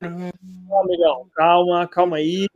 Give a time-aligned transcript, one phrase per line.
[0.00, 2.46] amigão, calma, calma aí.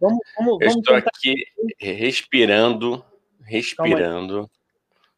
[0.00, 1.34] Vamos, vamos, Eu vamos estou tentar, aqui
[1.78, 3.04] respirando,
[3.42, 4.50] respirando.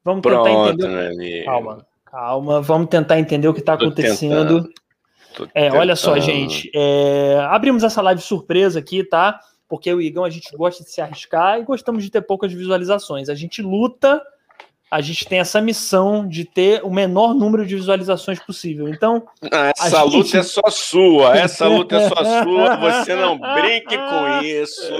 [0.04, 0.88] vamos tentar Pronto, entender.
[0.88, 1.44] meu amigo.
[1.44, 4.70] Calma, calma, vamos tentar entender o que está acontecendo.
[5.54, 6.70] É, olha só, gente.
[6.74, 9.40] é, abrimos essa live surpresa aqui, tá?
[9.68, 13.30] Porque o Igão a gente gosta de se arriscar e gostamos de ter poucas visualizações.
[13.30, 14.22] A gente luta,
[14.92, 18.88] a gente tem essa missão de ter o menor número de visualizações possível.
[18.90, 22.76] Então, Ah, Essa gente- luta é só sua, essa luta é só sua.
[22.76, 24.92] Você não brinque com isso.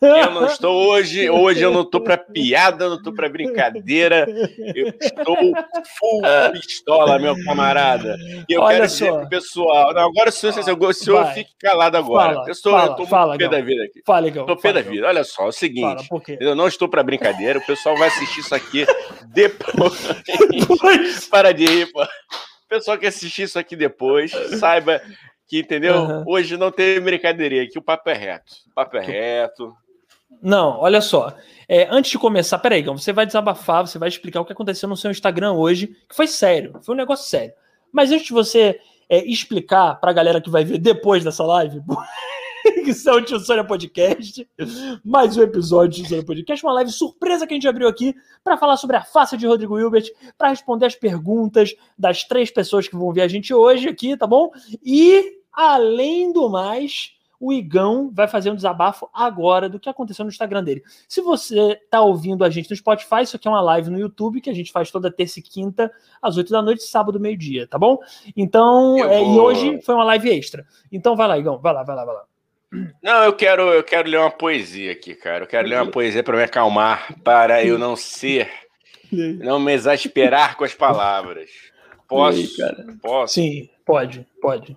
[0.00, 4.26] Eu não estou hoje, hoje eu não estou para piada, não estou para brincadeira.
[4.74, 8.16] Eu estou full pistola, meu camarada.
[8.48, 9.18] E eu Olha quero dizer só.
[9.18, 11.34] pro pessoal, não, agora se eu, se eu, se eu Vai.
[11.34, 12.34] fique calado agora.
[12.34, 14.00] Fala, eu estou, fala, eu estou fala, pé da vida aqui.
[14.06, 14.28] fala.
[14.28, 15.06] Estou pé da vida.
[15.06, 16.08] Olha só, é o seguinte.
[16.40, 18.86] Eu não estou para brincadeira, o pessoal vai assistir isso aqui
[19.34, 20.08] depois.
[20.80, 21.26] Pois.
[21.26, 22.02] Para de rir, pô.
[22.02, 25.00] O pessoal que assistir isso aqui depois, saiba
[25.46, 25.94] que, entendeu?
[25.94, 26.24] Aham.
[26.26, 28.52] Hoje não tem brincadeirinha aqui, o papo é reto.
[28.70, 29.74] O papo é reto.
[30.42, 31.34] Não, olha só.
[31.68, 34.88] É, antes de começar, peraí, Igão, você vai desabafar, você vai explicar o que aconteceu
[34.88, 37.52] no seu Instagram hoje, que foi sério, foi um negócio sério.
[37.92, 41.80] Mas antes de você é, explicar pra galera que vai ver depois dessa live,
[42.64, 44.48] que isso é o Tio Sônia Podcast,
[45.04, 48.14] mais um episódio do Tio Sônia Podcast, uma live surpresa que a gente abriu aqui
[48.42, 52.88] para falar sobre a face de Rodrigo Hilbert, para responder as perguntas das três pessoas
[52.88, 54.50] que vão ver a gente hoje aqui, tá bom?
[54.82, 60.30] E, além do mais, o Igão vai fazer um desabafo agora do que aconteceu no
[60.30, 60.82] Instagram dele.
[61.06, 64.40] Se você tá ouvindo a gente no Spotify, isso aqui é uma live no YouTube
[64.40, 67.78] que a gente faz toda terça e quinta, às 8 da noite, sábado, meio-dia, tá
[67.78, 67.98] bom?
[68.34, 70.66] Então, é, e hoje foi uma live extra.
[70.90, 72.24] Então vai lá, Igão, vai lá, vai lá, vai lá.
[73.02, 75.44] Não, eu quero, eu quero ler uma poesia aqui, cara.
[75.44, 78.50] Eu quero ler uma poesia para me acalmar, para eu não ser,
[79.12, 81.50] não me exasperar com as palavras.
[82.08, 82.38] Posso?
[82.38, 82.86] aí, cara?
[83.02, 83.34] Posso?
[83.34, 84.76] Sim, pode, pode.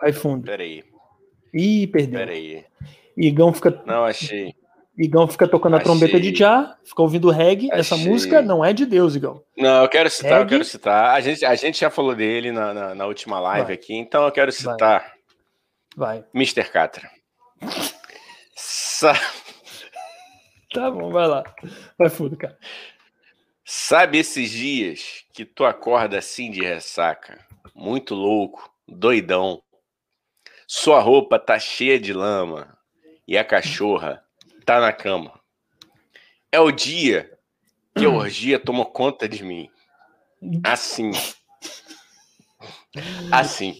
[0.00, 0.44] Vai fundo.
[0.46, 0.82] Peraí,
[1.52, 2.20] Ih, perdeu.
[2.20, 2.64] peraí.
[3.16, 4.54] Igão fica, Não achei.
[4.96, 5.84] Igão fica tocando a Achei.
[5.84, 7.68] trombeta de já, fica ouvindo reggae.
[7.72, 8.06] Essa Achei.
[8.08, 9.42] música não é de Deus, Igão.
[9.56, 10.50] Não, eu quero citar, eu Reggae?
[10.50, 11.14] quero citar.
[11.14, 13.74] A gente, a gente já falou dele na, na, na última live Vai.
[13.74, 15.10] aqui, então eu quero citar Vai.
[16.34, 16.64] Mr.
[16.70, 17.10] Catra.
[18.56, 19.14] Sa-
[20.72, 21.42] Tá bom, vai lá.
[21.98, 22.56] Vai fundo, cara.
[23.64, 29.60] Sabe esses dias que tu acorda assim de ressaca, muito louco, doidão.
[30.68, 32.78] Sua roupa tá cheia de lama
[33.26, 34.24] e a cachorra
[34.64, 35.40] tá na cama.
[36.52, 37.36] É o dia
[37.96, 39.68] que a orgia tomou conta de mim.
[40.62, 41.10] Assim.
[43.32, 43.76] Assim.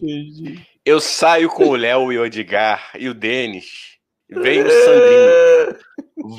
[0.91, 3.97] Eu saio com o Léo e o Edgar e o Denis.
[4.29, 5.79] Vem o Sandrinho.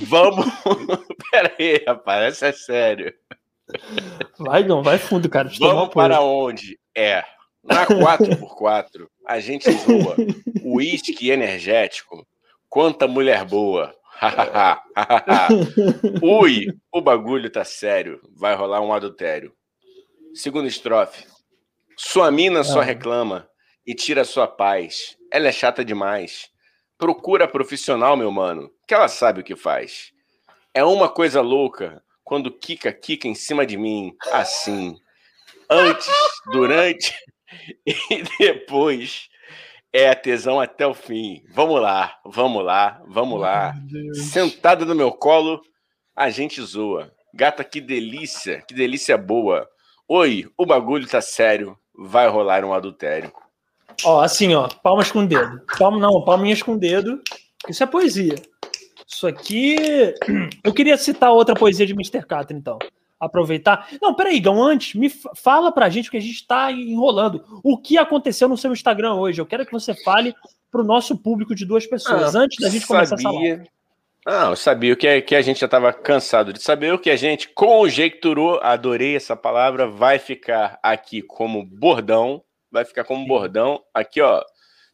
[0.09, 0.45] Vamos.
[1.31, 3.13] Pera aí, rapaz, essa é sério.
[4.37, 5.49] Vai, Igão, vai fundo, cara.
[5.57, 6.77] Vamos para onde?
[6.93, 7.23] É.
[7.63, 10.17] Na 4x4, a gente zoa.
[10.65, 12.27] Uísque energético.
[12.67, 13.95] Quanta mulher boa.
[16.21, 18.19] Ui, o bagulho tá sério.
[18.35, 19.53] Vai rolar um adultério.
[20.33, 21.23] Segunda estrofe.
[21.95, 22.83] Sua mina só Ah.
[22.83, 23.49] reclama
[23.85, 25.17] e tira sua paz.
[25.31, 26.49] Ela é chata demais.
[26.97, 30.11] Procura profissional, meu mano, que ela sabe o que faz.
[30.73, 34.95] É uma coisa louca quando Kika Kika em cima de mim, assim.
[35.69, 36.09] Antes,
[36.51, 37.13] durante
[37.85, 39.29] e depois.
[39.93, 41.43] É a tesão até o fim.
[41.53, 43.73] Vamos lá, vamos lá, vamos lá.
[44.13, 45.61] Sentada no meu colo,
[46.15, 47.13] a gente zoa.
[47.33, 49.67] Gata, que delícia, que delícia boa.
[50.07, 53.33] Oi, o bagulho tá sério, vai rolar um adultério.
[54.03, 55.61] Ó, assim, ó, palmas com o dedo.
[55.77, 57.21] Palma, não, palminhas com o dedo.
[57.69, 58.35] Isso é poesia.
[59.07, 59.75] Isso aqui.
[60.63, 62.25] Eu queria citar outra poesia de Mr.
[62.25, 62.79] Catra, então.
[63.19, 63.87] Aproveitar.
[64.01, 67.43] Não, peraí, Gão, antes, me fa- fala pra gente, porque a gente tá enrolando.
[67.63, 69.39] O que aconteceu no seu Instagram hoje?
[69.39, 70.33] Eu quero que você fale
[70.71, 73.49] pro nosso público de duas pessoas, antes da gente começar essa live.
[73.49, 73.63] sabia.
[74.25, 77.09] Não, eu sabia o que, que a gente já estava cansado de saber, o que
[77.09, 82.41] a gente conjecturou, adorei essa palavra, vai ficar aqui como bordão,
[82.71, 83.81] vai ficar como bordão.
[83.93, 84.41] Aqui, ó,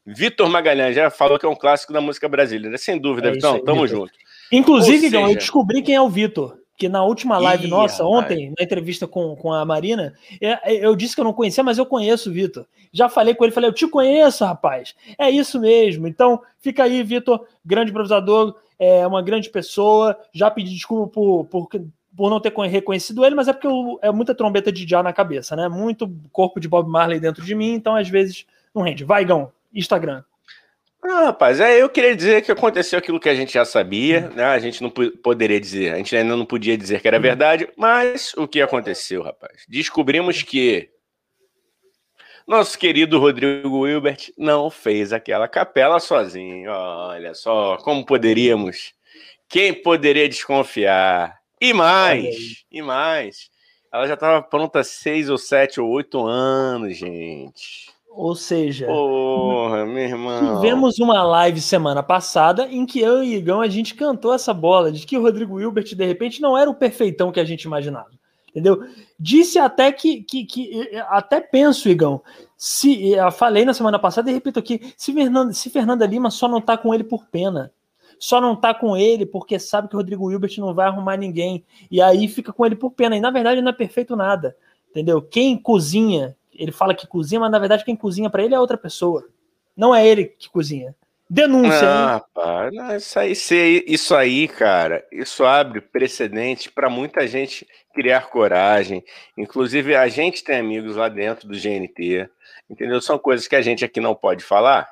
[0.05, 3.55] Vitor Magalhães já falou que é um clássico da música brasileira, sem dúvida, É Vitão,
[3.55, 3.97] aí, tamo Vitor.
[3.99, 4.13] junto.
[4.51, 6.57] Inclusive, Gão, eu seja- descobri quem é o Vitor.
[6.77, 8.23] Que na última live Ih, nossa, rapaz.
[8.23, 11.79] ontem, na entrevista com, com a Marina, é- eu disse que eu não conhecia, mas
[11.79, 12.67] eu conheço o Vitor.
[12.93, 14.93] Já falei com ele, falei, eu te conheço, rapaz.
[15.17, 16.07] É isso mesmo.
[16.07, 20.15] Então, fica aí, Vitor, grande improvisador, é uma grande pessoa.
[20.31, 21.67] Já pedi desculpa por, por,
[22.17, 25.01] por não ter con- reconhecido ele, mas é porque eu- é muita trombeta de já
[25.03, 25.69] na cabeça, né?
[25.69, 29.05] Muito corpo de Bob Marley dentro de mim, então às vezes não rende.
[29.05, 30.23] Vai, Gão, Instagram.
[31.03, 34.43] Ah, rapaz, é, eu queria dizer que aconteceu aquilo que a gente já sabia, né?
[34.45, 37.69] A gente não po- poderia dizer, a gente ainda não podia dizer que era verdade,
[37.77, 39.63] mas o que aconteceu, rapaz?
[39.69, 40.89] Descobrimos que
[42.47, 46.71] Nosso querido Rodrigo Wilbert não fez aquela capela sozinho.
[46.71, 48.93] Olha só, como poderíamos.
[49.49, 51.37] Quem poderia desconfiar?
[51.59, 53.49] E mais, e mais.
[53.91, 57.91] Ela já estava pronta há seis ou sete ou oito anos, gente.
[58.09, 60.55] Ou seja, Porra, meu irmão.
[60.55, 64.51] tivemos uma live semana passada em que eu e o Igão a gente cantou essa
[64.53, 67.63] bola de que o Rodrigo Hilbert de repente não era o perfeitão que a gente
[67.63, 68.09] imaginava.
[68.49, 68.83] Entendeu?
[69.19, 72.23] Disse até que, que, que até penso, Igão,
[72.57, 76.47] se eu falei na semana passada e repito aqui, se Fernanda, se Fernanda Lima só
[76.47, 77.71] não tá com ele por pena,
[78.19, 81.63] só não tá com ele porque sabe que o Rodrigo Hilbert não vai arrumar ninguém
[81.89, 83.15] e aí fica com ele por pena.
[83.15, 84.55] E na verdade não é perfeito nada,
[84.89, 85.21] entendeu?
[85.21, 88.77] Quem cozinha ele fala que cozinha, mas na verdade quem cozinha para ele é outra
[88.77, 89.27] pessoa.
[89.75, 90.95] Não é ele que cozinha.
[91.29, 91.81] Denúncia.
[91.83, 98.29] Ah, pá, não, isso, aí, isso aí, cara, isso abre precedente para muita gente criar
[98.29, 99.03] coragem.
[99.37, 102.29] Inclusive, a gente tem amigos lá dentro do GNT,
[102.69, 103.01] entendeu?
[103.01, 104.89] São coisas que a gente aqui não pode falar.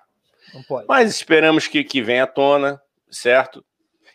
[0.54, 0.86] Não pode.
[0.89, 3.63] Mas esperamos que, que venha à tona, certo?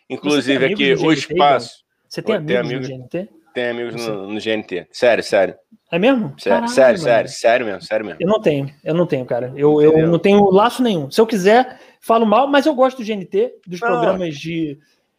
[0.08, 1.84] Inclusive, aqui o espaço.
[2.08, 3.28] Você tem amigos, amigos no GNT?
[3.54, 4.88] Tem amigos no, no, GNT.
[4.92, 5.54] Sério, sério.
[5.90, 6.34] É mesmo?
[6.38, 8.20] Sério, Caralho, sério, sério, sério mesmo, sério mesmo.
[8.20, 9.52] Eu não tenho, eu não tenho, cara.
[9.56, 11.10] Eu, eu não tenho laço nenhum.
[11.10, 13.88] Se eu quiser, falo mal, mas eu gosto do GNT, dos não.
[13.88, 14.78] programas de,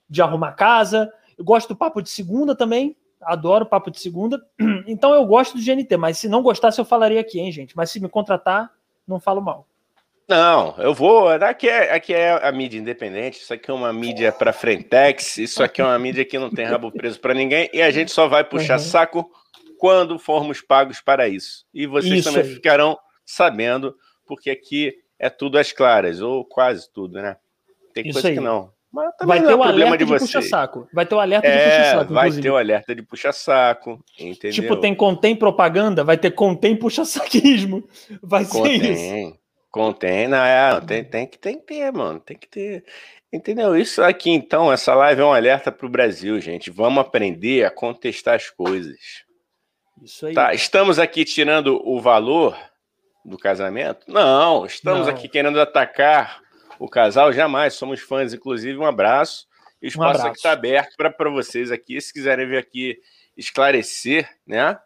[0.10, 1.12] de arrumar casa.
[1.38, 2.96] Eu gosto do Papo de Segunda também.
[3.22, 4.42] Adoro Papo de Segunda.
[4.88, 7.76] Então eu gosto do GNT, mas se não gostasse, eu falaria aqui, hein, gente?
[7.78, 8.72] Mas se me contratar,
[9.08, 9.68] não falo mal.
[10.28, 11.28] Não, eu vou.
[11.30, 13.42] Aqui é, aqui é a mídia independente.
[13.42, 15.38] Isso aqui é uma mídia para Frentex.
[15.38, 17.70] Isso aqui é uma mídia que não tem rabo preso para ninguém.
[17.74, 18.86] E a gente só vai puxar uhum.
[18.86, 19.32] saco
[19.78, 21.66] quando formos pagos para isso.
[21.74, 22.54] E vocês isso também aí.
[22.54, 23.96] ficarão sabendo,
[24.26, 27.36] porque aqui é tudo às claras, ou quase tudo, né?
[27.94, 28.36] Tem isso coisa aí.
[28.36, 28.72] que não.
[28.92, 30.88] Mas também vai ter é o alerta de, de puxa-saco.
[30.94, 32.14] Vai ter o alerta é, de puxa-saco.
[32.14, 34.06] Vai ter o alerta de puxa-saco.
[34.20, 34.52] Entendeu?
[34.52, 37.88] Tipo, tem contém propaganda, vai ter contém puxa-saquismo.
[38.22, 38.82] Vai contém.
[38.82, 39.41] ser isso.
[39.72, 42.84] Contém, não, é, tem, tem, que, tem que ter, mano, tem que ter.
[43.32, 43.78] Entendeu?
[43.78, 46.70] Isso aqui, então, essa live é um alerta para o Brasil, gente.
[46.70, 49.24] Vamos aprender a contestar as coisas.
[50.04, 50.34] Isso aí.
[50.34, 52.58] Tá, estamos aqui tirando o valor
[53.24, 54.12] do casamento?
[54.12, 55.14] Não, estamos não.
[55.14, 56.42] aqui querendo atacar
[56.78, 57.76] o casal, jamais.
[57.76, 59.48] Somos fãs, inclusive, um abraço.
[59.82, 60.28] O espaço um abraço.
[60.28, 62.98] aqui está aberto para vocês aqui, se quiserem vir aqui
[63.38, 64.78] esclarecer, né?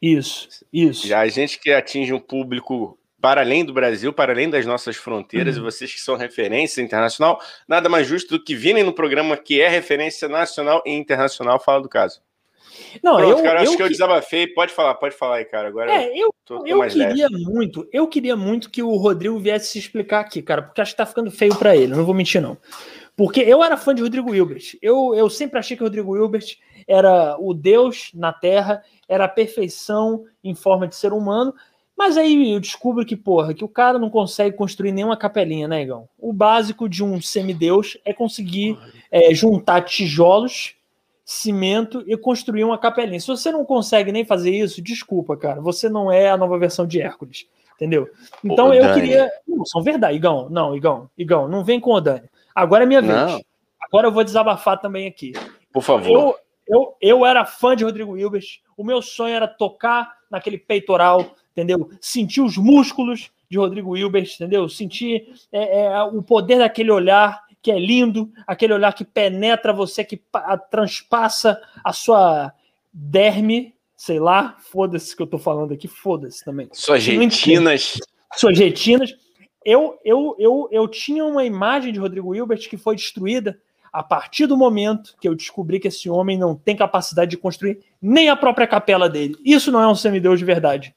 [0.00, 1.06] Isso, isso.
[1.06, 4.96] Já a gente que atinge um público para além do Brasil, para além das nossas
[4.96, 5.62] fronteiras, uhum.
[5.62, 9.60] e vocês que são referência internacional, nada mais justo do que virem no programa que
[9.60, 12.22] é referência nacional e internacional, fala do caso.
[13.02, 14.46] Não, Pronto, eu, cara, eu acho que eu desabafei.
[14.46, 15.68] Pode falar, pode falar aí, cara.
[15.68, 17.44] Agora é, eu, tô, tô eu queria leve.
[17.44, 20.96] muito, eu queria muito que o Rodrigo viesse se explicar aqui, cara, porque acho que
[20.96, 22.56] tá ficando feio para ele, não vou mentir, não.
[23.16, 24.78] Porque eu era fã de Rodrigo Hilbert.
[24.80, 26.56] Eu, eu sempre achei que o Rodrigo Hilbert
[26.88, 31.54] era o Deus na Terra, era a perfeição em forma de ser humano,
[32.00, 35.82] mas aí eu descubro que, porra, que o cara não consegue construir nenhuma capelinha, né,
[35.82, 36.08] Igão?
[36.18, 38.78] O básico de um semideus é conseguir
[39.10, 40.76] é, juntar tijolos,
[41.26, 43.20] cimento e construir uma capelinha.
[43.20, 45.60] Se você não consegue nem fazer isso, desculpa, cara.
[45.60, 47.46] Você não é a nova versão de Hércules.
[47.74, 48.08] Entendeu?
[48.42, 48.94] Então Ô, eu Dani.
[48.94, 49.30] queria.
[49.46, 50.48] Não, são verdade, Igão.
[50.48, 52.30] Não, Igão, Igão, não vem com o Dani.
[52.54, 53.14] Agora é minha vez.
[53.14, 53.42] Não.
[53.78, 55.32] Agora eu vou desabafar também aqui.
[55.70, 56.10] Por favor.
[56.10, 56.36] Eu,
[56.66, 58.46] eu, eu era fã de Rodrigo Hilbert.
[58.74, 61.90] O meu sonho era tocar naquele peitoral entendeu?
[62.00, 64.68] Sentir os músculos de Rodrigo Hilbert, entendeu?
[64.68, 70.02] Sentir é, é, o poder daquele olhar que é lindo, aquele olhar que penetra você,
[70.02, 70.22] que
[70.70, 72.52] transpassa a sua
[72.92, 76.68] derme, sei lá, foda-se que eu tô falando aqui, foda-se também.
[76.72, 77.98] Suas retinas.
[78.34, 79.14] Suas retinas.
[79.62, 83.60] Eu, eu, eu, eu tinha uma imagem de Rodrigo Hilbert que foi destruída
[83.92, 87.80] a partir do momento que eu descobri que esse homem não tem capacidade de construir
[88.00, 89.34] nem a própria capela dele.
[89.44, 90.94] Isso não é um semideus de verdade.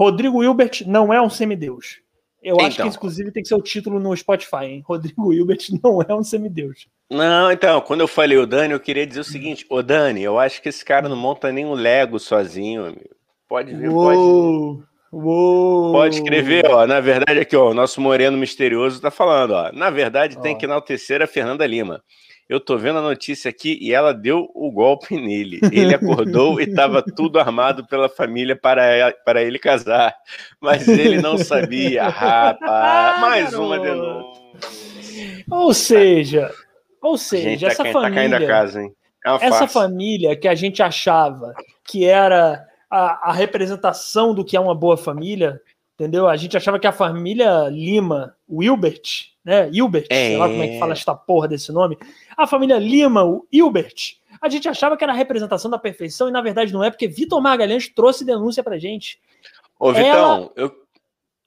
[0.00, 2.00] Rodrigo Hilbert não é um semideus.
[2.42, 2.66] Eu então.
[2.66, 2.94] acho que, então.
[2.96, 4.82] inclusive, tem que ser o título no Spotify, hein?
[4.82, 6.88] Rodrigo Hilbert não é um semideus.
[7.10, 10.38] Não, então, quando eu falei o Dani, eu queria dizer o seguinte: Ô Dani, eu
[10.38, 13.14] acho que esse cara não monta nem um Lego sozinho, amigo.
[13.46, 14.76] Pode Uou.
[14.78, 14.90] pode.
[15.12, 15.92] Uou.
[15.92, 16.86] Pode escrever, ó.
[16.86, 19.70] Na verdade, aqui, ó, o nosso moreno misterioso tá falando, ó.
[19.70, 20.40] Na verdade, ó.
[20.40, 22.02] tem que enaltecer a Fernanda Lima.
[22.50, 25.60] Eu tô vendo a notícia aqui e ela deu o golpe nele.
[25.70, 30.12] Ele acordou e estava tudo armado pela família para, para ele casar.
[30.60, 33.20] Mas ele não sabia, rapaz.
[33.20, 34.42] Mais uma denúncia.
[35.48, 36.50] Ou seja,
[37.00, 38.40] ou seja, tá essa tá família.
[38.40, 38.92] Tá casa, hein?
[39.24, 41.54] É essa família que a gente achava
[41.84, 45.60] que era a, a representação do que é uma boa família,
[45.94, 46.26] entendeu?
[46.26, 49.70] A gente achava que a família Lima, Wilbert, né?
[49.72, 50.28] Hilbert, é.
[50.28, 51.98] sei lá como é que fala esta porra desse nome.
[52.36, 56.32] A família Lima, o Hilbert, a gente achava que era a representação da perfeição e
[56.32, 59.20] na verdade não é, porque Vitor Magalhães trouxe denúncia pra gente.
[59.78, 60.52] Ô, Vitão, Ela...
[60.56, 60.80] eu,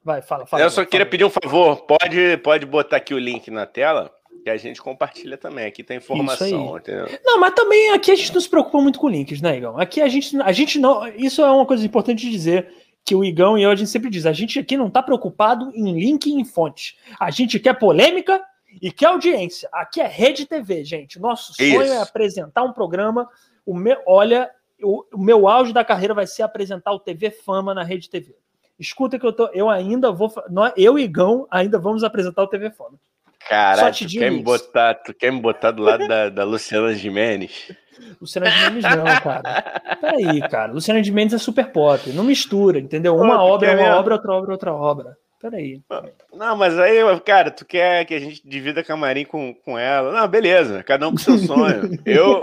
[0.03, 0.63] Vai, fala, fala.
[0.63, 0.87] Eu só fala.
[0.87, 1.77] queria pedir um favor.
[1.85, 4.11] Pode, pode botar aqui o link na tela
[4.43, 5.65] que a gente compartilha também.
[5.65, 7.07] Aqui tem informação, entendeu?
[7.23, 9.79] Não, mas também aqui a gente não se preocupa muito com links, né, Igão?
[9.79, 11.07] Aqui a gente, a gente não.
[11.07, 12.67] Isso é uma coisa importante de dizer.
[13.05, 15.71] Que o Igão e eu a gente sempre diz: a gente aqui não está preocupado
[15.73, 16.97] em link e em fonte.
[17.19, 18.41] A gente quer polêmica
[18.81, 19.69] e quer audiência.
[19.71, 21.19] Aqui é Rede TV, gente.
[21.19, 21.93] Nosso sonho é Isso.
[21.93, 23.29] é apresentar um programa.
[23.65, 24.49] O meu, olha,
[24.81, 28.35] o, o meu auge da carreira vai ser apresentar o TV Fama na Rede TV.
[28.79, 32.47] Escuta que eu tô, eu ainda vou, nós, eu e Igão ainda vamos apresentar o
[32.47, 32.99] TV Fama.
[33.47, 37.71] Caralho, tu quer, me botar, tu quer me botar do lado da, da Luciana Gimenez?
[38.19, 39.97] Luciana de Mendes não, cara.
[39.99, 40.71] Peraí, cara.
[40.71, 42.09] Luciana de Mendes é super pop.
[42.11, 43.15] Não mistura, entendeu?
[43.15, 45.17] Uma Pô, obra é uma obra, outra obra é outra obra.
[45.41, 45.81] Peraí.
[46.33, 50.13] Não, mas aí, cara, tu quer que a gente divida camarim com, com ela?
[50.13, 51.99] Não, beleza, cada um com seu sonho.
[52.05, 52.39] Eu.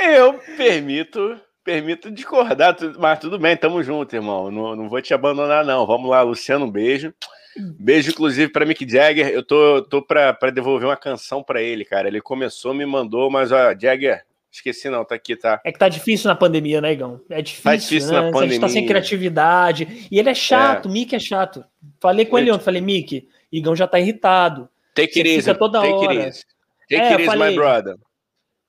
[0.00, 1.40] Eu permito.
[1.64, 4.50] Permito discordar, mas tudo bem, tamo junto, irmão.
[4.50, 5.86] Não, não vou te abandonar, não.
[5.86, 7.14] Vamos lá, Luciano, um beijo.
[7.56, 9.28] Beijo, inclusive, pra Mick Jagger.
[9.28, 12.08] Eu tô, tô pra, pra devolver uma canção pra ele, cara.
[12.08, 15.60] Ele começou, me mandou, mas, ó, Jagger, esqueci não, tá aqui, tá?
[15.64, 17.20] É que tá difícil na pandemia, né, Igão?
[17.28, 18.20] É difícil, Tá difícil né?
[18.30, 18.88] na A gente tá sem pandemia.
[18.88, 20.08] criatividade.
[20.10, 21.64] E ele é chato, o Mick é chato.
[22.00, 24.68] Falei com ele ontem, falei, Mick, Igão já tá irritado.
[24.94, 26.12] Take it easy, toda take hora.
[26.12, 26.42] it easy.
[26.88, 27.96] Take É, it easy, falei- my brother.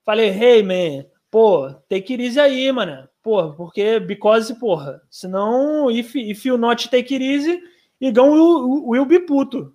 [0.06, 3.08] Falei, hey, man, pô, take it easy aí, mano.
[3.22, 7.58] Pô, porque, because, porra, senão, if, if you not take it easy,
[8.08, 9.74] Igão will, will be puto.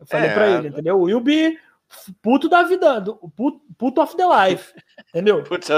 [0.00, 0.34] Eu falei É.
[0.34, 1.00] pra ele, entendeu?
[1.00, 1.58] Will be
[2.22, 4.72] puto da vida, do, puto, puto of the life,
[5.10, 5.42] entendeu?
[5.48, 5.68] Putz,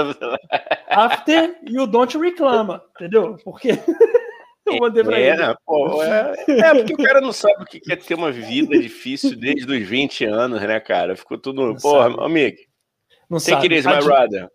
[0.89, 3.37] After you don't reclama, entendeu?
[3.43, 3.69] Porque
[4.65, 5.55] eu mandei pra É, ele.
[5.65, 9.35] Pô, é, é porque o cara não sabe o que é ter uma vida difícil
[9.37, 11.15] desde os 20 anos, né, cara?
[11.15, 11.65] Ficou tudo.
[11.67, 12.23] Não Porra, sabe.
[12.23, 12.57] amigo,
[13.29, 13.75] Não take sabe.
[13.75, 14.49] it easy, my brother.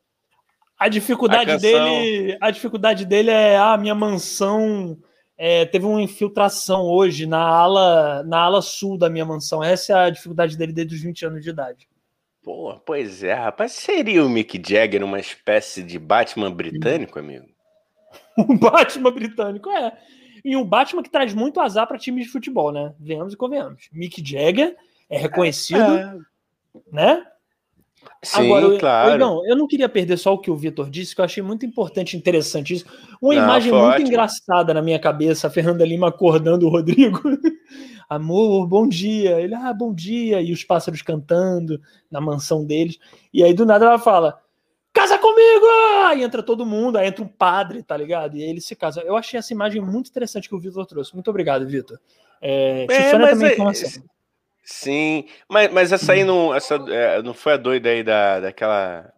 [0.78, 1.70] A dificuldade A canção-
[2.00, 4.98] dele, a dificuldade dele é a minha mansão
[5.44, 9.60] é, teve uma infiltração hoje na ala na ala sul da minha mansão.
[9.60, 11.88] Essa é a dificuldade dele desde os 20 anos de idade.
[12.44, 13.72] Pô, pois é, rapaz.
[13.72, 17.46] Seria o Mick Jagger uma espécie de Batman britânico, amigo?
[18.38, 19.92] O Batman britânico é.
[20.44, 22.94] E um Batman que traz muito azar para times de futebol, né?
[23.00, 23.88] Venhamos e convenhamos.
[23.92, 24.76] Mick Jagger
[25.10, 26.16] é reconhecido, É.
[26.92, 27.26] né?
[28.24, 29.10] Sim, Agora, eu- claro.
[29.10, 31.42] eu, não, eu não queria perder só o que o Vitor disse, que eu achei
[31.42, 32.84] muito importante e interessante isso.
[33.20, 34.06] Uma Não, imagem muito ótimo.
[34.08, 37.20] engraçada na minha cabeça, a Fernanda Lima acordando o Rodrigo.
[38.08, 39.40] Amor, bom dia.
[39.40, 40.40] Ele, ah, bom dia.
[40.40, 42.98] E os pássaros cantando na mansão deles.
[43.34, 44.38] E aí, do nada, ela fala:
[44.92, 45.66] Casa comigo!
[46.06, 48.36] Aí entra todo mundo, aí entra um padre, tá ligado?
[48.36, 49.00] E aí ele se casa.
[49.00, 51.14] Eu achei essa imagem muito interessante que o Vitor trouxe.
[51.14, 51.98] Muito obrigado, Vitor.
[52.40, 54.02] É, É, também é- informação.
[54.64, 59.12] Sim, mas, mas essa aí não, essa, é, não foi a doida aí da, daquela.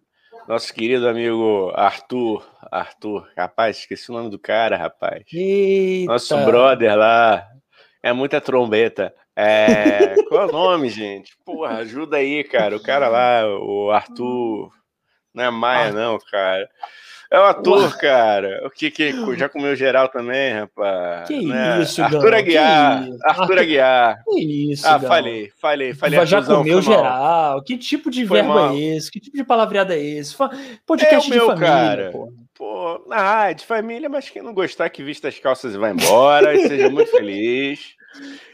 [0.49, 2.47] Nosso querido amigo Arthur.
[2.71, 5.23] Arthur, rapaz, esqueci o nome do cara, rapaz.
[5.33, 6.13] Eita.
[6.13, 7.47] Nosso brother lá.
[8.03, 9.15] É muita trombeta.
[9.37, 11.37] É, qual é o nome, gente?
[11.45, 12.77] Porra, ajuda aí, cara.
[12.77, 14.71] O cara lá, o Arthur.
[15.33, 16.69] Não é Maia, não, cara.
[17.35, 18.63] É o ator, cara.
[18.67, 21.27] O que que já comeu geral também, rapaz?
[21.27, 21.83] Que Né?
[21.83, 23.09] isso, Arthur Gão, Aguiar.
[23.09, 23.19] isso.
[23.25, 24.23] Arthur Aguiar.
[24.25, 25.09] Que isso, Ah, Gão.
[25.09, 26.27] falei, falei, falei.
[26.27, 26.83] já Arthurzão, comeu mal.
[26.83, 27.63] geral.
[27.65, 28.71] Que tipo de Foi verbo mal.
[28.75, 29.11] é esse?
[29.11, 30.35] Que tipo de palavreado é esse?
[30.35, 30.51] Fa-
[30.87, 32.11] Podcast É meu, de família, cara.
[32.13, 32.33] pô.
[32.57, 35.91] Pô, ah, é de família, mas quem não gostar que vista as calças e vá
[35.91, 37.95] embora, e seja muito feliz.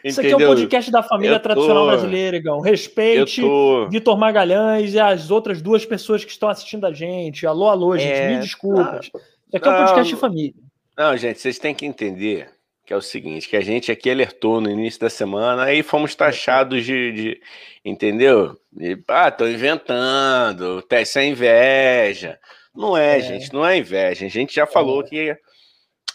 [0.03, 0.49] Isso aqui é o Entendeu?
[0.57, 2.61] podcast da família tô- tradicional brasileira, Igão.
[2.61, 3.89] Respeite tô.
[3.91, 7.47] Vitor Magalhães e as outras duas pessoas que estão assistindo a gente.
[7.47, 8.11] Alô, alô, gente.
[8.11, 9.07] É, Me desculpas.
[9.07, 10.55] Isso aqui é um não, podcast de não- família.
[10.97, 12.49] Não, gente, vocês têm que entender
[12.87, 16.15] que é o seguinte, que a gente aqui alertou no início da semana, aí fomos
[16.15, 17.41] taxados de, de-
[17.85, 18.57] entendeu?
[18.73, 22.39] De, ah, estão inventando, tá- isso é inveja.
[22.75, 23.21] Não é, É.
[23.21, 24.27] gente, não é inveja.
[24.27, 25.37] A gente já falou que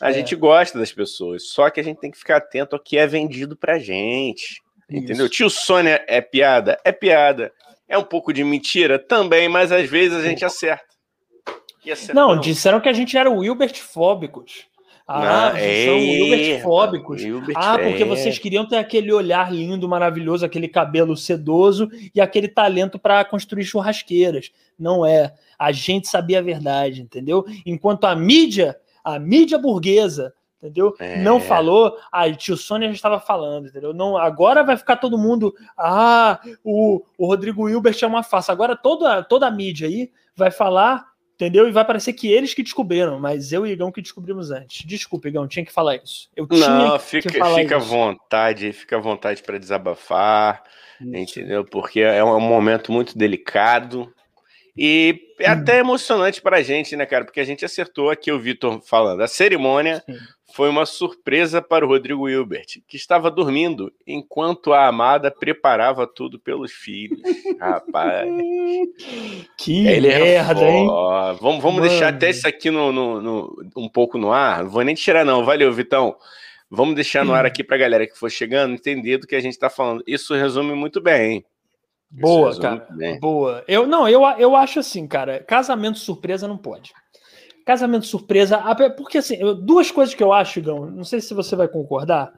[0.02, 2.98] a gente gosta das pessoas, só que a gente tem que ficar atento ao que
[2.98, 4.62] é vendido pra gente.
[4.90, 5.26] Entendeu?
[5.26, 5.30] Isso.
[5.36, 6.80] Tio Sônia é piada?
[6.84, 7.52] É piada.
[7.88, 8.98] É um pouco de mentira?
[9.00, 10.86] Também, mas às vezes a gente acerta.
[12.14, 14.66] Não, disseram que a gente era Wilbert fóbicos.
[15.08, 17.22] Ah, Não, vocês são é, Wilbert fóbicos.
[17.22, 18.06] Hilbert, Ah, porque é.
[18.06, 23.64] vocês queriam ter aquele olhar lindo, maravilhoso, aquele cabelo sedoso e aquele talento para construir
[23.66, 24.52] churrasqueiras.
[24.78, 25.34] Não é.
[25.60, 27.46] A gente sabia a verdade, entendeu?
[27.66, 30.96] Enquanto a mídia, a mídia burguesa, entendeu?
[31.00, 31.22] É.
[31.22, 33.94] Não falou, a tio Sônia já estava falando, entendeu?
[33.94, 38.52] Não, agora vai ficar todo mundo, ah, o, o Rodrigo Hilbert é uma farsa.
[38.52, 41.68] Agora toda, toda a mídia aí vai falar, entendeu?
[41.68, 44.86] E vai parecer que eles que descobriram, mas eu e Igão que descobrimos antes.
[44.86, 46.30] Desculpa, Igão, tinha que falar isso.
[46.36, 50.64] Eu tinha Não, fica, fica à vontade, fica à vontade para desabafar,
[51.00, 51.40] Isso.
[51.40, 51.64] entendeu?
[51.66, 54.12] Porque é um momento muito delicado
[54.78, 55.54] e é Hum.
[55.54, 57.26] até emocionante para a gente, né, cara?
[57.26, 59.22] Porque a gente acertou aqui o Vitor falando.
[59.22, 60.18] A cerimônia Sim.
[60.56, 66.40] Foi uma surpresa para o Rodrigo Hilbert, que estava dormindo enquanto a amada preparava tudo
[66.40, 67.20] pelos filhos.
[67.60, 68.26] Rapaz.
[69.58, 70.88] Que Ele é merda, é hein?
[71.42, 74.64] Vamos, vamos deixar até isso aqui no, no, no, um pouco no ar.
[74.64, 75.44] Não vou nem tirar, não.
[75.44, 76.16] Valeu, Vitão.
[76.72, 79.42] Vamos deixar no ar aqui para a galera que for chegando entender do que a
[79.42, 80.06] gente está falando.
[80.08, 81.46] Isso resume muito bem, hein?
[82.10, 82.88] Boa, cara.
[83.20, 83.62] Boa.
[83.68, 85.44] Eu não, eu, eu acho assim, cara.
[85.44, 86.94] Casamento surpresa não pode.
[87.66, 88.62] Casamento surpresa,
[88.96, 92.32] porque assim, duas coisas que eu acho, Gão, não sei se você vai concordar.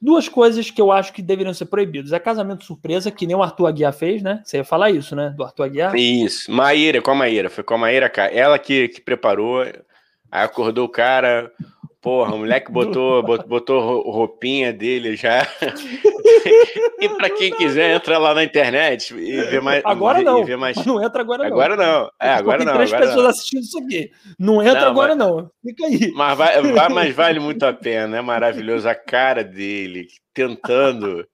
[0.00, 2.12] Duas coisas que eu acho que deveriam ser proibidas.
[2.12, 4.40] É casamento surpresa, que nem o Arthur Aguiar fez, né?
[4.44, 5.34] Você ia falar isso, né?
[5.36, 5.94] Do Arthur Aguiar.
[5.96, 6.50] Isso.
[6.50, 7.50] Maíra, com a Maíra.
[7.50, 9.62] Foi com a Maíra, ela que, que preparou.
[9.62, 11.52] Aí acordou o cara,
[12.00, 15.46] Porra, o moleque botou, botou roupinha dele já.
[17.00, 19.82] e para quem quiser, entra lá na internet e ver mais.
[19.84, 20.44] Agora não.
[20.56, 20.84] Mais...
[20.84, 21.52] Não entra agora não.
[21.52, 22.10] Agora não.
[22.20, 22.74] É, agora tem não.
[22.74, 23.30] três agora pessoas não.
[23.30, 24.10] assistindo isso aqui.
[24.38, 25.26] Não entra não, agora mas...
[25.26, 25.50] não.
[25.62, 26.12] Fica aí.
[26.14, 28.16] Mas, vai, vai, mas vale muito a pena.
[28.16, 31.26] É maravilhoso a cara dele tentando,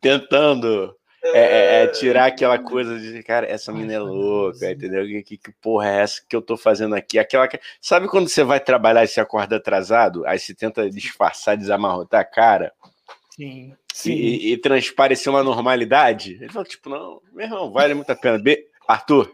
[0.00, 5.04] tentando é, é, é, tirar aquela coisa de, cara, essa menina é louca, entendeu?
[5.22, 7.18] Que, que, porra é essa que eu tô fazendo aqui?
[7.18, 7.48] Aquela
[7.80, 10.26] Sabe quando você vai trabalhar e você acorda atrasado?
[10.26, 12.72] Aí você tenta disfarçar, desamarrotar a cara?
[13.36, 13.74] Sim.
[13.92, 14.12] sim.
[14.12, 16.38] E, e, transparecer uma normalidade?
[16.40, 18.38] Ele fala, tipo, não, meu irmão, vale muito a pena.
[18.38, 18.66] Be...
[18.88, 19.30] Arthur.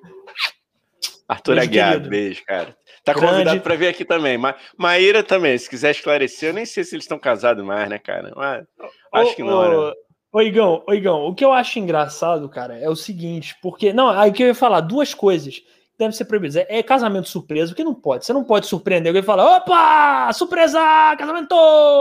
[1.28, 2.08] Arthur beijo, Aguiar, querido.
[2.08, 2.76] beijo, cara.
[3.04, 3.32] Tá Grande.
[3.32, 4.36] convidado para vir aqui também.
[4.36, 7.98] Ma Maíra também, se quiser esclarecer, eu nem sei se eles estão casados mais, né,
[7.98, 8.32] cara?
[8.34, 8.66] Mas,
[9.12, 9.76] acho que não, né?
[9.76, 9.94] Ô Igão,
[10.32, 13.92] ô Igão, o que eu acho engraçado, cara, é o seguinte, porque.
[13.92, 15.62] Não, aí que eu ia falar, duas coisas
[15.98, 16.56] devem ser proibidas.
[16.56, 18.26] É, é casamento surpresa, que não pode.
[18.26, 20.78] Você não pode surpreender alguém e falar, opa, surpresa,
[21.16, 21.54] casamento!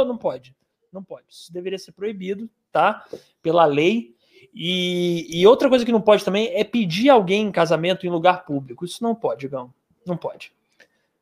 [0.05, 0.55] Não pode.
[0.91, 1.25] Não pode.
[1.29, 3.05] Isso deveria ser proibido, tá?
[3.41, 4.15] Pela lei.
[4.53, 8.45] E, e outra coisa que não pode também é pedir alguém em casamento em lugar
[8.45, 8.85] público.
[8.85, 9.73] Isso não pode, Igão.
[10.05, 10.51] Não pode.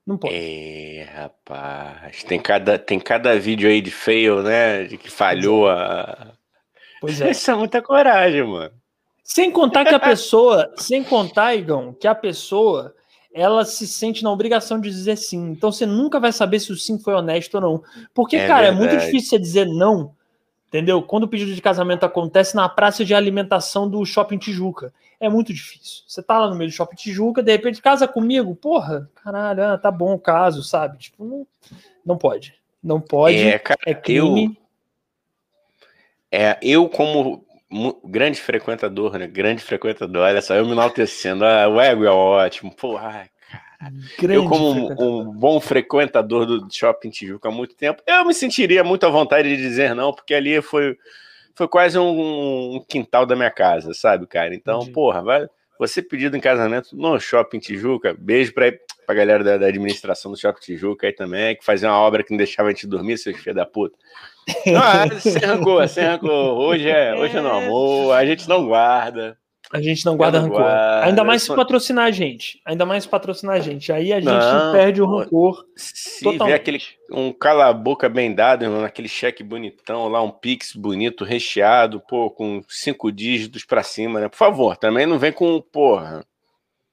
[0.06, 0.36] Não pode.
[0.36, 2.24] É, rapaz.
[2.24, 4.84] Tem cada, tem cada vídeo aí de fail, né?
[4.84, 6.34] De que falhou a
[7.04, 7.32] Pois é.
[7.32, 8.72] Isso é muita coragem, mano.
[9.22, 12.96] Sem contar que a pessoa, sem contar, Igão, que a pessoa
[13.34, 15.50] ela se sente na obrigação de dizer sim.
[15.52, 17.84] Então você nunca vai saber se o sim foi honesto ou não.
[18.14, 18.76] Porque, é cara, verdade.
[18.76, 20.14] é muito difícil você dizer não,
[20.68, 21.02] entendeu?
[21.02, 24.94] Quando o pedido de casamento acontece na praça de alimentação do Shopping Tijuca.
[25.20, 26.04] É muito difícil.
[26.08, 29.78] Você tá lá no meio do Shopping Tijuca, de repente casa comigo, porra, caralho, ah,
[29.78, 30.98] tá bom o caso, sabe?
[30.98, 31.48] Tipo, não,
[32.06, 32.54] não pode.
[32.84, 33.38] Não pode.
[33.38, 34.46] É, cara, é crime.
[34.46, 34.63] Eu
[36.36, 37.46] é, eu, como
[38.04, 39.28] grande frequentador, né?
[39.28, 41.46] Grande frequentador, olha só, eu me enaltecendo.
[41.46, 42.74] Ah, o ego é ótimo.
[42.76, 43.94] Pô, ai, cara.
[44.18, 48.34] Grande eu, como um, um, bom frequentador do Shopping Tijuca há muito tempo, eu me
[48.34, 50.98] sentiria muito à vontade de dizer não, porque ali foi,
[51.54, 54.56] foi quase um, um quintal da minha casa, sabe, cara?
[54.56, 54.92] Então, Entendi.
[54.92, 55.48] porra, vai.
[55.78, 58.74] Você pedido em casamento no Shopping Tijuca, beijo pra,
[59.06, 62.32] pra galera da, da administração do Shopping Tijuca aí também, que fazia uma obra que
[62.32, 63.96] não deixava a gente dormir, seus filhos da puta.
[64.76, 66.58] Ah, sem rancor, sem rancor.
[66.58, 69.38] Hoje é, hoje é no amor, a gente não guarda.
[69.74, 70.60] A gente não guarda rancor.
[70.60, 71.06] Guarda.
[71.06, 72.62] Ainda mais se patrocinar a gente.
[72.64, 73.92] Ainda mais se patrocinar a gente.
[73.92, 75.66] Aí a gente não, perde o rancor.
[75.76, 76.48] Se totalmente.
[76.48, 76.80] vê aquele
[77.12, 83.12] um cala-boca bem dado, naquele cheque bonitão lá, um pix bonito, recheado, pô, com cinco
[83.12, 84.30] dígitos para cima, né?
[84.30, 86.24] Por favor, também não vem com porra.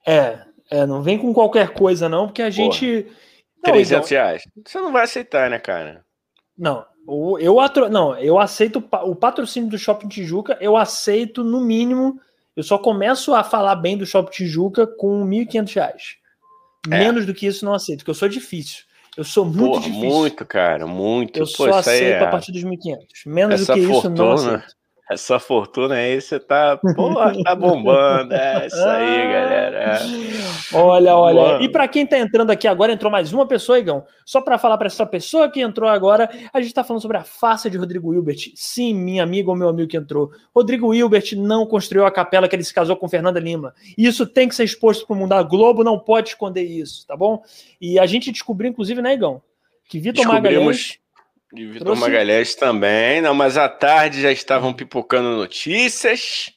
[0.07, 0.39] É,
[0.71, 3.07] é, não vem com qualquer coisa, não, porque a gente.
[3.63, 4.23] Não, 300 então...
[4.23, 4.43] reais.
[4.67, 6.03] Você não vai aceitar, né, cara?
[6.57, 6.87] Não,
[7.39, 7.89] eu, atro...
[7.89, 12.21] não, eu aceito o patrocínio do Shopping Tijuca, eu aceito no mínimo,
[12.57, 16.21] eu só começo a falar bem do Shopping Tijuca com R$ 1.500.
[16.91, 16.99] É.
[16.99, 18.85] Menos do que isso não aceito, porque eu sou difícil.
[19.17, 20.09] Eu sou muito Porra, difícil.
[20.09, 21.39] Muito, cara, muito.
[21.39, 22.25] Eu Pô, só aceito é...
[22.25, 22.97] a partir dos 1.500.
[23.27, 24.15] Menos Essa do que fortuna...
[24.15, 24.80] isso não aceito.
[25.11, 28.33] Essa fortuna aí, você tá, porra, tá bombando.
[28.33, 29.79] É isso aí, galera.
[29.97, 29.99] É.
[30.73, 31.43] Olha, olha.
[31.43, 31.65] Mano.
[31.65, 34.05] E para quem tá entrando aqui agora, entrou mais uma pessoa, Igão.
[34.25, 37.25] Só para falar para essa pessoa que entrou agora, a gente tá falando sobre a
[37.25, 38.53] farsa de Rodrigo Hilbert.
[38.55, 40.31] Sim, minha amiga ou meu amigo que entrou.
[40.55, 43.75] Rodrigo Hilbert não construiu a capela que ele se casou com Fernanda Lima.
[43.99, 45.33] Isso tem que ser exposto pro mundo.
[45.33, 47.43] A Globo não pode esconder isso, tá bom?
[47.81, 49.43] E a gente descobriu, inclusive, né, Igão?
[49.89, 51.00] Que Vitor Magalhães
[51.53, 52.01] de Vitor Trouxe...
[52.01, 56.55] Magalhães também, não, mas à tarde já estavam pipocando notícias.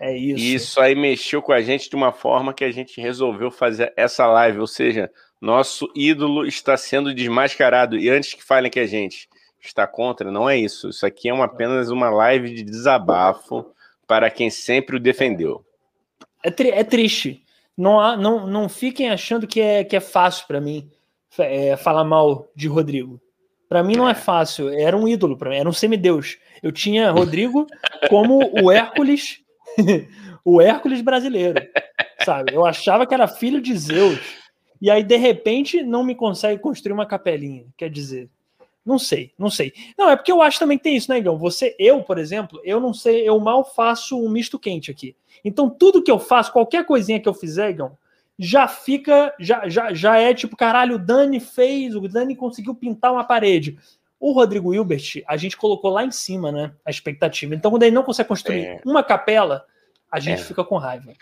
[0.00, 0.38] É isso.
[0.38, 3.92] E isso aí mexeu com a gente de uma forma que a gente resolveu fazer
[3.96, 7.96] essa live, ou seja, nosso ídolo está sendo desmascarado.
[7.96, 9.28] E antes que falem que a gente
[9.60, 10.90] está contra, não é isso.
[10.90, 13.66] Isso aqui é uma, apenas uma live de desabafo
[14.06, 15.64] para quem sempre o defendeu.
[16.44, 17.42] É, tri é triste.
[17.76, 20.88] Não, há, não, não fiquem achando que é, que é fácil para mim
[21.38, 23.20] é, falar mal de Rodrigo.
[23.68, 26.38] Para mim não é fácil, era um ídolo para mim, era um semideus.
[26.62, 27.66] Eu tinha Rodrigo
[28.08, 29.40] como o Hércules,
[30.44, 31.60] o Hércules brasileiro,
[32.24, 32.54] sabe?
[32.54, 34.38] Eu achava que era filho de Zeus.
[34.80, 38.30] E aí de repente não me consegue construir uma capelinha, quer dizer,
[38.86, 39.74] Não sei, não sei.
[39.98, 41.36] Não, é porque eu acho também que tem isso, né, Igão?
[41.36, 45.14] Você, eu, por exemplo, eu não sei, eu mal faço um misto quente aqui.
[45.44, 47.98] Então, tudo que eu faço, qualquer coisinha que eu fizer, Igão,
[48.38, 53.12] já fica, já, já, já é tipo, caralho, o Dani fez, o Dani conseguiu pintar
[53.12, 53.76] uma parede.
[54.20, 57.54] O Rodrigo Hilbert, a gente colocou lá em cima, né, a expectativa.
[57.54, 58.80] Então, quando ele não consegue construir é.
[58.84, 59.64] uma capela,
[60.10, 60.44] a gente é.
[60.44, 61.12] fica com raiva.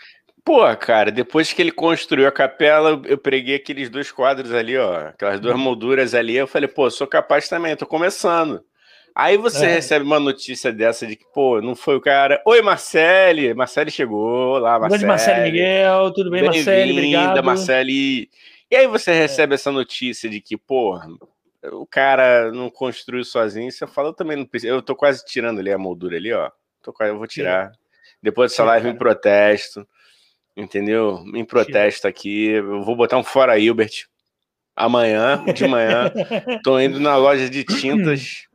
[0.43, 5.07] Pô, cara, depois que ele construiu a capela, eu preguei aqueles dois quadros ali, ó,
[5.09, 5.61] aquelas duas uhum.
[5.61, 6.37] molduras ali.
[6.37, 8.63] Eu falei, pô, sou capaz também, tô começando.
[9.19, 9.73] Aí você é.
[9.73, 12.39] recebe uma notícia dessa de que, pô, não foi o cara.
[12.45, 13.51] Oi, Marcele!
[13.55, 14.89] Marcele chegou lá, Marcele.
[14.89, 16.91] Grande Marcele Miguel, tudo bem, bem Marcele?
[16.91, 17.43] Obrigado.
[17.43, 18.29] Marcele.
[18.69, 19.21] E aí você é.
[19.21, 19.55] recebe é.
[19.55, 20.99] essa notícia de que, pô,
[21.71, 23.71] o cara não construiu sozinho.
[23.71, 24.71] Você fala, eu também não preciso.
[24.71, 26.51] Eu tô quase tirando ali a moldura ali, ó.
[26.83, 27.71] Tô quase, eu vou tirar.
[28.21, 29.87] Depois dessa live, em protesto
[30.55, 31.23] entendeu?
[31.33, 32.49] Em protesto aqui.
[32.49, 34.05] Eu vou botar um fora Hilbert
[34.75, 36.11] amanhã, de manhã.
[36.63, 38.46] Tô indo na loja de tintas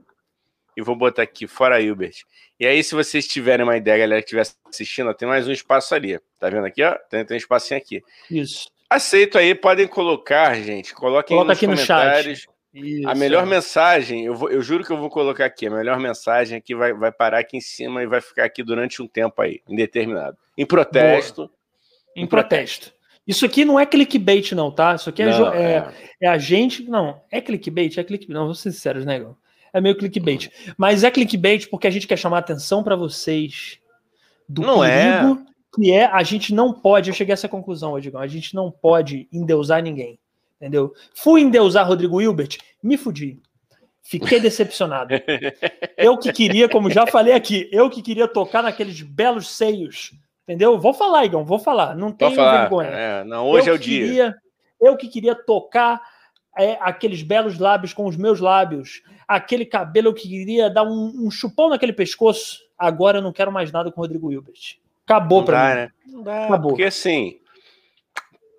[0.77, 2.25] e vou botar aqui fora Hilbert.
[2.59, 5.95] E aí, se vocês tiverem uma ideia, galera que estiver assistindo, tem mais um espaço
[5.95, 6.19] ali.
[6.39, 6.97] Tá vendo aqui, ó?
[7.11, 8.03] Tem, tem um espacinho aqui.
[8.31, 8.71] Isso.
[8.89, 10.95] Aceito aí, podem colocar, gente.
[10.95, 12.47] Coloquem Coloca nos aqui comentários.
[12.73, 13.47] No Isso, a melhor é.
[13.47, 16.93] mensagem, eu, vou, eu juro que eu vou colocar aqui, a melhor mensagem aqui vai,
[16.95, 20.39] vai parar aqui em cima e vai ficar aqui durante um tempo aí, indeterminado.
[20.57, 21.63] Em protesto, Boa
[22.17, 22.93] em protesto.
[23.27, 24.95] Isso aqui não é clickbait, não, tá?
[24.95, 25.93] Isso aqui é, não, é, é.
[26.23, 26.85] é, a gente.
[26.85, 28.35] Não, é clickbait, é clickbait.
[28.35, 29.25] Não, vou ser sinceros, né,
[29.73, 30.51] É meio clickbait.
[30.77, 33.79] Mas é clickbait porque a gente quer chamar atenção para vocês
[34.49, 35.23] do não é.
[35.23, 35.53] perigo é.
[35.75, 37.11] que é a gente não pode.
[37.11, 38.23] Eu cheguei a essa conclusão, Edgar.
[38.23, 40.19] A gente não pode endeusar ninguém.
[40.57, 40.93] Entendeu?
[41.15, 43.41] Fui endeusar Rodrigo Hilbert, me fudi.
[44.03, 45.15] Fiquei decepcionado.
[45.97, 50.13] eu que queria, como já falei aqui, eu que queria tocar naqueles belos seios
[50.47, 50.79] Entendeu?
[50.79, 51.95] Vou falar, Igão, vou falar.
[51.95, 52.89] Não tenho vergonha.
[52.89, 54.37] É, não, hoje eu é o queria, dia.
[54.81, 56.03] Eu que queria tocar
[56.59, 59.03] é, aqueles belos lábios com os meus lábios,
[59.35, 62.61] aquele cabelo eu que queria dar um, um, chupão naquele pescoço.
[62.79, 64.79] Agora eu não quero mais nada com o Rodrigo Hilbert.
[65.05, 65.75] Acabou para mim.
[65.75, 65.91] Né?
[66.07, 66.71] Não dá, Acabou.
[66.71, 67.39] Porque assim,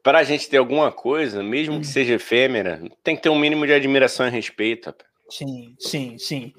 [0.01, 1.91] para a gente ter alguma coisa, mesmo que hum.
[1.91, 4.93] seja efêmera, tem que ter um mínimo de admiração e respeito.
[5.29, 6.53] Sim, sim, sim.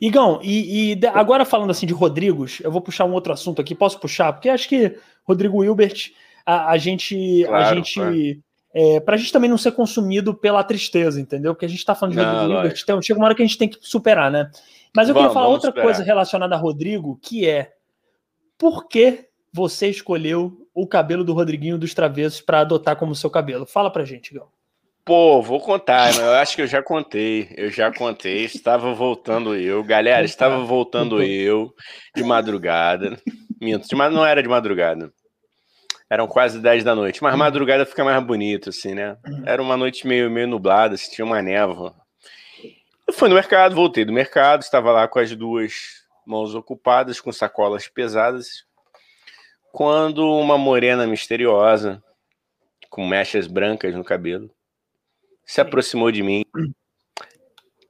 [0.00, 3.74] Igão, e, e, agora falando assim de Rodrigos, eu vou puxar um outro assunto aqui.
[3.74, 4.32] Posso puxar?
[4.32, 6.12] Porque acho que Rodrigo Hilbert,
[6.44, 7.44] a, a gente.
[7.46, 8.42] Claro, a gente
[8.80, 11.52] É, pra gente também não ser consumido pela tristeza, entendeu?
[11.52, 13.44] Porque a gente tá falando de não, Rodrigo Hilbert, então chega uma hora que a
[13.44, 14.48] gente tem que superar, né?
[14.94, 15.84] Mas eu vamos, queria falar outra superar.
[15.84, 17.72] coisa relacionada a Rodrigo, que é
[18.56, 23.66] por que você escolheu o cabelo do Rodriguinho dos Travessos para adotar como seu cabelo?
[23.66, 24.46] Fala pra gente, Igão.
[25.04, 27.48] Pô, vou contar, eu acho que eu já contei.
[27.56, 28.44] Eu já contei.
[28.44, 29.82] Estava voltando eu.
[29.82, 31.74] Galera, estava voltando eu
[32.14, 33.18] de madrugada.
[33.60, 35.12] Minto, mas não era de madrugada.
[36.10, 37.22] Eram quase 10 da noite.
[37.22, 39.16] Mas madrugada fica mais bonito, assim, né?
[39.44, 41.94] Era uma noite meio, meio nublada, assim, tinha uma névoa.
[43.06, 47.32] Eu fui no mercado, voltei do mercado, estava lá com as duas mãos ocupadas, com
[47.32, 48.66] sacolas pesadas,
[49.72, 52.02] quando uma morena misteriosa,
[52.90, 54.50] com mechas brancas no cabelo,
[55.44, 56.44] se aproximou de mim,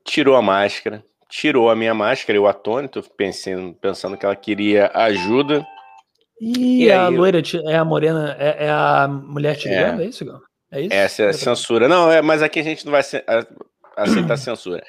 [0.05, 5.67] tirou a máscara, tirou a minha máscara, eu atônito, pensando, pensando que ela queria ajuda.
[6.41, 10.25] E, e a loira é a morena, é, é a mulher ligando, é, é isso,
[10.25, 10.41] Gal?
[10.71, 10.95] É isso?
[10.95, 11.89] Essa é a censura.
[11.89, 14.83] Não, é, mas aqui a gente não vai aceitar censura.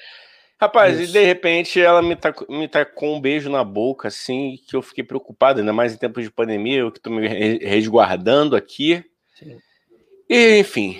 [0.61, 1.11] Rapaz, Isso.
[1.11, 4.81] e de repente ela me, tá, me tacou um beijo na boca, assim, que eu
[4.81, 7.27] fiquei preocupado, ainda mais em tempos de pandemia, eu que tô me
[7.59, 9.01] resguardando aqui.
[9.35, 9.57] Sim.
[10.29, 10.99] E, enfim,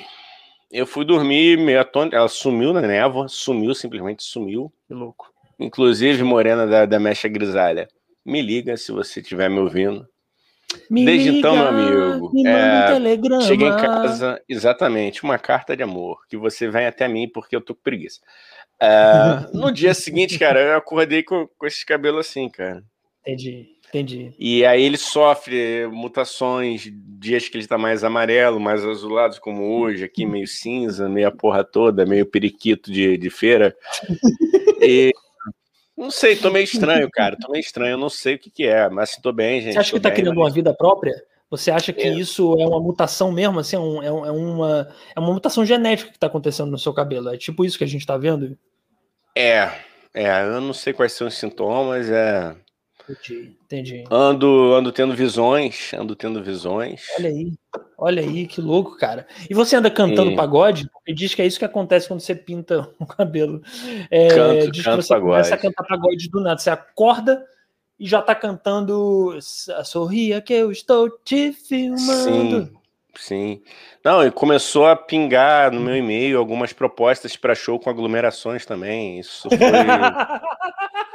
[0.72, 2.16] eu fui dormir meio atônito.
[2.16, 4.72] Ela sumiu na névoa, sumiu, simplesmente sumiu.
[4.88, 5.30] Que louco.
[5.60, 7.90] Inclusive, Morena da, da Mecha Grisalha,
[8.26, 10.08] me liga se você estiver me ouvindo.
[10.90, 12.94] Me Desde liga, então, meu amigo, me é,
[13.32, 17.56] um cheguei em casa, exatamente, uma carta de amor, que você vem até mim porque
[17.56, 18.20] eu tô com preguiça.
[18.80, 22.84] É, no dia seguinte, cara, eu acordei com, com esse cabelo assim, cara.
[23.22, 23.80] Entendi.
[23.90, 24.32] Entendi.
[24.38, 30.04] E aí ele sofre mutações, dias que ele está mais amarelo, mais azulado, como hoje,
[30.04, 33.76] aqui meio cinza, meio a porra toda, meio periquito de, de feira.
[34.80, 35.12] e
[36.00, 37.38] não sei, tô meio estranho, cara.
[37.40, 39.74] Tô meio estranho, eu não sei o que, que é, mas tô bem, gente.
[39.74, 40.48] Você acha que tá bem, criando mas...
[40.48, 41.14] uma vida própria?
[41.50, 42.14] Você acha que é.
[42.14, 43.60] isso é uma mutação mesmo?
[43.60, 47.30] Assim, é, um, é, uma, é uma mutação genética que está acontecendo no seu cabelo?
[47.30, 48.58] É tipo isso que a gente está vendo?
[49.36, 49.70] É,
[50.14, 52.56] é, eu não sei quais são os sintomas, é.
[53.10, 54.04] Entendi, entendi.
[54.12, 57.08] Ando, ando tendo visões, ando tendo visões.
[57.18, 57.54] Olha aí,
[57.98, 59.26] olha aí, que louco, cara.
[59.50, 60.88] E você anda cantando pagode?
[60.92, 63.62] Porque diz que é isso que acontece quando você pinta o cabelo.
[64.12, 65.32] É, canto, diz canto que você pagode.
[65.32, 66.60] começa a cantar pagode do nada.
[66.60, 67.44] Você acorda
[68.00, 69.38] e já tá cantando
[69.84, 72.66] Sorria que eu estou te filmando.
[72.66, 72.80] Sim.
[73.16, 73.62] Sim.
[74.06, 79.20] Não, e começou a pingar no meu e-mail algumas propostas para show com aglomerações também.
[79.20, 79.58] Isso foi.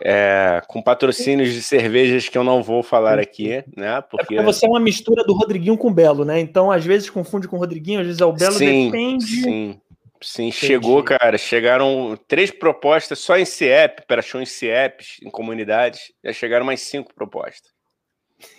[0.00, 4.00] é, com patrocínios de cervejas que eu não vou falar aqui, né?
[4.02, 4.34] Porque...
[4.34, 6.40] É porque você é uma mistura do Rodriguinho com o Belo, né?
[6.40, 9.26] Então, às vezes confunde com o Rodriguinho, às vezes é o Belo, sim, depende.
[9.26, 9.80] Sim.
[10.22, 10.66] Sim, Entendi.
[10.66, 11.36] chegou, cara.
[11.36, 16.12] Chegaram três propostas só em CIEP, para show em CIEPs, em comunidades.
[16.24, 17.70] Já chegaram mais cinco propostas.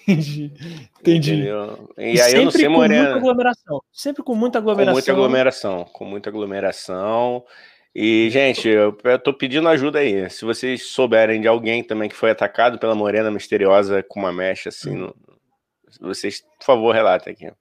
[0.08, 0.52] Entendi.
[1.00, 1.34] Entendi.
[1.34, 1.90] Entendeu?
[1.98, 3.04] E, e aí eu não sei, com Morena.
[3.04, 3.82] muita aglomeração.
[3.92, 4.94] Sempre com muita aglomeração.
[4.94, 5.84] Com muita aglomeração.
[5.86, 7.46] Com muita aglomeração.
[8.00, 10.30] E, gente, eu, eu tô pedindo ajuda aí.
[10.30, 14.70] Se vocês souberem de alguém também que foi atacado pela morena misteriosa com uma mecha,
[14.70, 15.12] assim, hum.
[16.00, 17.52] no, vocês, por favor, relatem aqui.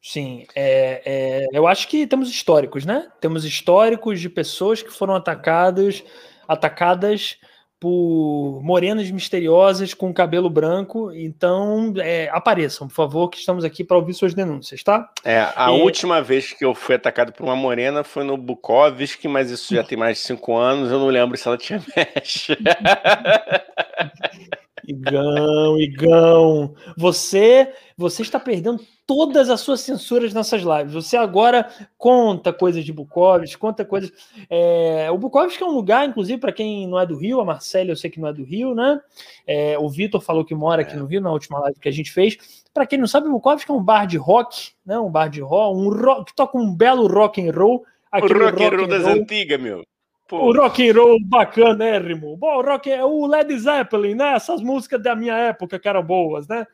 [0.00, 3.12] Sim, é, é, eu acho que temos históricos, né?
[3.20, 6.02] Temos históricos de pessoas que foram atacadas,
[6.48, 7.36] atacadas
[7.80, 11.12] por morenas misteriosas com cabelo branco.
[11.12, 15.08] Então, é, apareçam, por favor, que estamos aqui para ouvir suas denúncias, tá?
[15.24, 19.50] É, a última vez que eu fui atacado por uma morena foi no Bukowski, mas
[19.50, 20.90] isso já tem mais de cinco anos.
[20.90, 22.48] Eu não lembro se ela tinha mesh.
[24.86, 30.92] Igão, Igão, você, você está perdendo todas as suas censuras nessas lives.
[30.92, 34.12] Você agora conta coisas de Bukowski, conta coisas.
[34.50, 37.90] É, o Bukowski é um lugar, inclusive, para quem não é do Rio, a Marcela
[37.90, 39.00] eu sei que não é do Rio, né?
[39.46, 40.96] É, o Vitor falou que mora aqui é.
[40.96, 42.36] no Rio na última live que a gente fez.
[42.72, 44.98] Para quem não sabe, o Bukowski é um bar de rock, né?
[44.98, 47.84] Um bar de rock, um rock que toca um belo rock and roll.
[48.12, 49.82] O rock, rock and roll das antigas, meu.
[50.28, 50.50] Pô.
[50.50, 52.36] O rock and roll bacanérrimo.
[52.36, 54.34] Bom, o rock é o Led Zeppelin, né?
[54.34, 56.66] Essas músicas da minha época que eram boas, né?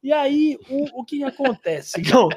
[0.00, 2.00] E aí, o, o que acontece?
[2.00, 2.28] Então,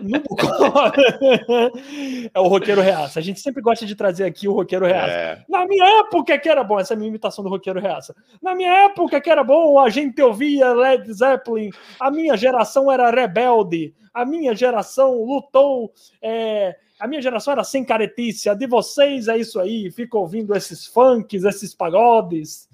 [0.00, 0.18] no...
[2.32, 3.18] é o roqueiro reaça.
[3.18, 5.12] A gente sempre gosta de trazer aqui o roqueiro reaça.
[5.12, 5.44] É.
[5.48, 8.14] Na minha época que era bom, essa é a minha imitação do roqueiro reaça.
[8.40, 13.10] Na minha época que era bom, a gente ouvia Led Zeppelin, a minha geração era
[13.10, 15.92] rebelde, a minha geração lutou.
[16.22, 20.54] É a minha geração era sem caretice, a de vocês é isso aí, fica ouvindo
[20.54, 22.68] esses funks, esses pagodes.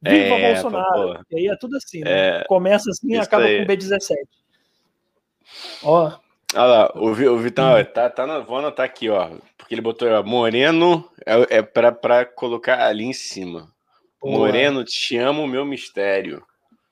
[0.00, 1.14] Viva é, Bolsonaro!
[1.14, 1.24] Pô.
[1.32, 2.40] E aí é tudo assim, né?
[2.40, 3.66] É, Começa assim e acaba aí.
[3.66, 4.16] com B17.
[5.82, 6.12] Ó.
[6.54, 7.84] Olha lá, o, o Vitão, hum.
[7.84, 9.30] tá, tá vou anotar aqui, ó.
[9.56, 13.68] Porque ele botou ó, Moreno, é, é pra, pra colocar ali em cima.
[14.20, 14.38] Boa.
[14.38, 16.42] Moreno, te amo, meu mistério.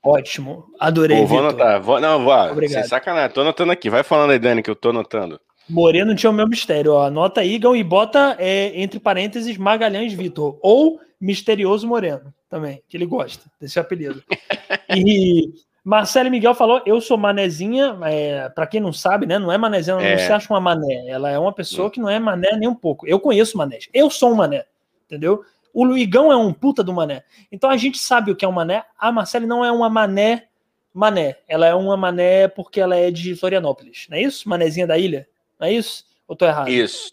[0.02, 1.18] Ótimo, adorei.
[1.18, 2.80] Pô, vou anotar, vou, não, vou, Obrigado.
[2.80, 3.90] sem sacanagem, tô anotando aqui.
[3.90, 5.40] Vai falando aí, Dani, que eu tô anotando.
[5.70, 7.06] Moreno tinha o meu mistério, ó.
[7.06, 10.58] Anota aí, Gão, e bota é, entre parênteses Magalhães Vitor.
[10.60, 14.22] Ou Misterioso Moreno também, que ele gosta desse apelido.
[14.96, 15.52] e
[15.84, 19.38] Marcelo Miguel falou: Eu sou manezinha, é, para quem não sabe, né?
[19.38, 20.12] Não é manezinha, é.
[20.12, 21.06] não se acha uma mané.
[21.08, 23.06] Ela é uma pessoa que não é mané nem um pouco.
[23.06, 23.78] Eu conheço mané.
[23.92, 24.64] Eu sou um mané,
[25.06, 25.44] entendeu?
[25.72, 27.22] O Luigão é um puta do mané.
[27.52, 28.84] Então a gente sabe o que é um mané.
[28.98, 30.46] A Marcele não é uma mané
[30.92, 31.36] mané.
[31.46, 34.48] Ela é uma mané porque ela é de Florianópolis, não é isso?
[34.48, 35.28] Manezinha da ilha?
[35.60, 36.04] Não é isso?
[36.26, 36.68] Ou tô errado?
[36.68, 37.10] Isso.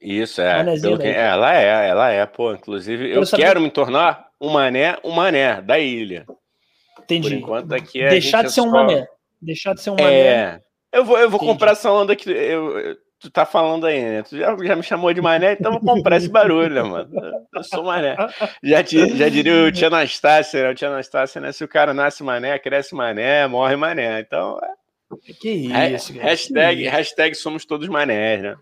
[0.00, 0.64] Isso, é.
[0.96, 2.54] Que, ela é, ela é, pô.
[2.54, 6.24] Inclusive, eu, eu quero me tornar um mané, um mané da ilha.
[6.98, 7.28] Entendi.
[7.28, 9.06] Por enquanto aqui é Deixar de ser um mané.
[9.42, 10.14] Deixar de ser um mané.
[10.14, 10.60] É.
[10.90, 14.22] Eu vou, eu vou comprar essa onda que eu, tu tá falando aí, né?
[14.22, 17.10] Tu já, já me chamou de mané, então vou comprar esse barulho, né, mano?
[17.54, 18.16] Eu sou mané.
[18.62, 20.70] Já, já diria o tia Anastácia, né?
[20.70, 21.52] O tia Anastácia, né?
[21.52, 24.20] Se o cara nasce mané, cresce mané, morre mané.
[24.20, 24.79] Então, é
[25.18, 26.24] que isso, cara.
[26.24, 28.56] Hashtag, hashtag somos todos manés, né?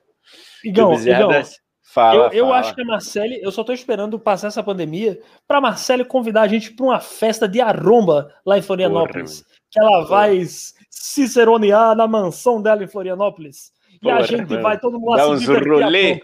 [0.64, 1.30] Igão, Igão
[1.82, 5.60] fala, eu, eu acho que a Marcele, eu só tô esperando passar essa pandemia para
[5.60, 9.40] Marcele convidar a gente para uma festa de arromba lá em Florianópolis.
[9.42, 10.44] Porra, que ela vai
[10.90, 13.72] ciceronear na mansão dela em Florianópolis.
[13.92, 14.62] E Porra, a gente mano.
[14.62, 16.20] vai todo mundo lá se divertir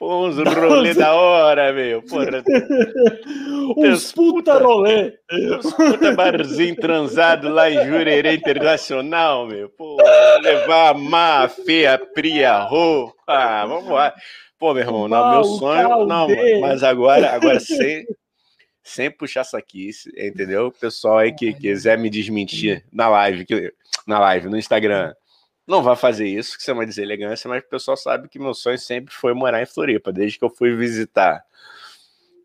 [0.00, 2.02] Pô, uns rolê da hora, meu.
[2.02, 2.42] Porra.
[3.76, 5.12] uns puta, rolê.
[5.30, 9.68] Uns puta barzinho transado lá em Jurerê Internacional, meu.
[9.68, 9.98] Pô,
[10.40, 13.14] levar a máfia, pria, ro.
[13.26, 14.14] Ah, vamos lá.
[14.58, 16.06] Pô, meu irmão, não, meu sonho.
[16.06, 16.26] Não,
[16.62, 18.06] mas agora, agora sem,
[18.82, 20.68] sem puxar saquice, entendeu?
[20.68, 23.46] O pessoal aí que quiser me desmentir na live,
[24.06, 25.12] na live, no Instagram
[25.70, 28.52] não vai fazer isso, que isso é uma deselegância, mas o pessoal sabe que meu
[28.52, 31.44] sonho sempre foi morar em Floripa, desde que eu fui visitar.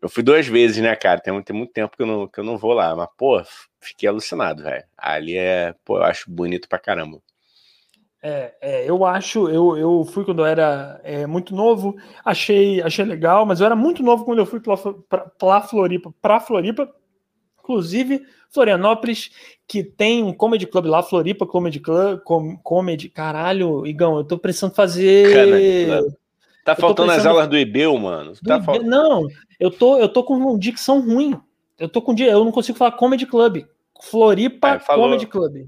[0.00, 1.20] Eu fui duas vezes, né, cara?
[1.20, 3.42] Tem, tem muito tempo que eu, não, que eu não vou lá, mas, pô,
[3.80, 4.84] fiquei alucinado, velho.
[4.96, 7.20] Ali é, pô, eu acho bonito pra caramba.
[8.22, 13.04] É, é, eu acho, eu, eu fui quando eu era é, muito novo, achei, achei
[13.04, 16.92] legal, mas eu era muito novo quando eu fui para Floripa, para Floripa,
[17.66, 19.30] inclusive Florianópolis,
[19.66, 24.38] que tem um comedy club lá, Floripa Comedy Club, com, comedy, caralho, Igão, eu tô
[24.38, 26.04] precisando fazer...
[26.64, 28.32] Tá faltando as aulas do IBEU, mano.
[28.44, 28.82] Tá fal...
[28.82, 29.26] Não,
[29.58, 31.38] eu tô, eu tô com uma dicção ruim.
[31.78, 33.64] Eu tô com eu não consigo falar Comedy Club.
[34.02, 35.66] Floripa é, Comedy Club.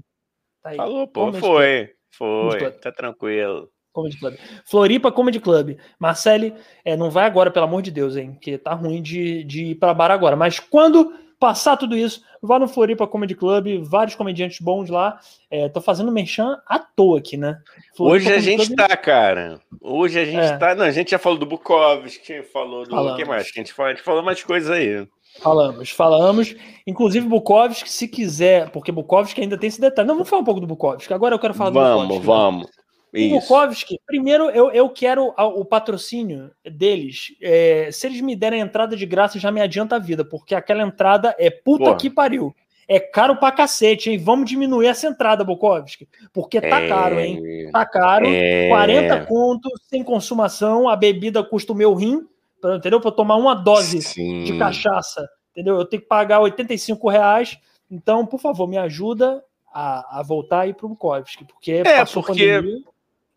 [0.61, 1.91] Tá aí, falou, pô, foi.
[2.17, 2.51] Club.
[2.51, 3.69] Foi, tá tranquilo.
[3.93, 4.35] Comedy Club.
[4.65, 5.77] Floripa Comedy Club.
[5.97, 8.37] Marcele, é, não vai agora, pelo amor de Deus, hein?
[8.41, 10.35] Que tá ruim de, de ir pra bar agora.
[10.35, 15.19] Mas quando passar tudo isso, vá no Floripa Comedy Club, vários comediantes bons lá.
[15.49, 17.59] É, tô fazendo merchan à toa aqui, né?
[17.95, 18.77] Floripa Hoje a gente Club...
[18.77, 19.59] tá, cara.
[19.81, 20.57] Hoje a gente é.
[20.57, 20.75] tá.
[20.75, 22.95] Não, a gente já falou do Bukowski, falou do.
[22.95, 23.49] O que mais?
[23.49, 25.07] Que a gente falou, a gente falou mais coisas aí.
[25.39, 26.55] Falamos, falamos.
[26.85, 30.07] Inclusive Bukowski, se quiser, porque Bukowski ainda tem esse detalhe.
[30.07, 31.13] Não, vamos falar um pouco do Bukowski.
[31.13, 32.25] Agora eu quero falar do vamos, Bukowski.
[32.25, 32.78] Vamos, vamos.
[33.13, 37.35] O Bukowski, primeiro eu, eu quero o patrocínio deles.
[37.41, 40.53] É, se eles me derem a entrada de graça, já me adianta a vida, porque
[40.53, 41.97] aquela entrada é puta Porra.
[41.97, 42.55] que pariu.
[42.87, 44.17] É caro pra cacete, hein?
[44.17, 46.07] Vamos diminuir essa entrada, Bukowski.
[46.33, 46.87] Porque tá é...
[46.87, 47.69] caro, hein?
[47.71, 48.25] Tá caro.
[48.27, 48.67] É...
[48.67, 52.27] 40 contos, sem consumação, a bebida custa o meu rim,
[52.63, 52.99] entendeu?
[52.99, 54.43] Pra eu tomar uma dose Sim.
[54.43, 55.75] de cachaça, entendeu?
[55.75, 57.57] Eu tenho que pagar 85 reais.
[57.91, 62.47] Então, por favor, me ajuda a, a voltar aí pro Bukowski, porque é, passou porque...
[62.47, 62.89] pandemia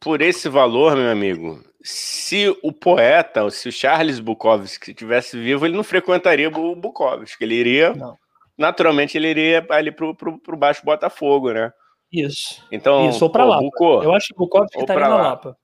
[0.03, 5.77] por esse valor, meu amigo, se o poeta, se o Charles Bukowski estivesse vivo, ele
[5.77, 7.45] não frequentaria o Bukowski.
[7.45, 8.19] Ele iria, não.
[8.59, 11.73] naturalmente, ele iria ali pro, pro, pro Baixo Botafogo, né?
[12.13, 12.63] Isso.
[12.71, 13.61] Então, Isso, ou pra lá.
[14.03, 15.57] Eu acho que o Bukowski estaria na Lapa.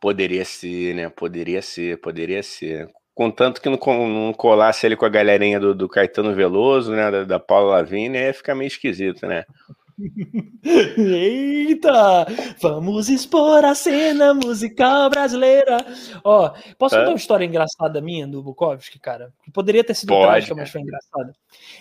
[0.00, 1.08] Poderia ser, né?
[1.10, 2.88] Poderia ser, poderia ser.
[3.12, 7.10] Contanto que não, não colasse ele com a galerinha do, do Caetano Veloso, né?
[7.10, 9.44] Da, da Paula Lavigne, ia ficar meio esquisito, né?
[10.96, 12.26] Eita!
[12.60, 15.78] Vamos expor a cena musical brasileira.
[16.24, 19.32] Ó, posso contar uma história engraçada minha do Bukowski, cara?
[19.42, 21.32] Que poderia ter sido Pode, trágica, mas foi engraçada.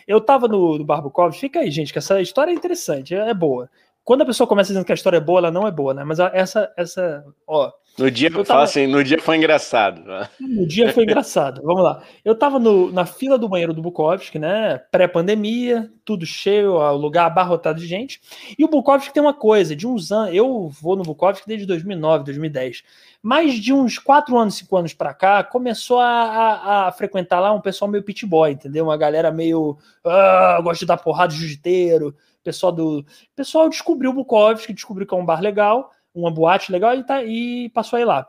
[0.08, 3.30] Eu tava no, no Bar Bukowski, fica aí, gente, que essa história é interessante, é,
[3.30, 3.70] é boa.
[4.04, 6.04] Quando a pessoa começa dizendo que a história é boa, ela não é boa, né?
[6.04, 8.64] Mas essa, essa, ó, no dia, eu tava...
[8.64, 10.04] assim, no dia foi engraçado.
[10.40, 11.62] No dia foi engraçado.
[11.62, 12.02] Vamos lá.
[12.24, 14.78] Eu tava no, na fila do banheiro do Bukowski, né?
[14.90, 18.22] Pré-pandemia, tudo cheio, o lugar abarrotado de gente.
[18.58, 20.34] E o Bukowski tem uma coisa, de uns anos.
[20.34, 22.84] Eu vou no Bukowski desde 2009, 2010.
[23.22, 27.52] Mais de uns 4 anos, 5 anos pra cá, começou a, a, a frequentar lá
[27.52, 28.86] um pessoal meio pit boy, entendeu?
[28.86, 29.78] Uma galera meio.
[30.06, 32.16] Ah, gosta de dar porrada de jiu-jiteiro.
[32.42, 33.06] Pessoal do.
[33.36, 37.24] pessoal descobriu o Bukowski, descobriu que é um bar legal uma boate legal e, tá,
[37.24, 38.28] e passou aí lá.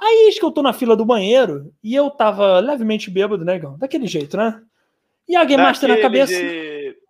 [0.00, 3.58] Aí acho que eu tô na fila do banheiro e eu tava levemente bêbado, né,
[3.58, 3.76] Gão?
[3.76, 4.62] Daquele jeito, né?
[5.28, 6.32] E a Game Master na cabeça.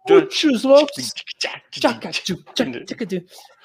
[0.06, 1.12] Putz, os loucos.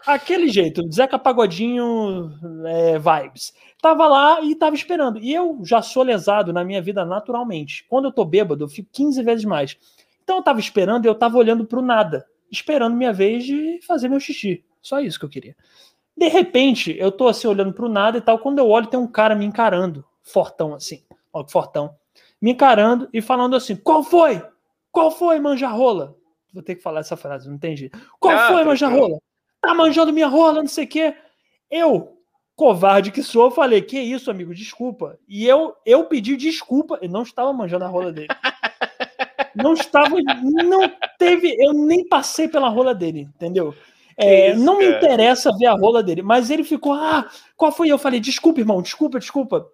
[0.06, 2.30] Aquele jeito, Zeca Pagodinho
[2.66, 3.54] é, vibes.
[3.82, 5.20] Tava lá e tava esperando.
[5.20, 7.86] E eu já sou lesado na minha vida naturalmente.
[7.90, 9.78] Quando eu tô bêbado, eu fico 15 vezes mais.
[10.24, 12.26] Então eu tava esperando e eu tava olhando pro nada.
[12.52, 14.64] Esperando minha vez de fazer meu xixi.
[14.82, 15.56] Só isso que eu queria.
[16.16, 18.40] De repente, eu tô assim olhando pro nada e tal.
[18.40, 21.96] Quando eu olho, tem um cara me encarando, fortão assim, ó, fortão,
[22.42, 24.42] me encarando e falando assim: Qual foi?
[24.92, 26.16] Qual foi, manjarrola?
[26.54, 27.90] Vou ter que falar essa frase, não entendi.
[28.20, 29.18] Qual ah, foi, manjarrola?
[29.60, 31.16] Tá manjando minha rola, não sei o quê.
[31.70, 32.18] Eu,
[32.56, 35.18] covarde que sou, falei: Que isso, amigo, desculpa.
[35.28, 38.28] E eu, eu pedi desculpa e não estava manjando a rola dele.
[39.56, 43.74] não estava, não teve, eu nem passei pela rola dele, entendeu?
[44.18, 47.90] É, isso, não me interessa ver a rola dele, mas ele ficou, ah, qual foi?
[47.90, 49.68] Eu falei, desculpa, irmão, desculpa, desculpa.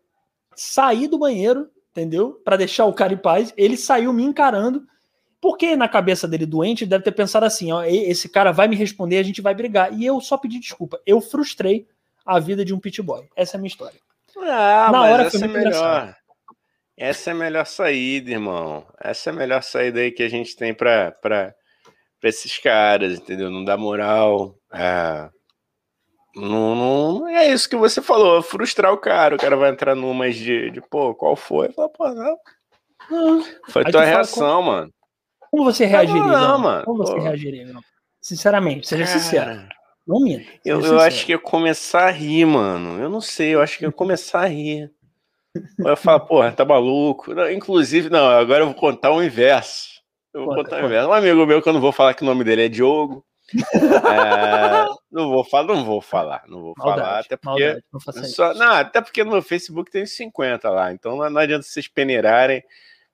[0.56, 2.40] Saí do banheiro, entendeu?
[2.44, 3.54] Para deixar o cara em paz.
[3.58, 4.84] Ele saiu me encarando,
[5.42, 8.76] porque na cabeça dele doente, ele deve ter pensado assim: ó, esse cara vai me
[8.76, 9.94] responder, a gente vai brigar.
[9.94, 11.00] E eu só pedi desculpa.
[11.06, 11.88] Eu frustrei
[12.26, 13.28] a vida de um pit boy.
[13.36, 14.00] Essa é a minha história.
[14.38, 15.68] Ah, na hora essa foi é melhor.
[15.68, 16.16] Engraçado.
[16.98, 18.86] Essa é a melhor saída, irmão.
[19.00, 21.56] Essa é a melhor saída aí que a gente tem para
[22.20, 23.50] para esses caras, entendeu?
[23.50, 24.56] Não dá moral.
[24.74, 25.30] É,
[26.36, 29.36] não, não, é isso que você falou, frustrar o cara.
[29.36, 31.72] O cara vai entrar numas de, de pô, qual foi?
[31.72, 32.38] Fala, pô, não.
[33.10, 33.46] não.
[33.70, 34.94] Foi Aí tua reação, como, mano.
[35.52, 36.22] Como você reagiria?
[36.22, 36.86] Não, não, mano.
[36.86, 37.22] Como você pô.
[37.22, 37.82] reagiria, não?
[38.22, 39.68] Sinceramente, seja cara, sincero.
[40.06, 40.46] Não minha.
[40.64, 43.02] Eu, eu acho que ia começar a rir, mano.
[43.02, 44.92] Eu não sei, eu acho que ia começar a rir.
[45.80, 47.34] Eu falo, porra, tá maluco.
[47.34, 49.99] Não, inclusive, não, agora eu vou contar o inverso.
[50.34, 51.08] Eu vou contar conta.
[51.08, 53.26] Um amigo meu que eu não vou falar que o nome dele é Diogo.
[53.56, 58.24] é, não vou falar, não vou falar, não vou maldade, falar, até porque maldade, não,
[58.26, 61.88] só, não, até porque no meu Facebook tem 50 lá, então não, não adianta vocês
[61.88, 62.64] peneirarem,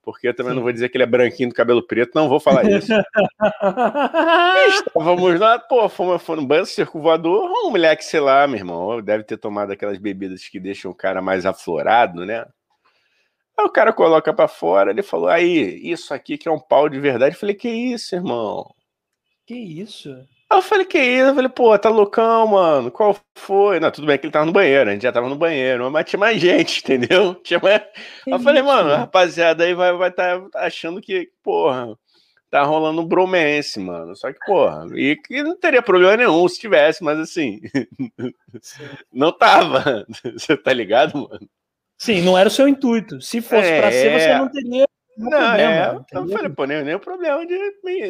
[0.03, 0.57] porque eu também Sim.
[0.57, 2.91] não vou dizer que ele é branquinho do cabelo preto, não vou falar isso.
[4.67, 9.01] Estávamos lá, pô, fomos, fomos no banho circo voador, um moleque, sei lá, meu irmão,
[9.01, 12.45] deve ter tomado aquelas bebidas que deixam o cara mais aflorado, né?
[13.57, 16.89] Aí o cara coloca para fora, ele falou: aí, isso aqui que é um pau
[16.89, 17.35] de verdade.
[17.35, 18.73] Eu falei: que isso, irmão?
[19.45, 20.09] Que isso?
[20.49, 21.29] Aí eu falei: que isso?
[21.29, 22.91] Eu falei: pô, tá loucão, mano.
[22.91, 23.79] Qual foi?
[23.79, 26.05] Não, tudo bem que ele tava no banheiro, a gente já tava no banheiro, mas
[26.05, 27.35] tinha mais gente, entendeu?
[27.35, 27.81] Tinha mais...
[27.81, 31.97] Aí eu falei: mano, a rapaziada aí vai vai tá achando que, porra,
[32.55, 34.15] tá rolando um bromance, mano.
[34.15, 37.59] Só que, porra, e que não teria problema nenhum se tivesse, mas assim,
[39.11, 40.05] não tava.
[40.33, 41.49] Você tá ligado, mano?
[41.97, 43.21] Sim, não era o seu intuito.
[43.21, 44.85] Se fosse é, pra ser, você não teria
[45.17, 47.57] não, problema, é, eu falei, pô, nem, nem o problema de.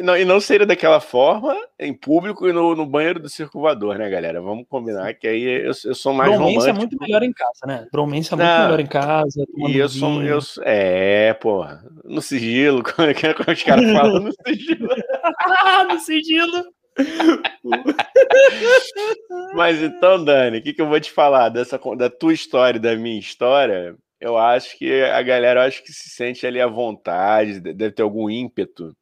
[0.02, 4.10] Não, e não seria daquela forma, em público e no, no banheiro do circulador, né,
[4.10, 4.40] galera?
[4.40, 6.76] Vamos combinar que aí eu, eu sou mais Bromance romântico.
[6.76, 7.86] é muito melhor em casa, né?
[7.92, 9.44] Bromance é muito não, melhor em casa.
[9.68, 10.64] E eu sou, eu sou.
[10.66, 11.84] É, porra.
[12.04, 14.22] No sigilo, é que os caras falam?
[14.22, 14.88] No sigilo.
[15.88, 16.64] no sigilo.
[19.54, 22.96] Mas então, Dani, o que, que eu vou te falar dessa, da tua história da
[22.96, 23.96] minha história?
[24.20, 28.30] eu acho que a galera acho que se sente ali à vontade, deve ter algum
[28.30, 28.96] ímpeto.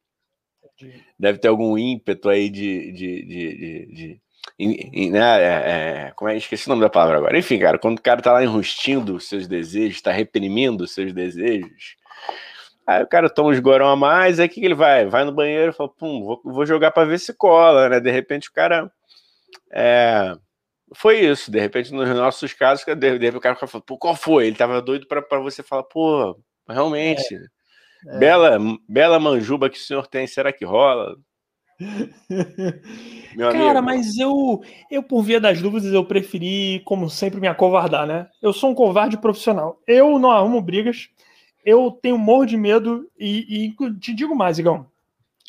[1.17, 2.91] Deve ter algum ímpeto aí de.
[2.91, 4.21] de, de, de, de
[5.09, 6.37] né, é, é, como é?
[6.37, 7.37] Esqueci o nome da palavra agora.
[7.37, 11.95] Enfim, cara, quando o cara tá lá enrustindo seus desejos, tá reprimindo seus desejos,
[12.85, 15.05] aí o cara toma uns gorão a mais, aí o que, que ele vai?
[15.05, 17.99] Vai no banheiro e fala, pum, vou, vou jogar para ver se cola, né?
[17.99, 18.91] De repente o cara.
[19.71, 20.35] É,
[20.93, 21.51] foi isso.
[21.51, 24.47] De repente, nos nossos casos, de, de repente o cara fala, pô, qual foi?
[24.47, 27.35] Ele tava doido para você falar, pô, realmente.
[27.35, 27.55] É.
[28.07, 28.19] É.
[28.19, 31.15] Bela, bela manjuba que o senhor tem, será que rola?
[33.35, 33.83] Meu Cara, amigo.
[33.83, 38.29] mas eu, eu, por via das dúvidas, eu preferi, como sempre, me acovardar, né?
[38.41, 39.81] Eu sou um covarde profissional.
[39.85, 41.09] Eu não arrumo brigas,
[41.65, 44.85] eu tenho morro de medo e, e te digo mais, Igão.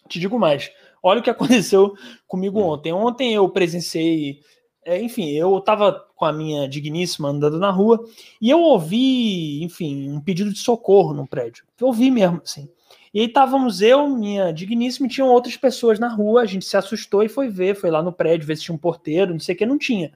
[0.09, 0.73] Te digo mais.
[1.03, 1.95] Olha o que aconteceu
[2.27, 2.69] comigo hum.
[2.69, 2.93] ontem.
[2.93, 4.41] Ontem eu presenciei
[4.87, 8.05] é, enfim, eu estava com a minha digníssima andando na rua
[8.41, 11.64] e eu ouvi, enfim, um pedido de socorro no prédio.
[11.81, 12.69] Eu ouvi mesmo, assim.
[13.12, 16.77] E aí estávamos eu, minha digníssima, e tinham outras pessoas na rua, a gente se
[16.77, 19.57] assustou e foi ver, foi lá no prédio ver se tinha um porteiro, não sei
[19.57, 20.12] o que, não tinha.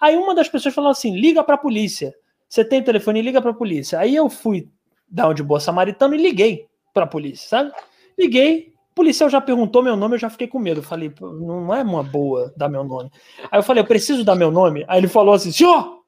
[0.00, 2.14] Aí uma das pessoas falou assim: liga para a polícia.
[2.48, 3.98] Você tem telefone, liga para a polícia.
[3.98, 4.70] Aí eu fui
[5.08, 7.72] dar um de boa samaritano e liguei para a polícia, sabe?
[8.18, 10.80] Liguei, policial já perguntou meu nome, eu já fiquei com medo.
[10.80, 13.10] Eu falei, não é uma boa dar meu nome.
[13.50, 14.84] Aí eu falei, eu preciso dar meu nome?
[14.88, 16.02] Aí ele falou assim, senhor,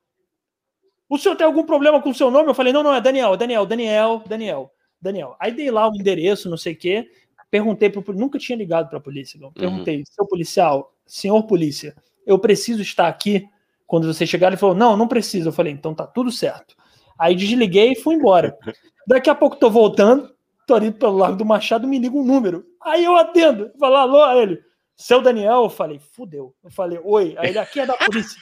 [1.08, 2.48] o senhor tem algum problema com o seu nome?
[2.48, 4.70] Eu falei, não, não, é Daniel, Daniel, Daniel, Daniel,
[5.00, 5.36] Daniel.
[5.38, 7.08] Aí dei lá o endereço, não sei o quê,
[7.48, 9.52] perguntei pro nunca tinha ligado para a polícia, não.
[9.52, 10.04] Perguntei, uhum.
[10.06, 11.94] seu policial, senhor polícia,
[12.26, 13.48] eu preciso estar aqui
[13.86, 14.48] quando você chegar?
[14.48, 15.48] Ele falou, não, não precisa.
[15.48, 16.76] Eu falei, então tá tudo certo.
[17.20, 18.56] Aí desliguei e fui embora.
[19.06, 20.34] Daqui a pouco tô voltando,
[20.66, 22.64] tô ali pelo Largo do Machado, me liga um número.
[22.82, 24.60] Aí eu atendo, falo, alô, aí ele,
[24.96, 26.54] seu Daniel, eu falei, fudeu.
[26.64, 27.34] Eu falei, oi.
[27.36, 28.40] Aí ele, aqui é da polícia.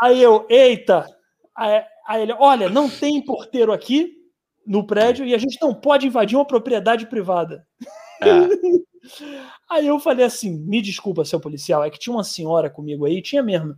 [0.00, 1.06] aí eu, eita.
[1.54, 4.14] Aí, aí ele, olha, não tem porteiro aqui
[4.66, 7.66] no prédio e a gente não pode invadir uma propriedade privada.
[8.22, 8.48] Ah.
[9.68, 13.20] aí eu falei assim, me desculpa, seu policial, é que tinha uma senhora comigo aí,
[13.20, 13.76] tinha mesmo,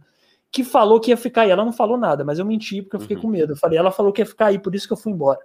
[0.54, 1.50] que falou que ia ficar aí.
[1.50, 3.22] Ela não falou nada, mas eu menti porque eu fiquei uhum.
[3.22, 3.52] com medo.
[3.54, 5.40] Eu falei, ela falou que ia ficar aí, por isso que eu fui embora.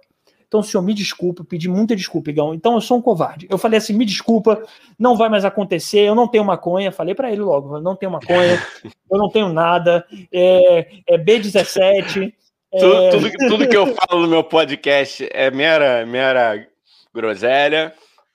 [0.46, 2.54] Então, senhor, me desculpa, pedi muita desculpa, Igão.
[2.54, 3.46] Então, eu sou um covarde.
[3.50, 4.62] Eu falei assim: me desculpa,
[4.96, 6.92] não vai mais acontecer, eu não tenho maconha.
[6.92, 8.62] Falei para ele logo: eu não tenho maconha,
[9.10, 12.32] eu não tenho nada, é, é B17.
[12.72, 12.78] É...
[12.78, 16.64] Tudo, tudo, tudo, que eu falo no meu podcast é mera, mera
[17.12, 17.92] groselha,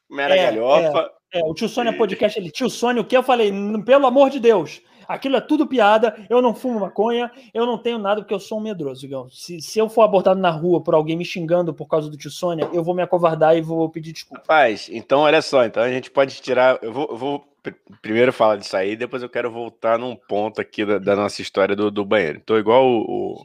[0.09, 1.09] mera é, galhofa.
[1.33, 3.51] É, é, o tio Sônia Podcast, ele, tio Sônia, o que eu falei?
[3.85, 6.15] Pelo amor de Deus, Aquilo é tudo piada.
[6.29, 9.29] Eu não fumo maconha, eu não tenho nada porque eu sou um medroso, Igão.
[9.29, 12.31] Se, se eu for abordado na rua por alguém me xingando por causa do tio
[12.31, 14.41] Sônia, eu vou me acovardar e vou pedir desculpa.
[14.41, 16.79] Rapaz, então olha só, então a gente pode tirar.
[16.81, 17.55] Eu vou, eu vou
[18.01, 21.75] primeiro falar disso aí, depois eu quero voltar num ponto aqui da, da nossa história
[21.75, 22.41] do, do banheiro.
[22.45, 23.43] Tô igual o, o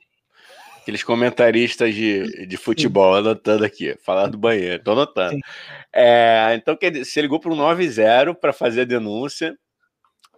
[0.82, 3.20] aqueles comentaristas de, de futebol, Sim.
[3.20, 5.38] anotando aqui, falar do banheiro, tô anotando.
[5.92, 9.56] É, então, quer dizer, você ligou para um 9-0 para fazer a denúncia,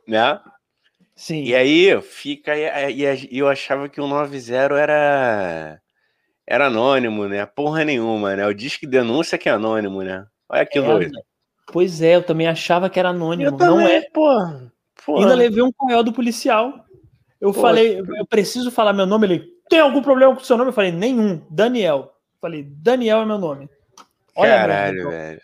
[0.07, 0.39] né?
[1.15, 1.45] Sim.
[1.45, 2.53] E aí fica.
[2.57, 5.81] E, eu achava que o 90 era.
[6.47, 7.47] Era anônimo, né?
[7.47, 8.47] Porra nenhuma, né?
[8.47, 10.27] O disque denúncia que é anônimo, né?
[10.49, 11.19] Olha que é, doido.
[11.67, 13.49] Pois é, eu também achava que era anônimo.
[13.49, 14.11] Eu não também, é.
[14.11, 14.73] Porra,
[15.07, 15.21] porra.
[15.21, 16.85] Ainda levei um coel do policial.
[17.41, 17.69] Eu porra.
[17.69, 19.27] falei, eu preciso falar meu nome.
[19.27, 20.71] Ele tem algum problema com o seu nome?
[20.71, 21.41] Eu falei, nenhum.
[21.49, 22.13] Daniel.
[22.35, 23.71] Eu falei, Daniel é meu nome.
[24.37, 25.41] Olha Caralho, velho.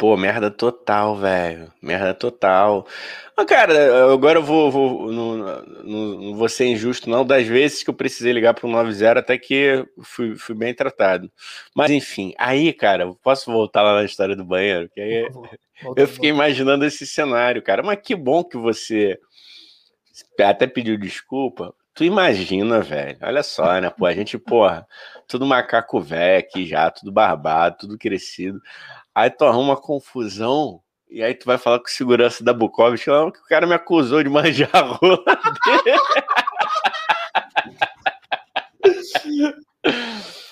[0.00, 1.70] Pô, merda total, velho.
[1.82, 2.86] Merda total.
[3.36, 7.82] Mas, cara, agora eu vou, vou não, não, não, vou ser injusto, não, das vezes
[7.82, 11.30] que eu precisei ligar para o 90 até que fui, fui bem tratado.
[11.76, 14.88] Mas, enfim, aí, cara, posso voltar lá na história do banheiro?
[14.88, 15.28] Que aí
[15.94, 17.82] eu fiquei imaginando esse cenário, cara.
[17.82, 19.18] Mas que bom que você
[20.40, 21.74] até pediu desculpa.
[21.92, 23.18] Tu imagina, velho.
[23.20, 23.90] Olha só, né?
[23.90, 24.86] Pô, a gente, porra,
[25.28, 28.58] tudo macaco velho aqui já, tudo barbado, tudo crescido.
[29.20, 33.10] Aí tu arruma uma confusão e aí tu vai falar com segurança da Bukovic que
[33.10, 35.22] o cara me acusou de manjar a rola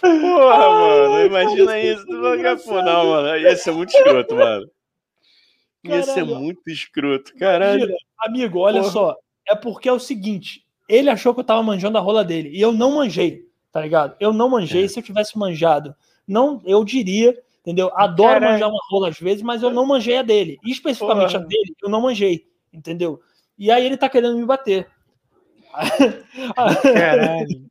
[0.02, 2.04] Porra, mano, imagina isso.
[2.04, 4.70] Tu vai, pô, não, mano, ia ser muito escroto, mano.
[5.84, 7.80] Ia ser muito escroto, caralho.
[7.80, 8.92] Gira, amigo, olha Porra.
[8.92, 9.16] só.
[9.48, 12.50] É porque é o seguinte: ele achou que eu tava manjando a rola dele.
[12.52, 14.14] E eu não manjei, tá ligado?
[14.20, 14.84] Eu não manjei.
[14.84, 14.88] É.
[14.88, 15.94] Se eu tivesse manjado,
[16.26, 17.90] não, eu diria, entendeu?
[17.94, 18.52] Adoro Caralho.
[18.52, 20.58] manjar uma rola às vezes, mas eu não manjei a dele.
[20.64, 21.44] E especificamente Porra.
[21.44, 23.20] a dele, eu não manjei, entendeu?
[23.58, 24.88] E aí ele tá querendo me bater.
[26.94, 27.68] Caralho.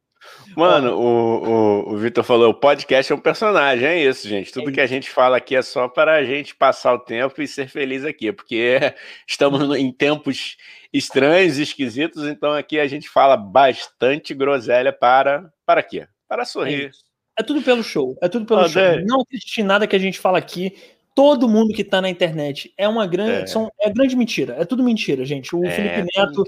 [0.55, 4.51] Mano, o, o, o Vitor falou: o podcast é um personagem, é isso, gente.
[4.51, 7.41] Tudo é que a gente fala aqui é só para a gente passar o tempo
[7.41, 8.79] e ser feliz aqui, porque
[9.27, 10.57] estamos em tempos
[10.91, 15.51] estranhos, esquisitos, então aqui a gente fala bastante groselha para.
[15.65, 16.07] Para quê?
[16.27, 16.87] Para sorrir.
[16.87, 17.06] É,
[17.37, 18.81] é tudo pelo show, é tudo pelo ah, show.
[18.81, 19.03] É.
[19.03, 20.75] Não existe nada que a gente fala aqui.
[21.13, 23.47] Todo mundo que está na internet é uma grande, é.
[23.47, 24.55] São, é grande mentira.
[24.59, 25.55] É tudo mentira, gente.
[25.55, 26.43] O é, Felipe Neto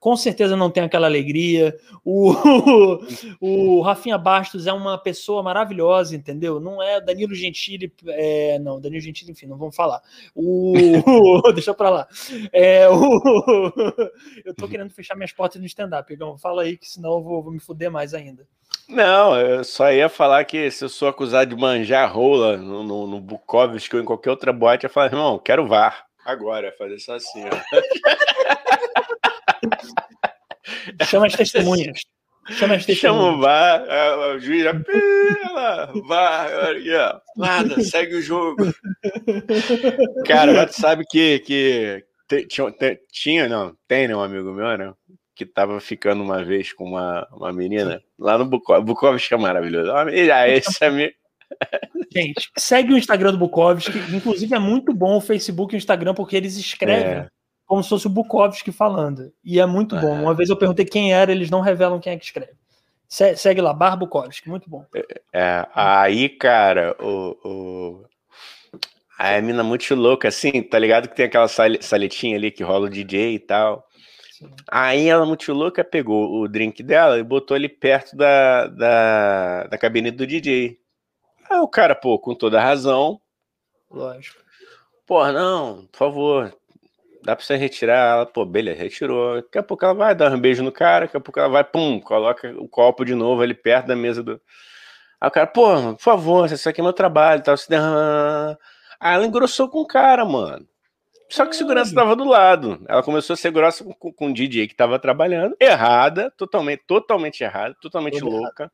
[0.00, 1.76] com certeza não tem aquela alegria.
[2.04, 2.32] O,
[3.40, 6.60] o, Rafinha Bastos é uma pessoa maravilhosa, entendeu?
[6.60, 10.00] Não é Danilo Gentili, é, não, Danilo Gentili, enfim, não vamos falar.
[10.34, 10.72] O,
[11.52, 12.08] deixa pra lá.
[12.52, 13.72] É, o,
[14.44, 16.38] eu tô querendo fechar minhas portas no stand-up, Pegão.
[16.38, 18.46] Fala aí, que senão eu vou, vou me fuder mais ainda.
[18.88, 23.06] Não, eu só ia falar que se eu sou acusado de manjar rola no, no,
[23.06, 26.06] no Bukowski ou em qualquer outra boate, eu falo, irmão, quero VAR.
[26.24, 27.50] Agora, fazer só assim, ó.
[31.04, 32.00] Chama as testemunhas.
[32.50, 33.22] Chama as testemunhas.
[33.24, 33.84] Chama o VAR,
[34.34, 38.72] o juiz já, pela, VAR, nada, segue o jogo.
[40.26, 42.04] Cara, tu sabe que, que
[42.48, 42.74] tinha,
[43.12, 44.94] tinha, não, tem né, um amigo meu, né?
[45.38, 48.84] Que tava ficando uma vez com uma, uma menina lá no Bukowski.
[48.84, 49.92] Bukowski é maravilhoso.
[49.92, 51.14] Ah, esse amigo.
[52.12, 53.96] Gente, segue o Instagram do Bukowski.
[54.12, 57.28] Inclusive é muito bom o Facebook e o Instagram, porque eles escrevem é
[57.68, 59.30] como se fosse o Bukowski falando.
[59.44, 60.00] E é muito é.
[60.00, 60.22] bom.
[60.22, 62.52] Uma vez eu perguntei quem era, eles não revelam quem é que escreve.
[63.06, 64.84] Se, segue lá, Bar Bukowski, muito bom.
[64.94, 68.04] É, é aí, cara, o, o...
[69.18, 72.90] a mina muito louca, assim, tá ligado que tem aquela saletinha ali que rola o
[72.90, 73.87] DJ e tal.
[74.38, 74.50] Sim.
[74.70, 79.78] Aí ela, muito louca, pegou o drink dela e botou ali perto da, da, da
[79.78, 80.78] cabine do DJ.
[81.50, 83.20] Aí o cara, pô, com toda razão.
[83.90, 84.38] Lógico.
[85.04, 86.56] Pô, não, por favor,
[87.24, 89.42] dá pra você retirar ela, pô, beleza, retirou.
[89.42, 91.64] Daqui a pouco ela vai dar um beijo no cara, daqui a pouco ela vai,
[91.64, 94.40] pum, coloca o copo de novo ali perto da mesa do.
[95.20, 98.56] Aí o cara, pô, por favor, isso aqui é meu trabalho, tal, se derrama.
[99.00, 100.64] Aí ela engrossou com o cara, mano.
[101.28, 102.82] Só que segurança tava do lado.
[102.88, 107.42] Ela começou a ser grossa com, com o DJ que tava trabalhando, errada, totalmente, totalmente
[107.42, 108.64] errada, totalmente louca.
[108.64, 108.72] Errado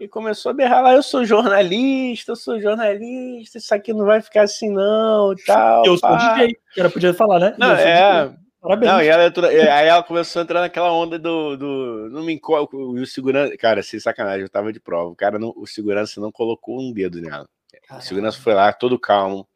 [0.00, 4.20] e começou a berrar lá, eu sou jornalista, eu sou jornalista, isso aqui não vai
[4.20, 5.84] ficar assim não, tal.
[5.84, 6.18] Eu pá.
[6.18, 7.54] sou DJ, que era podia falar, né?
[7.58, 8.34] Não, é...
[8.60, 8.92] Parabéns.
[8.92, 9.30] Não, e ela,
[9.76, 11.54] aí ela começou a entrar naquela onda do.
[11.54, 12.66] do não me enco...
[12.72, 13.54] o segurança.
[13.58, 15.10] Cara, sem sacanagem, eu tava de prova.
[15.10, 17.46] O cara, não, o segurança não colocou um dedo nela.
[17.86, 18.02] Caramba.
[18.02, 19.46] O segurança foi lá, todo calmo.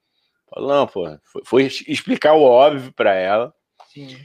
[0.51, 1.19] Falou, não, pô.
[1.23, 3.55] Foi, foi explicar o óbvio pra ela.
[3.93, 4.17] Sim.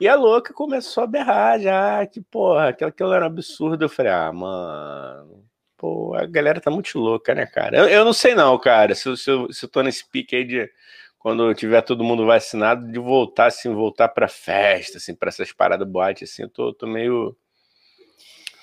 [0.00, 3.84] E a louca começou a berrar já, que, porra, aquilo, aquilo era um absurdo.
[3.84, 5.50] Eu falei, ah, mano
[5.80, 7.78] Pô, a galera tá muito louca, né, cara?
[7.78, 10.44] Eu, eu não sei não, cara, se, se, eu, se eu tô nesse pique aí
[10.44, 10.70] de
[11.18, 15.88] quando tiver todo mundo vacinado, de voltar, assim, voltar pra festa, assim, pra essas paradas
[15.88, 17.34] boate, assim, eu tô, tô meio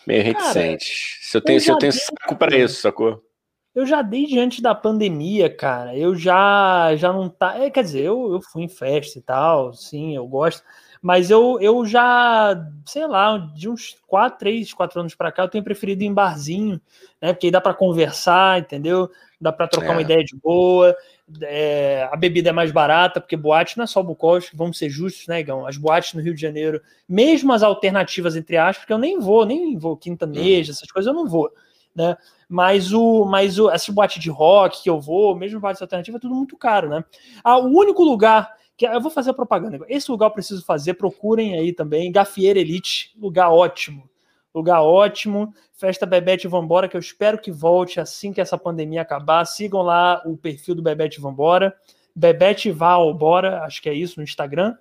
[0.05, 0.85] meio reticente.
[0.85, 3.26] Cara, se eu tenho, eu se eu tenho saco para isso, sacou?
[3.77, 5.95] Eu já dei diante da pandemia, cara.
[5.95, 9.71] Eu já já não tá, é, quer dizer, eu, eu fui em festa e tal,
[9.71, 10.63] sim, eu gosto.
[10.99, 15.47] Mas eu, eu já, sei lá, de uns 4, 3, 4 anos para cá, eu
[15.47, 16.81] tenho preferido ir em barzinho,
[17.21, 17.33] né?
[17.33, 19.11] Porque aí dá para conversar, entendeu?
[19.39, 19.91] Dá para trocar é.
[19.91, 20.97] uma ideia de boa.
[21.41, 25.27] É, a bebida é mais barata, porque boate não é só Bukowski, vamos ser justos,
[25.27, 25.67] né, Igão?
[25.67, 29.45] As boates no Rio de Janeiro, mesmo as alternativas, entre aspas, porque eu nem vou,
[29.45, 31.51] nem vou quintaneja, essas coisas eu não vou,
[31.95, 32.17] né?
[32.49, 36.21] Mas o, mas o, essa boate de rock que eu vou, mesmo boates alternativas, é
[36.21, 37.03] tudo muito caro, né?
[37.43, 39.79] Ah, o único lugar que eu vou fazer a propaganda.
[39.89, 42.11] Esse lugar eu preciso fazer, procurem aí também.
[42.11, 44.07] Gafieira Elite, lugar ótimo.
[44.53, 45.53] Lugar ótimo.
[45.73, 49.43] Festa Bebete Vambora, que eu espero que volte assim que essa pandemia acabar.
[49.45, 51.75] Sigam lá o perfil do Bebete Vambora.
[52.15, 54.75] Bebete Valbora, acho que é isso, no Instagram.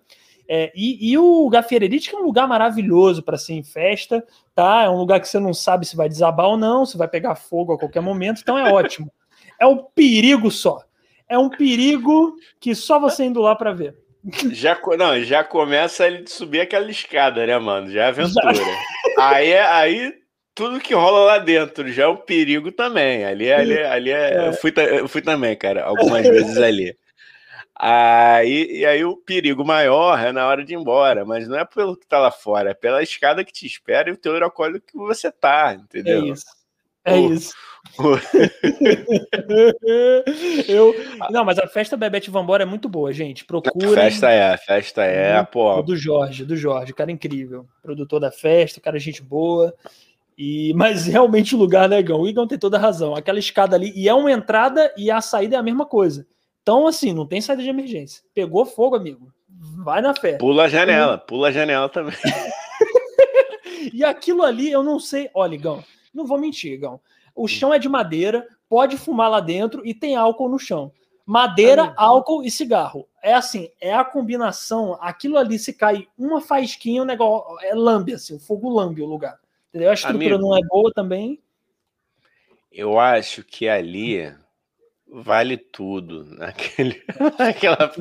[0.48, 4.24] É, e, e, o Gafieira Elite, que é um lugar maravilhoso para ser em festa,
[4.57, 4.82] tá?
[4.82, 7.36] É um lugar que você não sabe se vai desabar ou não, se vai pegar
[7.36, 9.12] fogo a qualquer momento, então é ótimo.
[9.61, 10.82] É o perigo só
[11.28, 13.94] é um perigo que só você indo lá para ver.
[14.50, 17.90] Já, não, já começa ele subir aquela escada, né, mano?
[17.90, 18.54] Já é aventura.
[18.54, 18.64] Já.
[19.18, 20.14] Aí, é, aí
[20.54, 23.24] tudo que rola lá dentro já é um perigo também.
[23.24, 24.48] Ali, ali, ali é, é.
[24.48, 26.96] Eu, fui, eu fui também, cara, algumas vezes ali.
[27.79, 31.64] Aí, e aí o perigo maior é na hora de ir embora, mas não é
[31.64, 34.87] pelo que tá lá fora, é pela escada que te espera e o teu alcoólico
[34.87, 36.24] que você tá, entendeu?
[36.24, 36.47] É isso.
[37.05, 37.55] É isso.
[40.66, 40.95] eu,
[41.31, 43.45] não, mas a festa Bebete Vambora é muito boa, gente.
[43.45, 43.95] Procura.
[43.95, 45.81] Festa é, a festa é, pô.
[45.83, 47.64] Do Jorge, do Jorge, cara incrível.
[47.83, 49.72] Produtor da festa, cara gente boa.
[50.37, 52.20] E, mas realmente o lugar legal.
[52.20, 53.14] O Igor tem toda a razão.
[53.14, 56.27] Aquela escada ali, e é uma entrada e a saída é a mesma coisa.
[56.66, 58.24] Então, assim, não tem saída de emergência.
[58.34, 59.32] Pegou fogo, amigo.
[59.84, 60.36] Vai na fé.
[60.36, 62.16] Pula a janela, pula a janela também.
[63.94, 65.30] e aquilo ali, eu não sei.
[65.32, 67.00] Olha, Igão, não vou mentir, Igão.
[67.36, 67.46] O hum.
[67.46, 70.90] chão é de madeira, pode fumar lá dentro e tem álcool no chão.
[71.24, 73.06] Madeira, álcool e cigarro.
[73.22, 74.98] É assim, é a combinação.
[75.00, 79.06] Aquilo ali, se cai uma faísquinha, o negócio é lambe, assim, o fogo lambe o
[79.06, 79.38] lugar.
[79.68, 79.90] Entendeu?
[79.90, 81.40] A estrutura Amigo, não é boa também.
[82.72, 84.34] Eu acho que ali
[85.09, 86.24] vale tudo.
[86.36, 87.02] Naquele,
[87.38, 87.92] naquela.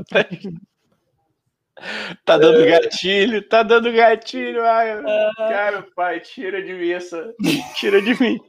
[2.24, 2.80] Tá dando é.
[2.80, 4.64] gatilho, tá dando gatilho.
[4.64, 5.32] Ai, é.
[5.36, 7.34] cara, pai, tira de mim essa.
[7.76, 8.40] Tira de mim.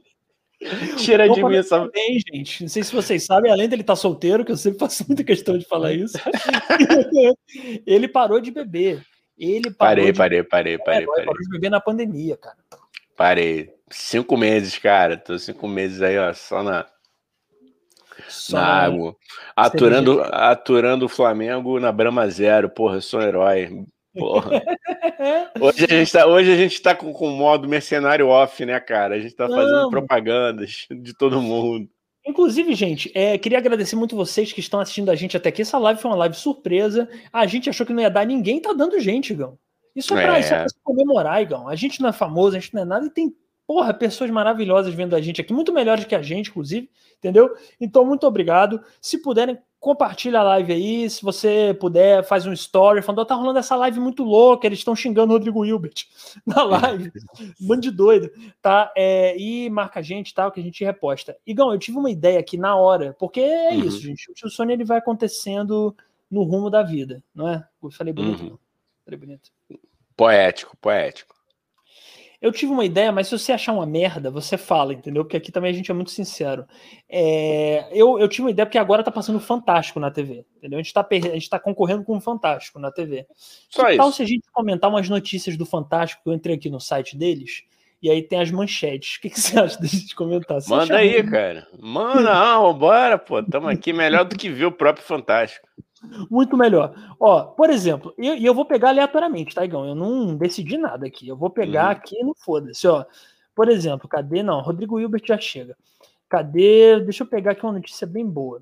[0.96, 1.88] Tira de mim essa.
[1.88, 2.62] Bem, gente.
[2.62, 5.24] Não sei se vocês sabem, além dele estar tá solteiro, que eu sempre faço muita
[5.24, 6.16] questão de falar isso,
[7.86, 9.04] ele parou de beber.
[9.38, 10.18] Ele parei, de...
[10.18, 11.24] parei, parei, parei, é, parei.
[11.26, 12.56] Parou de beber na pandemia, cara.
[13.16, 13.70] Parei.
[13.90, 15.16] Cinco meses, cara.
[15.16, 16.86] Tô cinco meses aí, ó, só na.
[18.28, 19.16] Só na água.
[19.54, 22.68] Aturando, aturando o Flamengo na Brama Zero.
[22.68, 23.84] Porra, eu sou um herói.
[24.14, 24.50] Porra.
[25.60, 29.14] Hoje a gente tá, hoje a gente tá com o modo mercenário off, né, cara?
[29.14, 29.90] A gente tá fazendo Não.
[29.90, 31.88] propagandas de todo mundo.
[32.26, 35.62] Inclusive, gente, é, queria agradecer muito vocês que estão assistindo a gente até aqui.
[35.62, 37.08] Essa live foi uma live surpresa.
[37.32, 39.58] A gente achou que não ia dar, ninguém tá dando gente, Igão.
[39.94, 40.40] Isso é pra, é.
[40.40, 41.68] Isso é pra se comemorar, Igão.
[41.68, 43.32] A gente não é famoso, a gente não é nada e tem
[43.66, 46.88] porra, pessoas maravilhosas vendo a gente aqui, muito melhores que a gente, inclusive,
[47.18, 47.54] entendeu?
[47.80, 48.80] Então, muito obrigado.
[49.00, 51.10] Se puderem, compartilha a live aí.
[51.10, 54.94] Se você puder, faz um story falando, tá rolando essa live muito louca, eles estão
[54.94, 56.06] xingando o Rodrigo Hilbert
[56.46, 57.12] na live.
[57.60, 58.30] Bando de doido,
[58.62, 58.92] tá?
[58.96, 60.50] É, e marca a gente, tá?
[60.50, 61.36] Que a gente reposta.
[61.46, 63.84] Igão, eu tive uma ideia aqui na hora, porque é uhum.
[63.84, 64.30] isso, gente.
[64.30, 65.94] O tio Sônia ele vai acontecendo
[66.30, 67.66] no rumo da vida, não é?
[67.82, 68.58] Eu falei bonito, uhum.
[69.04, 69.52] Falei bonito.
[70.16, 71.35] Poético, poético.
[72.46, 75.24] Eu tive uma ideia, mas se você achar uma merda, você fala, entendeu?
[75.24, 76.64] Porque aqui também a gente é muito sincero.
[77.08, 80.78] É, eu, eu tive uma ideia porque agora tá passando Fantástico na TV, entendeu?
[80.78, 83.26] A gente tá, a gente tá concorrendo com o Fantástico na TV.
[83.68, 83.96] Só que isso.
[83.96, 87.64] tal se a gente comentar umas notícias do Fantástico, eu entrei aqui no site deles,
[88.00, 89.16] e aí tem as manchetes.
[89.16, 90.60] O que, que você acha da gente comentar?
[90.60, 91.66] Você Manda aí, cara.
[91.76, 93.42] Manda, ah, bora, pô.
[93.42, 95.66] Tamo aqui melhor do que ver o próprio Fantástico.
[96.30, 96.94] Muito melhor.
[97.18, 99.86] Ó, por exemplo, e eu, eu, vou pegar aleatoriamente, tá, Igão?
[99.86, 101.26] Eu não decidi nada aqui.
[101.26, 101.90] Eu vou pegar uhum.
[101.92, 103.04] aqui no foda-se, ó.
[103.54, 104.42] Por exemplo, cadê?
[104.42, 105.76] Não, Rodrigo Hilbert já chega.
[106.28, 107.00] Cadê?
[107.00, 108.60] Deixa eu pegar aqui uma notícia bem boa.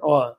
[0.00, 0.32] Ó.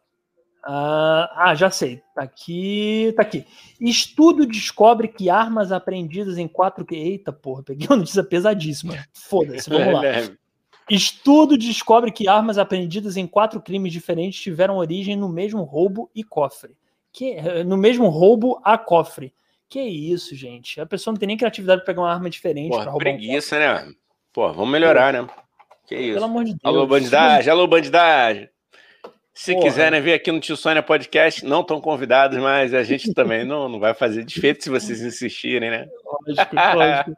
[0.63, 2.01] Ah, ah, já sei.
[2.15, 3.45] Tá aqui, tá aqui.
[3.79, 6.91] Estudo descobre que armas apreendidas em 4Q.
[6.91, 8.95] Eita, porra, peguei uma notícia pesadíssima.
[9.13, 10.01] Foda-se, vamos lá.
[10.89, 16.23] Estudo descobre que armas apreendidas em quatro crimes diferentes tiveram origem no mesmo roubo e
[16.23, 16.75] cofre.
[17.11, 19.33] Que, no mesmo roubo a cofre.
[19.67, 20.81] Que isso, gente?
[20.81, 22.69] A pessoa não tem nem criatividade para pegar uma arma diferente.
[22.69, 23.93] Porra, preguiça, um né?
[24.33, 25.27] Pô, vamos melhorar, né?
[25.85, 26.13] Que isso?
[26.13, 26.61] Pelo amor de Deus.
[26.63, 28.49] Alô, bandidagem, alô, bandidagem.
[29.39, 29.67] Se Porra.
[29.67, 33.69] quiserem vir aqui no Tio Sônia Podcast, não estão convidados, mas a gente também não,
[33.69, 35.87] não vai fazer desfeito se vocês insistirem, né?
[36.27, 37.17] Lógico, lógico.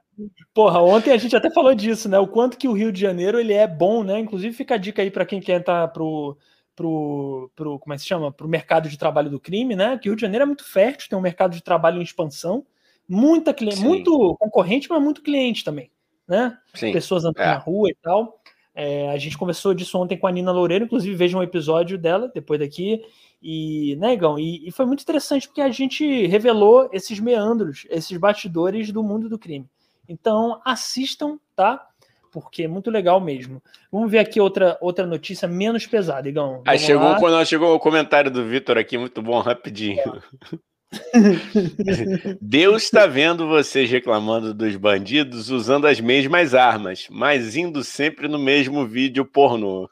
[0.53, 2.19] Porra, ontem a gente até falou disso, né?
[2.19, 4.19] O quanto que o Rio de Janeiro ele é bom, né?
[4.19, 6.37] Inclusive fica a dica aí para quem quer entrar pro,
[6.75, 8.31] pro, pro como é que se chama?
[8.31, 9.97] Pro mercado de trabalho do crime, né?
[9.97, 12.63] Que o Rio de Janeiro é muito fértil, tem um mercado de trabalho em expansão,
[13.09, 15.89] muita cliente, muito concorrente, mas muito cliente também,
[16.27, 16.55] né?
[16.75, 16.91] Sim.
[16.91, 17.47] Pessoas andando é.
[17.47, 18.40] na rua e tal.
[18.73, 22.31] É, a gente conversou disso ontem com a Nina Loureiro, inclusive veja um episódio dela
[22.33, 23.01] depois daqui.
[23.41, 24.37] E, né, Igão?
[24.37, 29.27] E, e, foi muito interessante porque a gente revelou esses meandros, esses bastidores do mundo
[29.27, 29.67] do crime.
[30.07, 31.87] Então, assistam, tá?
[32.31, 33.61] Porque é muito legal mesmo.
[33.91, 36.61] Vamos ver aqui outra, outra notícia menos pesada, Igão.
[36.65, 39.99] Aí chegou, quando chegou o comentário do Vitor aqui, muito bom, rapidinho.
[39.99, 40.57] É.
[42.41, 48.37] Deus está vendo vocês reclamando dos bandidos usando as mesmas armas, mas indo sempre no
[48.37, 49.89] mesmo vídeo pornô.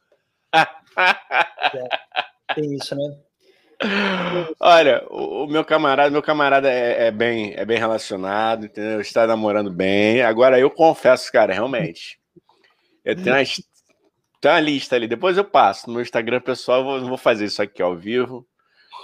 [0.53, 0.65] é,
[2.55, 3.17] tem isso, né?
[4.59, 8.99] Olha, o, o, meu camarada, meu camarada é, é, bem, é bem relacionado, entendeu?
[8.99, 10.21] Está namorando bem.
[10.21, 12.19] Agora eu confesso, cara, realmente,
[13.05, 13.43] eu tenho uma,
[14.41, 15.07] tem uma lista ali.
[15.07, 16.79] Depois eu passo no meu Instagram pessoal.
[16.79, 18.45] Eu vou, vou fazer isso aqui ao vivo.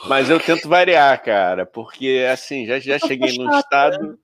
[0.08, 4.00] Mas eu tento variar, cara, porque assim, já, já cheguei num estado.
[4.00, 4.16] Né?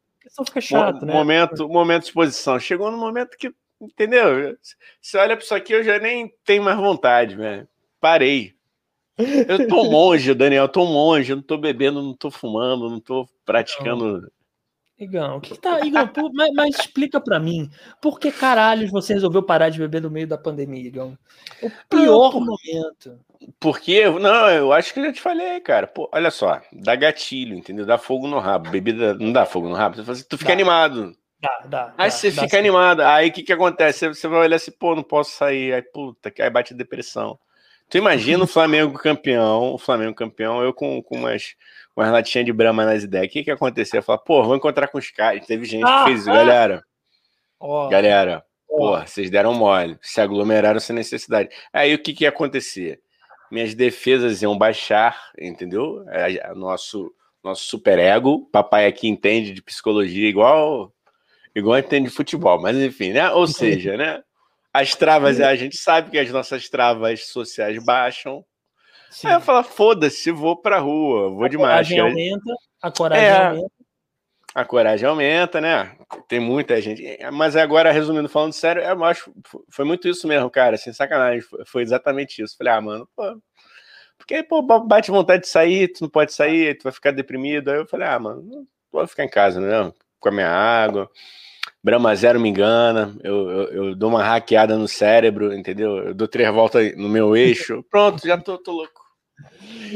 [0.46, 1.14] Fica chato, né?
[1.14, 2.60] Momento, momento de exposição.
[2.60, 4.56] Chegou no momento que, entendeu?
[5.02, 7.68] Você olha para isso aqui, eu já nem tenho mais vontade, velho.
[8.00, 8.54] Parei.
[9.48, 13.00] Eu tô monge, Daniel, eu tô monge, eu não tô bebendo, não tô fumando, não
[13.00, 14.32] tô praticando.
[15.04, 15.86] Igão, o que, que tá.
[15.86, 20.02] Igão, por, mas, mas, explica para mim, por que caralhos você resolveu parar de beber
[20.02, 21.18] no meio da pandemia, Igão?
[21.62, 23.20] O pior não, por, momento.
[23.60, 25.88] Porque, não, eu acho que eu já te falei, cara.
[25.88, 27.86] Pô, olha só, dá gatilho, entendeu?
[27.86, 28.70] Dá fogo no rabo.
[28.70, 29.98] Bebida não dá fogo no rabo.
[30.04, 30.54] Tu fica dá.
[30.54, 31.16] animado.
[31.42, 31.94] Dá, dá.
[31.98, 32.58] Aí dá, você dá fica sim.
[32.58, 33.02] animado.
[33.02, 34.08] Aí o que que acontece?
[34.08, 35.74] Você vai olhar assim, pô, não posso sair.
[35.74, 37.40] Aí, puta, aí bate depressão.
[37.90, 41.56] Tu imagina o Flamengo campeão, o Flamengo campeão, eu com, com umas
[41.96, 43.28] umas latinhas de brama nas ideias.
[43.28, 44.00] O que que aconteceu?
[44.00, 45.46] Eu falei, pô, vou encontrar com os caras.
[45.46, 46.34] Teve gente ah, que fez isso, ah.
[46.34, 46.84] galera.
[47.60, 47.88] Oh.
[47.90, 48.78] Galera, oh.
[48.78, 51.50] porra, vocês deram mole, se aglomeraram sem necessidade.
[51.72, 53.00] Aí o que que ia acontecer?
[53.52, 56.06] Minhas defesas iam baixar, entendeu?
[56.10, 57.14] É, nosso,
[57.44, 58.50] nosso super ego.
[58.52, 60.94] Papai aqui entende de psicologia igual
[61.54, 63.30] igual entende de futebol, mas enfim, né?
[63.32, 64.24] Ou seja, né?
[64.74, 68.44] As travas, a gente sabe que as nossas travas sociais baixam,
[69.12, 69.28] Sim.
[69.28, 72.04] Aí eu falo, foda-se, vou pra rua, vou a de máscara.
[72.04, 73.72] Aumenta, a coragem é, aumenta.
[74.56, 75.98] A coragem aumenta, né?
[76.30, 77.04] Tem muita gente.
[77.32, 79.32] Mas agora, resumindo, falando sério, eu acho
[79.70, 80.78] foi muito isso mesmo, cara.
[80.78, 81.42] Sem sacanagem.
[81.66, 82.58] Foi exatamente isso.
[82.58, 83.42] Falei, ah, mano, pô.
[84.18, 87.70] Porque, pô, bate vontade de sair, tu não pode sair, tu vai ficar deprimido.
[87.70, 89.92] Aí eu falei, ah, mano, vou ficar em casa, né?
[90.20, 91.10] Com a minha água.
[91.84, 95.98] Brahma Zero me engana, eu, eu, eu, dou uma hackeada no cérebro, entendeu?
[95.98, 97.84] Eu dou três voltas no meu eixo.
[97.90, 99.01] Pronto, já tô, tô louco.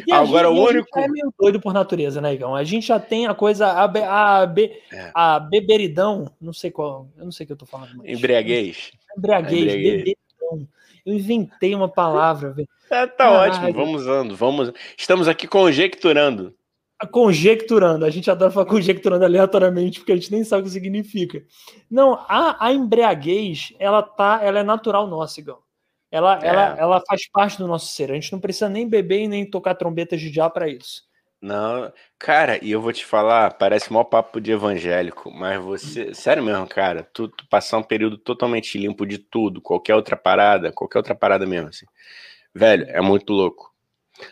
[0.06, 1.00] E Agora, gente, o único.
[1.00, 2.56] é meio doido por natureza, né, Igão?
[2.56, 5.12] A gente já tem a coisa, a, be, a, be, é.
[5.14, 7.92] a beberidão, não sei qual, eu não sei o que eu tô falando.
[7.98, 8.10] Mas...
[8.10, 8.92] Embriaguez.
[9.18, 10.68] Embriaguez, beberidão.
[11.06, 12.68] Eu inventei uma palavra, velho.
[12.90, 14.72] É, tá ótimo, vamos usando, vamos.
[14.98, 16.54] Estamos aqui conjecturando.
[17.12, 21.44] Conjecturando, a gente adora falar conjecturando aleatoriamente, porque a gente nem sabe o que significa.
[21.92, 25.65] Não, a, a embriaguez, ela tá, ela é natural nossa, Igão.
[26.12, 26.48] Ela, é.
[26.48, 28.12] ela, ela faz parte do nosso ser.
[28.12, 31.04] A gente não precisa nem beber e nem tocar trombetas de diabo para isso.
[31.42, 36.42] Não, cara, e eu vou te falar, parece maior papo de evangélico, mas você, sério
[36.42, 40.98] mesmo, cara, tu, tu, passar um período totalmente limpo de tudo, qualquer outra parada, qualquer
[40.98, 41.86] outra parada mesmo, assim,
[42.54, 43.72] velho, é muito louco.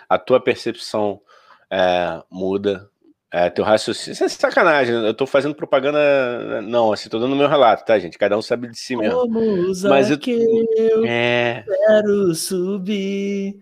[0.10, 1.22] A tua percepção
[1.70, 2.90] é, muda,
[3.34, 4.14] é, teu raciocínio.
[4.14, 6.62] Isso é sacanagem, eu tô fazendo propaganda.
[6.62, 8.16] Não, assim, tô dando meu relato, tá, gente?
[8.16, 9.22] Cada um sabe de si mesmo.
[9.22, 11.64] Vamos Mas eu, eu é...
[11.66, 13.60] quero subir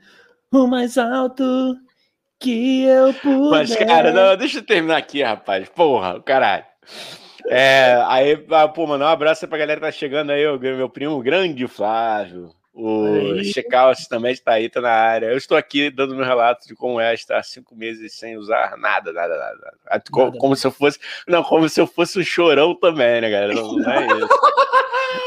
[0.52, 1.78] o mais alto
[2.38, 3.50] que eu puder.
[3.50, 5.70] Mas, cara, não, deixa eu terminar aqui, rapaz.
[5.70, 6.66] Porra, caralho.
[7.48, 11.22] É, aí, ah, pô, mano, um abraço pra galera que tá chegando aí, meu primo
[11.24, 12.50] grande Flávio.
[12.74, 15.26] O Checkout também está aí, está na área.
[15.28, 19.12] Eu estou aqui dando meu relato de como é estar cinco meses sem usar nada,
[19.12, 19.78] nada, nada.
[19.86, 20.04] nada.
[20.10, 20.98] Como, como, se eu fosse.
[21.28, 23.54] Não, como se eu fosse um chorão também, né, galera?
[23.54, 24.30] Não, não é isso.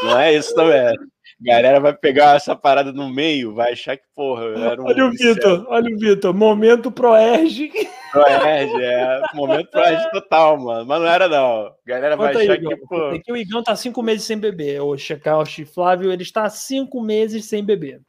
[0.04, 0.94] não é isso também.
[1.40, 4.86] Galera vai pegar essa parada no meio, vai achar que, porra, era um.
[4.86, 7.70] Olha o Vitor, olha o Vitor, momento Proerge.
[8.14, 9.20] Proerge, é.
[9.34, 10.86] Momento Proerge total, mano.
[10.86, 11.74] Mas não era, não.
[11.84, 13.06] Galera vai achar aí, que, pô.
[13.08, 14.80] Aqui o Igão tá cinco meses sem beber.
[14.80, 18.00] O Checkout Flávio, ele está cinco meses sem beber.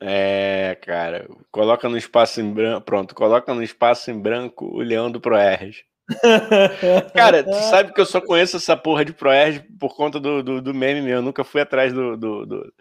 [0.00, 1.28] É, cara.
[1.50, 2.82] Coloca no espaço em branco.
[2.82, 5.84] Pronto, coloca no espaço em branco o leão do Proerge.
[7.14, 10.62] Cara, tu sabe que eu só conheço essa porra de ProErd por conta do, do,
[10.62, 11.16] do, meme meu.
[11.16, 12.72] Eu nunca fui atrás do, do, do...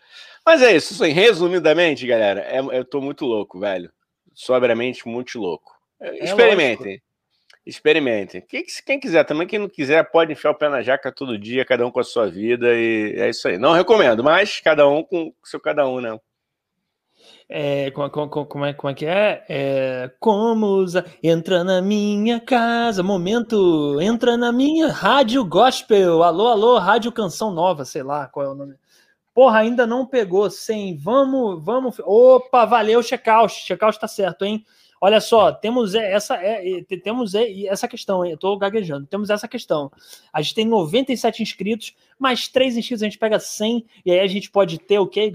[0.45, 3.91] Mas é isso, assim, resumidamente, galera, é, eu tô muito louco, velho.
[4.33, 5.76] Sobramente muito louco.
[5.99, 7.01] É, Experimentem.
[7.65, 8.41] Experimentem.
[8.41, 11.65] Quem, quem, quiser, também quem não quiser, pode enfiar o pé na jaca todo dia,
[11.65, 13.57] cada um com a sua vida, e é isso aí.
[13.57, 16.17] Não recomendo, mas cada um com o seu cada um, né?
[17.49, 19.45] É, como, como, como, é, como é que é?
[19.47, 26.77] é como usa, entra na minha casa, momento, entra na minha rádio gospel, alô, alô,
[26.77, 28.75] rádio canção nova, sei lá qual é o nome.
[29.33, 34.65] Porra, ainda não pegou 100, vamos, vamos, opa, valeu, checkout, checkout tá certo, hein?
[34.99, 39.91] Olha só, temos essa, é, temos essa questão, eu tô gaguejando, temos essa questão.
[40.33, 44.27] A gente tem 97 inscritos, mais 3 inscritos a gente pega 100, e aí a
[44.27, 45.31] gente pode ter, o okay?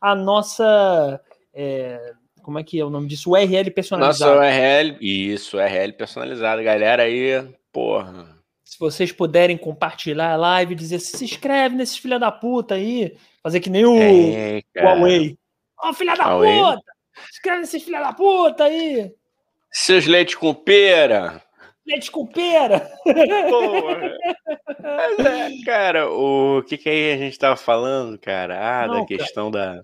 [0.00, 1.20] A nossa
[1.54, 3.30] é, como é que é o nome disso?
[3.30, 4.34] URL personalizado.
[4.34, 6.62] Nossa, URL, isso, URL personalizado.
[6.62, 8.36] Galera aí, porra.
[8.64, 13.60] Se vocês puderem compartilhar a live, dizer se inscreve nesses filha da puta aí, fazer
[13.60, 15.36] que nem o é, Huawei.
[15.78, 16.58] Ó, oh, filha da Huawei.
[16.58, 16.91] puta!
[17.14, 19.12] Se inscreve nesses filha da puta aí!
[19.70, 21.42] Seus leite com pera!
[21.86, 22.80] Leite com pera!
[23.50, 24.16] Porra!
[24.80, 28.82] Mas é, cara, o que que aí a gente tava falando, cara?
[28.82, 29.76] Ah, Não, da questão cara.
[29.76, 29.82] da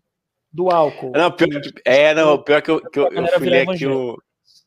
[0.52, 1.12] do álcool.
[1.12, 1.48] Não, pior,
[1.84, 4.16] é, não, pior que eu, que eu, eu fui ler aqui o.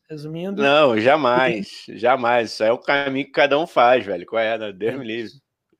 [0.08, 0.62] Resumindo.
[0.62, 2.52] Não, jamais, jamais.
[2.52, 4.26] Isso é o caminho que cada um faz, velho.
[4.26, 4.72] Qual é?
[4.72, 5.32] Deus me livre.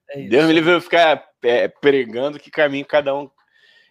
[0.08, 3.30] É Deus me livre eu ficar é, pregando que caminho cada um.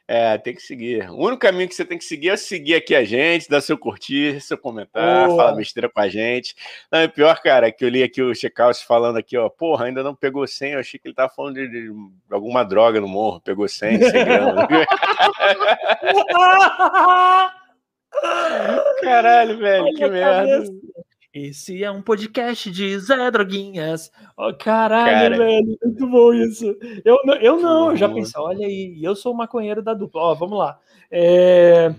[0.07, 1.09] É, tem que seguir.
[1.09, 3.77] O único caminho que você tem que seguir é seguir aqui a gente, dar seu
[3.77, 5.37] curtir, seu comentário, Boa.
[5.37, 6.55] falar besteira com a gente.
[6.91, 10.03] Não, é pior, cara, que eu li aqui o Checkout falando aqui, ó, porra, ainda
[10.03, 11.89] não pegou 100, eu achei que ele tava falando de, de
[12.29, 14.67] alguma droga no morro, pegou 100, 100 gramas.
[19.01, 20.65] Caralho, velho, Olha que merda.
[21.33, 24.11] Esse é um podcast de Zé Droguinhas.
[24.37, 25.37] Oh, caralho, Cara.
[25.37, 26.77] velho, muito bom isso.
[27.05, 30.21] Eu, eu não, eu já pensei, olha aí, eu sou o maconheiro da dupla.
[30.21, 30.77] Ó, vamos lá.
[31.09, 31.93] É,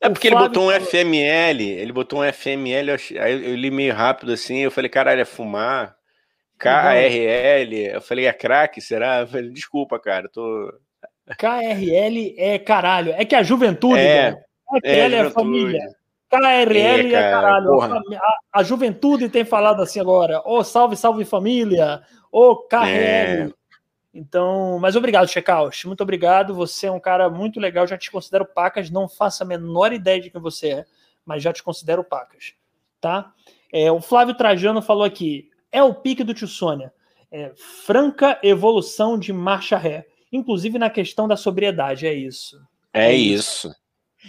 [0.00, 4.32] é porque ele botou um FML, ele botou um FML, aí eu li meio rápido
[4.32, 5.96] assim, eu falei, caralho, é fumar.
[6.58, 9.26] KRL, eu falei, é crack, será?
[9.26, 10.72] Falei, desculpa, cara, tô.
[11.38, 14.34] KRL é caralho, é que a juventude, é,
[14.82, 15.80] é, é, é família.
[16.30, 17.80] KRL é, é caralho.
[17.80, 20.40] A, a, juventude tem falado assim agora.
[20.40, 22.02] Ô, oh, salve, salve família.
[22.30, 22.88] Ô, oh, KRL.
[22.88, 23.50] É.
[24.12, 25.86] Então, mas obrigado, Checkout.
[25.86, 26.54] Muito obrigado.
[26.54, 27.86] Você é um cara muito legal.
[27.86, 28.90] Já te considero pacas.
[28.90, 30.84] Não faço a menor ideia de quem você é,
[31.26, 32.54] mas já te considero pacas.
[33.00, 33.32] Tá?
[33.72, 35.50] É, o Flávio Trajano falou aqui.
[35.70, 36.92] É o pique do tio Sônia.
[37.30, 40.06] É, franca evolução de marcha ré.
[40.32, 42.06] Inclusive na questão da sobriedade.
[42.06, 42.60] É isso.
[42.92, 43.74] É, é isso.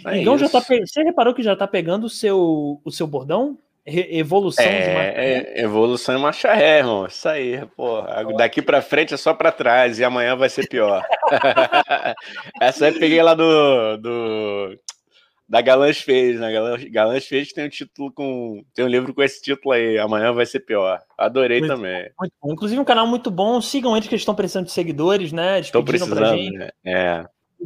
[0.04, 0.86] É então já tá pe...
[0.86, 3.58] Você reparou que já tá pegando o seu, o seu bordão?
[3.88, 7.06] Re evolução é, de marcha é, Evolução em marcha ré, irmão.
[7.06, 8.02] Isso aí, pô.
[8.36, 11.06] Daqui pra frente é só pra trás e amanhã vai ser pior.
[12.60, 13.96] Essa aí peguei lá do.
[13.98, 14.76] do
[15.48, 16.52] da Galãs Fez, né?
[16.52, 18.64] Galãs, Galãs Fez tem um título com.
[18.74, 19.96] Tem um livro com esse título aí.
[19.98, 21.00] Amanhã vai ser pior.
[21.16, 22.10] Adorei muito, também.
[22.18, 22.52] Muito bom.
[22.52, 23.60] Inclusive, um canal muito bom.
[23.60, 25.60] Sigam eles que eles estão precisando de seguidores, né?
[25.60, 26.70] Estão precisando, né?
[26.84, 27.24] É.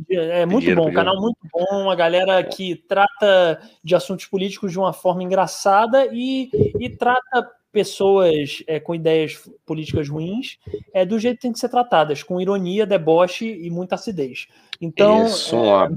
[0.09, 4.79] É muito bom, um canal muito bom, a galera que trata de assuntos políticos de
[4.79, 10.59] uma forma engraçada e, e trata pessoas é, com ideias políticas ruins
[10.93, 14.49] é, do jeito que tem que ser tratadas, com ironia, deboche e muita acidez.
[14.81, 15.27] Então.
[15.27, 15.91] Isso, é...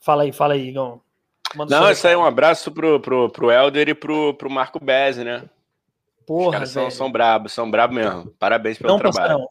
[0.00, 1.00] Fala aí, fala aí, Igão.
[1.68, 5.24] Não, isso aí é um abraço pro, pro, pro Helder e pro, pro Marco Bezzi,
[5.24, 5.44] né?
[6.26, 8.32] Porra, Os caras são, são brabos, são brabos mesmo.
[8.38, 9.28] Parabéns pelo Não trabalho.
[9.28, 9.48] Passarão.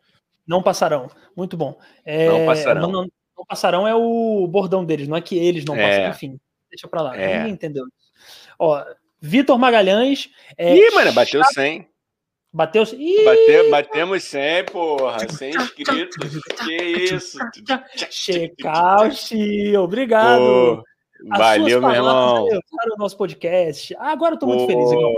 [0.50, 1.08] Não passarão.
[1.38, 1.78] Muito bom.
[2.04, 2.82] É, não passarão.
[2.82, 6.08] Não, não, passarão é o bordão deles, não é que eles não é.
[6.08, 6.10] passam.
[6.10, 6.40] Enfim,
[6.72, 7.16] deixa pra lá.
[7.16, 7.38] É.
[7.38, 8.50] Ninguém entendeu isso.
[8.58, 8.84] Ó,
[9.22, 10.32] Vitor Magalhães.
[10.58, 11.88] É, Ih, mano, bateu 100.
[12.52, 12.84] Bateu.
[12.84, 13.26] Ih!
[13.26, 15.20] Bate, batemos 100, porra.
[15.30, 16.42] 100 inscritos.
[16.66, 16.76] que
[17.14, 17.38] isso?
[18.10, 19.78] Checkout.
[19.78, 20.42] Obrigado.
[20.42, 20.84] Pô,
[21.38, 22.48] valeu, meu irmão.
[22.48, 23.96] Para o nosso podcast.
[24.00, 24.90] Ah, agora eu tô muito Pô.
[24.90, 25.16] feliz.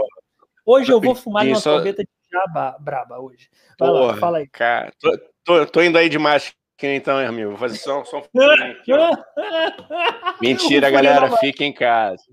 [0.66, 3.50] Hoje eu vou fumar uma sorveta de jaba braba hoje.
[3.80, 4.48] Vai Porra, lá, fala aí.
[4.48, 7.52] Cara, tô, tô, tô indo aí de máscara então, amigo.
[7.52, 8.24] Vou fazer só, só um
[10.42, 11.36] Mentira, galera.
[11.38, 12.24] Fica em casa.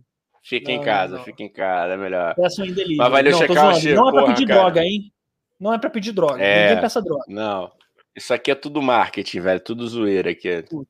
[0.43, 2.35] Fica em casa, fica em casa, é melhor.
[2.35, 2.97] Peço em delírio.
[2.97, 4.61] Mas valeu não, checar o Não é pra pedir cara.
[4.61, 5.13] droga, hein?
[5.61, 6.43] Não é pra pedir droga.
[6.43, 7.25] É, Ninguém peça droga.
[7.29, 7.71] Não.
[8.17, 9.61] Isso aqui é tudo marketing, velho.
[9.61, 10.63] Tudo zoeira aqui.
[10.63, 10.89] Tudo,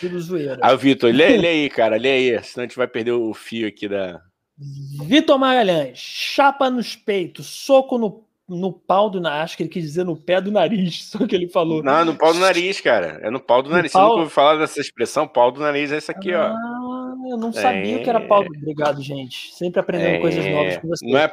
[0.00, 0.58] tudo zoeira.
[0.62, 1.96] Ah, Vitor, lê, lê aí, cara.
[1.96, 2.44] Lê aí.
[2.44, 4.20] Senão a gente vai perder o fio aqui da.
[5.04, 8.24] Vitor Magalhães, chapa nos peitos, soco no
[8.56, 11.34] no pau do nariz, acho que ele quis dizer no pé do nariz, só que
[11.34, 11.82] ele falou.
[11.82, 13.20] Não, no pau do nariz, cara.
[13.22, 13.92] É no pau do nariz.
[13.92, 14.02] Pau...
[14.02, 15.26] Você nunca ouviu falar dessa expressão?
[15.26, 17.30] Pau do nariz é isso aqui, ah, ó.
[17.30, 17.98] Eu não sabia é...
[18.00, 18.50] que era pau do.
[18.56, 19.54] Obrigado, gente.
[19.54, 20.20] Sempre aprendendo é...
[20.20, 21.12] coisas novas com vocês.
[21.12, 21.32] Não é...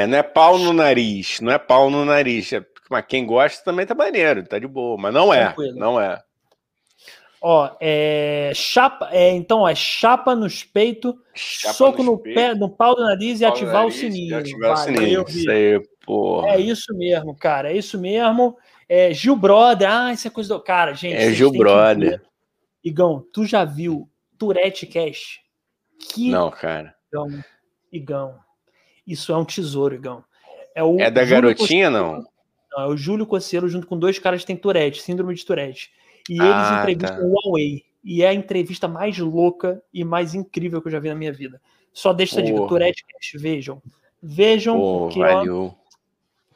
[0.00, 2.52] é, não é pau no nariz, não é pau no nariz.
[2.52, 2.64] É...
[2.90, 4.98] Mas quem gosta também tá maneiro, tá de boa.
[4.98, 5.78] Mas não é, Tranquilo.
[5.78, 6.20] não é.
[7.44, 12.70] Ó, é chapa, é, então, é chapa nos peitos, soco nos no peito, pé, no
[12.70, 14.38] pau do nariz e ativar nariz, o sininho.
[14.38, 15.24] Ativar Valeu, o sininho.
[15.26, 16.48] Isso aí, porra.
[16.48, 17.72] É isso mesmo, cara.
[17.72, 18.56] É isso mesmo.
[18.88, 20.60] É, Gil Brother, ah, isso é coisa do.
[20.60, 21.14] Cara, gente.
[21.14, 22.22] É Gil Brother.
[22.84, 25.40] Igão, tu já viu Tourette Cash?
[25.98, 26.30] Que...
[26.30, 26.94] Não, cara.
[27.10, 27.44] Igão,
[27.92, 28.38] Igão.
[29.06, 30.24] Isso é um tesouro, Igão.
[30.74, 32.24] É, o é da Júlio garotinha, não?
[32.72, 35.90] Não, é o Júlio Cosselo junto com dois caras que têm Tourette, síndrome de Tourette.
[36.28, 37.22] E eles ah, entrevistam tá.
[37.22, 37.84] o Huawei.
[38.04, 41.32] E é a entrevista mais louca e mais incrível que eu já vi na minha
[41.32, 41.60] vida.
[41.92, 43.82] Só deixa essa dica, Tourette Cash, vejam.
[44.20, 45.74] Vejam, Pô, que valeu.
[45.76, 45.81] Ó,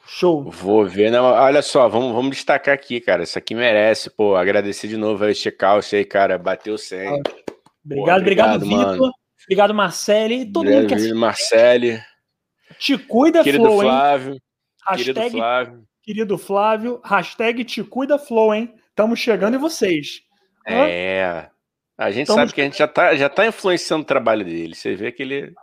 [0.07, 0.43] show.
[0.49, 4.87] Vou ver, não, olha só, vamos, vamos destacar aqui, cara, isso aqui merece, pô, agradecer
[4.87, 7.21] de novo aí, check-out aí, cara, bateu 100.
[7.85, 9.11] Obrigado, pô, obrigado, Vitor.
[9.43, 10.41] Obrigado, Marcele.
[10.41, 11.15] E todo obrigado, mundo que assistiu.
[11.15, 12.03] Marcele.
[12.79, 14.41] Te cuida, querido Flow, Flávio, hein?
[14.85, 15.83] Hashtag, querido Flávio.
[16.01, 18.73] Querido Flávio, hashtag te cuida, Flow, hein?
[18.89, 20.21] Estamos chegando em vocês.
[20.65, 21.49] É.
[21.97, 22.41] A gente Estamos...
[22.41, 24.75] sabe que a gente já está já tá influenciando o trabalho dele.
[24.75, 25.53] Você vê que ele.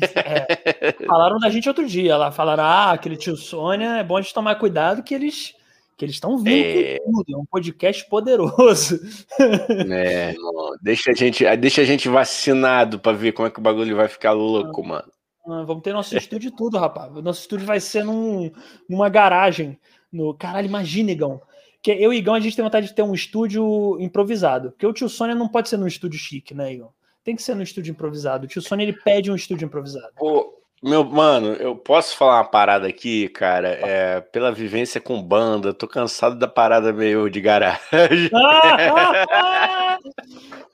[0.00, 4.22] É, falaram da gente outro dia lá, falaram: ah, aquele tio Sônia, é bom a
[4.22, 5.54] gente tomar cuidado que eles
[5.96, 6.98] que eles estão vindo é...
[6.98, 9.00] com tudo, é um podcast poderoso.
[9.94, 10.34] É,
[10.80, 14.08] deixa a gente, deixa a gente vacinado para ver como é que o bagulho vai
[14.08, 15.10] ficar louco, mano.
[15.46, 17.12] Ah, vamos ter nosso estúdio tudo, rapaz.
[17.12, 18.50] Nosso estúdio vai ser num,
[18.88, 19.78] numa garagem.
[20.10, 20.34] No...
[20.34, 21.40] Caralho, imagina, Igão
[21.82, 24.70] que eu e Igão, a gente tem vontade de ter um estúdio improvisado.
[24.70, 26.92] Porque o tio Sônia não pode ser num estúdio chique, né, Igão?
[27.24, 28.44] Tem que ser num estúdio improvisado.
[28.44, 30.12] O tio Sônia, ele pede um estúdio improvisado.
[30.16, 33.68] Pô, meu, mano, eu posso falar uma parada aqui, cara?
[33.68, 38.28] É, pela vivência com banda, tô cansado da parada meio de garagem.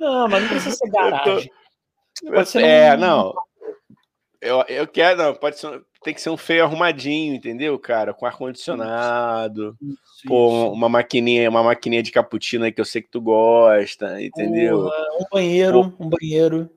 [0.00, 1.50] não, mas não precisa ser garagem.
[2.24, 2.44] Tô...
[2.46, 2.96] Ser é, um...
[2.96, 3.34] não.
[4.40, 8.14] Eu, eu quero, não, pode ser, tem que ser um feio arrumadinho, entendeu, cara?
[8.14, 9.76] Com ar-condicionado.
[10.26, 14.88] Pô, uma maquininha, uma maquininha de cappuccino aí que eu sei que tu gosta, entendeu?
[15.20, 16.70] um banheiro, Pô, um banheiro.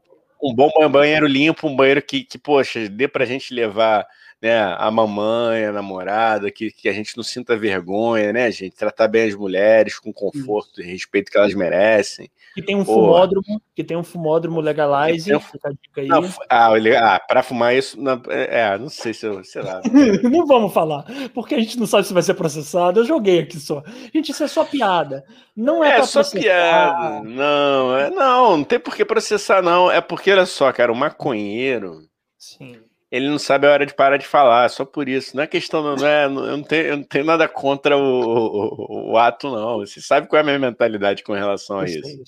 [0.43, 4.07] Um bom banheiro limpo, um banheiro que, que poxa, dê pra gente levar
[4.41, 8.75] né, a mamãe, a namorada, que, que a gente não sinta vergonha, né, gente?
[8.75, 12.27] Tratar bem as mulheres com conforto e respeito que elas merecem.
[12.55, 12.99] Que tem um Porra.
[12.99, 15.33] fumódromo, que tem um fumódromo legalize.
[15.33, 15.39] Um...
[15.39, 15.71] Fica
[16.07, 19.79] Não, ah, ah para fumar isso, não, é, é, não sei se eu, sei lá.
[20.23, 22.99] não vamos falar, porque a gente não sabe se vai ser processado.
[22.99, 23.83] Eu joguei aqui só.
[24.13, 25.23] Gente, isso é só piada.
[25.55, 26.41] Não é, é só processar.
[26.41, 27.23] piada.
[27.29, 29.91] Não, é, não, não tem por que processar, não.
[29.91, 32.01] É porque, olha só, cara, o maconheiro.
[32.39, 35.35] Sim ele não sabe a hora de parar de falar, só por isso.
[35.35, 39.11] Não é questão, não é, eu, não tenho, eu não tenho nada contra o, o,
[39.11, 39.79] o, ato, não.
[39.79, 42.23] Você sabe qual é a minha mentalidade com relação a isso.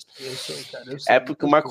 [1.08, 1.62] é porque uma,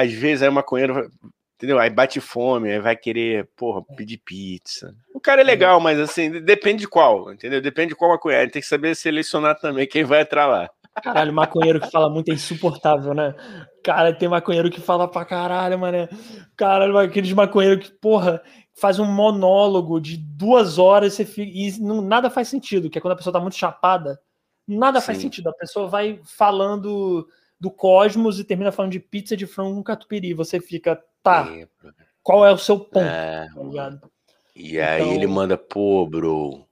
[0.00, 1.08] às vezes o maconheiro,
[1.56, 1.78] entendeu?
[1.78, 4.92] Aí bate fome, aí vai querer, porra, pedir pizza.
[5.14, 7.60] O cara é, é legal, mas assim, depende de qual, entendeu?
[7.60, 8.50] Depende de qual maconheiro.
[8.50, 10.68] Tem que saber selecionar também quem vai entrar lá.
[11.02, 13.34] Caralho, maconheiro que fala muito é insuportável, né?
[13.82, 16.08] Cara, tem maconheiro que fala pra caralho, mano.
[16.56, 18.42] Caralho, aqueles maconheiros que, porra,
[18.74, 23.00] faz um monólogo de duas horas você fica, e não, nada faz sentido, que é
[23.00, 24.18] quando a pessoa tá muito chapada.
[24.66, 25.06] Nada Sim.
[25.06, 25.48] faz sentido.
[25.48, 27.26] A pessoa vai falando
[27.58, 30.34] do cosmos e termina falando de pizza de frango com catupiry.
[30.34, 31.66] Você fica, tá, é,
[32.22, 32.98] qual é o seu ponto?
[32.98, 33.98] É, tá
[34.54, 35.14] e aí então...
[35.14, 36.67] ele manda, pô, bro,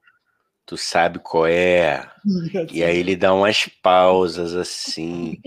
[0.67, 2.07] tu sabe qual é.
[2.73, 5.39] E aí ele dá umas pausas assim,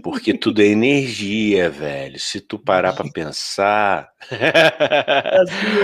[0.00, 2.18] porque tudo é energia, velho.
[2.20, 4.08] Se tu parar para pensar.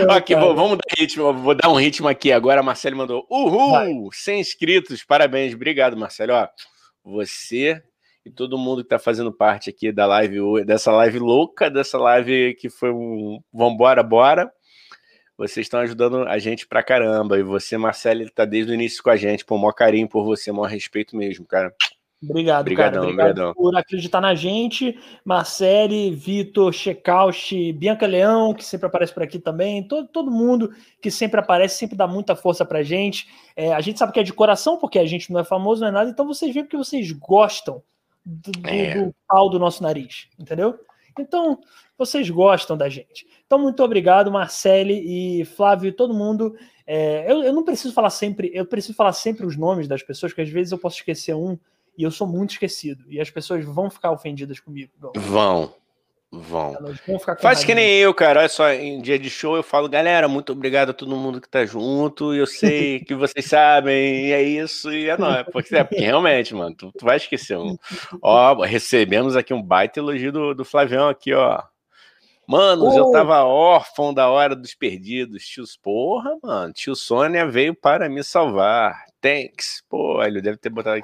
[0.08, 2.60] aqui, vou, vamos dar ritmo, vou dar um ritmo aqui agora.
[2.60, 3.72] A Marcelo mandou: Uhul!
[3.72, 3.92] Vai.
[4.12, 6.32] 100 inscritos, parabéns, obrigado, Marcelo.
[6.34, 6.48] Ó,
[7.04, 7.82] você
[8.24, 12.54] e todo mundo que tá fazendo parte aqui da live, dessa live louca, dessa live
[12.54, 14.50] que foi um vambora, bora.
[15.36, 17.38] Vocês estão ajudando a gente pra caramba.
[17.38, 19.44] E você, Marcelo, tá desde o início com a gente.
[19.44, 21.74] Pô, maior carinho por você, maior respeito mesmo, cara.
[22.22, 23.00] Obrigado, cara.
[23.00, 23.54] Obrigado obrigadão.
[23.54, 24.98] por acreditar na gente.
[25.22, 29.86] Marcele, Vitor, Checauchi, Bianca Leão, que sempre aparece por aqui também.
[29.86, 33.28] Todo, todo mundo que sempre aparece, sempre dá muita força pra gente.
[33.54, 35.88] É, a gente sabe que é de coração, porque a gente não é famoso, não
[35.88, 36.10] é nada.
[36.10, 37.82] Então vocês veem porque vocês gostam
[38.24, 38.94] do, do, é.
[38.94, 40.80] do pau do nosso nariz, entendeu?
[41.18, 41.60] Então,
[41.96, 43.26] vocês gostam da gente.
[43.46, 46.56] Então, muito obrigado, Marcele e Flávio todo mundo.
[46.86, 50.32] É, eu, eu, não preciso falar sempre, eu preciso falar sempre os nomes das pessoas,
[50.32, 51.58] porque às vezes eu posso esquecer um
[51.98, 53.04] e eu sou muito esquecido.
[53.08, 54.92] E as pessoas vão ficar ofendidas comigo.
[55.14, 55.74] Vão.
[56.30, 56.74] Vão.
[57.40, 58.40] Faz que nem eu, cara.
[58.40, 61.48] Olha só, em dia de show eu falo, galera, muito obrigado a todo mundo que
[61.48, 62.34] tá junto.
[62.34, 65.46] Eu sei que vocês sabem, e é isso, e é nóis.
[65.52, 67.76] Porque, é, porque realmente, mano, tu, tu vai esquecer um.
[68.20, 71.62] Ó, recebemos aqui um baita elogio do, do Flavião aqui, ó.
[72.46, 72.98] Manos, oh.
[72.98, 75.44] eu tava órfão da hora dos perdidos.
[75.44, 76.72] Tios, porra, mano.
[76.72, 79.04] Tio Sônia veio para me salvar.
[79.20, 79.82] Thanks.
[79.88, 81.00] Pô, ele deve ter botado.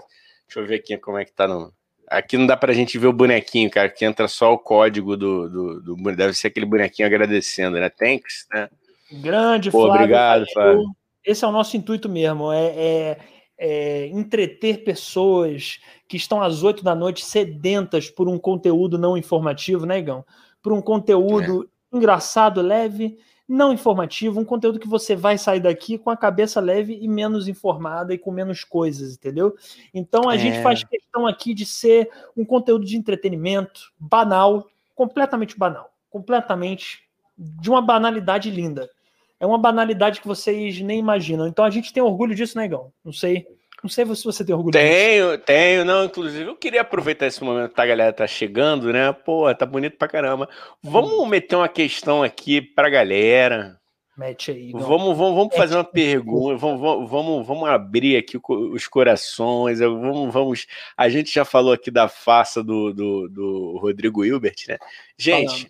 [0.46, 1.72] Deixa eu ver aqui como é que tá no.
[2.12, 5.48] Aqui não dá pra gente ver o bonequinho, cara, que entra só o código do,
[5.48, 6.16] do, do...
[6.16, 7.88] Deve ser aquele bonequinho agradecendo, né?
[7.88, 8.68] Thanks, né?
[9.12, 9.94] Grande, Pô, Flávio.
[9.94, 10.84] Obrigado, Flávio.
[11.24, 13.18] Esse é o nosso intuito mesmo, é, é,
[13.58, 19.86] é entreter pessoas que estão às oito da noite sedentas por um conteúdo não informativo,
[19.86, 20.24] né, Igão?
[20.62, 21.96] para um conteúdo é.
[21.96, 23.18] engraçado, leve,
[23.48, 27.48] não informativo, um conteúdo que você vai sair daqui com a cabeça leve e menos
[27.48, 29.54] informada e com menos coisas, entendeu?
[29.92, 30.38] Então a é.
[30.38, 37.02] gente faz questão aqui de ser um conteúdo de entretenimento banal, completamente banal, completamente
[37.36, 38.88] de uma banalidade linda.
[39.40, 41.48] É uma banalidade que vocês nem imaginam.
[41.48, 42.84] Então a gente tem orgulho disso, negão.
[42.84, 43.46] Né, não sei
[43.82, 45.44] não sei se você tem orgulho Tenho, disso.
[45.44, 45.84] tenho.
[45.84, 49.12] Não, inclusive, eu queria aproveitar esse momento que a galera tá chegando, né?
[49.12, 50.48] Pô, tá bonito pra caramba.
[50.80, 51.26] Vamos hum.
[51.26, 53.80] meter uma questão aqui pra galera.
[54.16, 54.70] Mete aí.
[54.72, 56.56] Vamos, vamos, vamos fazer uma pergunta.
[56.58, 59.80] Vamos, vamos, vamos abrir aqui os corações.
[59.80, 60.66] Vamos, vamos.
[60.96, 64.78] A gente já falou aqui da farsa do, do, do Rodrigo Hilbert, né?
[65.18, 65.62] Gente,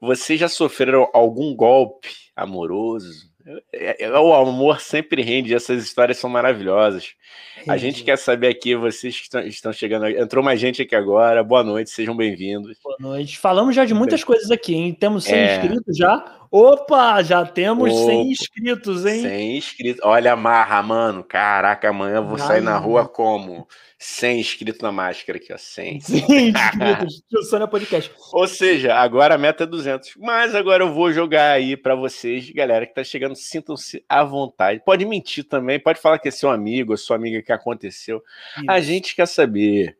[0.00, 0.16] Falando.
[0.16, 3.31] vocês já sofreram algum golpe amoroso?
[3.72, 7.14] É, é, o amor sempre rende, essas histórias são maravilhosas.
[7.56, 7.70] Rende.
[7.70, 10.06] A gente quer saber aqui, vocês que estão, chegando.
[10.08, 11.42] Entrou mais gente aqui agora.
[11.42, 12.78] Boa noite, sejam bem-vindos.
[12.82, 13.38] Boa noite.
[13.38, 14.94] Falamos já de muitas coisas aqui, hein?
[14.94, 15.56] Temos 100 é...
[15.56, 16.41] inscritos já.
[16.52, 19.22] Opa, já temos Opa, 100 inscritos, hein?
[19.22, 20.04] 100 inscritos.
[20.04, 21.24] Olha a marra, mano.
[21.24, 23.66] Caraca, amanhã eu vou Ai, sair na rua como?
[23.98, 25.56] 100 inscritos na máscara aqui, ó.
[25.56, 26.00] 100.
[26.00, 27.22] 100 inscritos.
[27.48, 28.12] Sônia Podcast.
[28.34, 30.12] Ou seja, agora a meta é 200.
[30.18, 34.82] Mas agora eu vou jogar aí para vocês, galera que tá chegando, sintam-se à vontade.
[34.84, 38.22] Pode mentir também, pode falar que é seu amigo, sua amiga que aconteceu.
[38.58, 38.70] Isso.
[38.70, 39.96] A gente quer saber.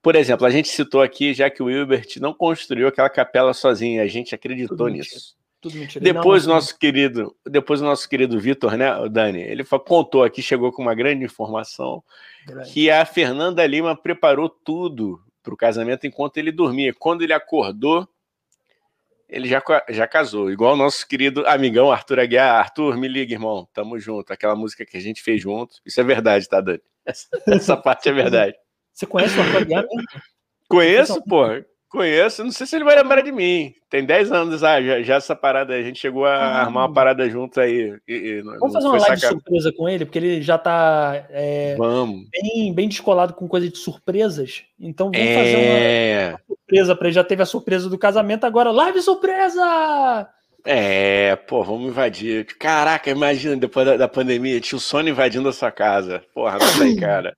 [0.00, 4.02] Por exemplo, a gente citou aqui já que o Wilbert não construiu aquela capela sozinho,
[4.02, 5.14] a gente acreditou Tudo nisso.
[5.14, 5.39] Mentira.
[5.60, 6.02] Tudo mentira.
[6.02, 10.72] Depois não, nosso querido, depois o nosso querido Vitor, né, Dani, ele contou aqui, chegou
[10.72, 12.02] com uma grande informação
[12.46, 12.72] grande.
[12.72, 16.94] que a Fernanda Lima preparou tudo para o casamento enquanto ele dormia.
[16.94, 18.08] Quando ele acordou,
[19.28, 22.56] ele já, já casou, igual o nosso querido amigão Arthur Aguiar.
[22.56, 24.32] Arthur, me liga, irmão, tamo junto.
[24.32, 25.82] Aquela música que a gente fez juntos.
[25.84, 26.80] Isso é verdade, tá, Dani?
[27.04, 28.56] Essa, essa parte é verdade.
[28.92, 29.84] Você conhece o Arthur Aguiar?
[30.68, 31.44] Conheço, pô.
[31.90, 33.74] Conheço, não sei se ele vai lembrar de mim.
[33.90, 36.94] Tem 10 anos ah, já, já essa parada, a gente chegou a ah, armar uma
[36.94, 37.98] parada junto aí.
[38.06, 39.32] E, e vamos fazer uma live sacar...
[39.32, 41.76] surpresa com ele, porque ele já tá é.
[42.30, 44.62] Bem, bem descolado com coisa de surpresas.
[44.78, 45.34] Então vamos é...
[45.34, 47.14] fazer uma, uma surpresa para ele.
[47.14, 50.28] Já teve a surpresa do casamento, agora live surpresa!
[50.64, 52.44] É, pô, vamos invadir.
[52.56, 56.22] Caraca, imagina, depois da, da pandemia, tinha o Sony invadindo a sua casa.
[56.32, 57.36] Porra, não sei, cara.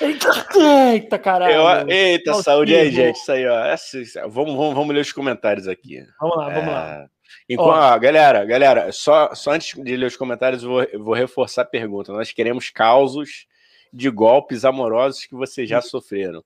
[0.00, 0.46] Eita,
[0.92, 1.54] eita caralho.
[1.54, 3.16] Eu, eita, Não, saúde aí, gente.
[3.16, 3.64] Isso aí, ó.
[3.64, 6.04] É assim, vamos, vamos, vamos ler os comentários aqui.
[6.20, 6.72] Vamos lá, vamos é...
[6.72, 7.10] lá.
[7.48, 11.14] Enquanto, ó, galera, galera, só, só antes de ler os comentários, eu vou, eu vou
[11.14, 12.12] reforçar a pergunta.
[12.12, 13.46] Nós queremos causos
[13.92, 16.44] de golpes amorosos que vocês já sofreram.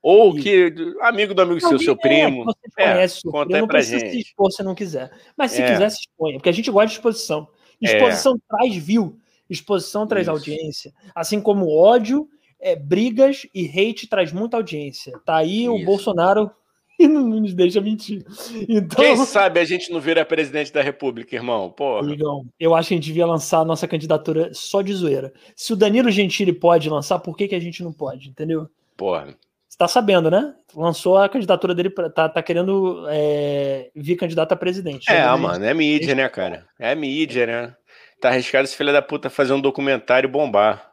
[0.00, 2.44] Ou que amigo do amigo seu, seu primo.
[2.44, 4.10] Você é, conhece, conta aí pra gente.
[4.10, 5.10] se expor se não quiser.
[5.36, 5.72] Mas se é.
[5.72, 7.48] quiser, se exponha, porque a gente gosta de exposição.
[7.80, 8.38] Exposição é.
[8.48, 9.18] traz view,
[9.50, 10.30] exposição traz Isso.
[10.30, 10.92] audiência.
[11.14, 12.28] Assim como ódio
[12.60, 15.18] é, brigas e hate traz muita audiência.
[15.24, 15.72] Tá aí Isso.
[15.74, 16.50] o Bolsonaro
[16.98, 18.24] e não nos deixa mentir.
[18.68, 21.70] Então, Quem sabe a gente não vira presidente da República, irmão?
[21.70, 22.00] Porra.
[22.00, 25.32] Amigão, eu acho que a gente devia lançar a nossa candidatura só de zoeira.
[25.54, 28.28] Se o Danilo Gentili pode lançar, por que, que a gente não pode?
[28.28, 28.68] Entendeu?
[28.96, 29.28] Porra.
[29.68, 30.54] Você tá sabendo, né?
[30.74, 35.08] Lançou a candidatura dele, pra, tá, tá querendo é, vir candidato a presidente.
[35.08, 36.66] É, mano, é mídia, né, cara?
[36.78, 37.74] É mídia, né?
[38.20, 40.87] Tá arriscado esse filho da puta fazer um documentário e bombar.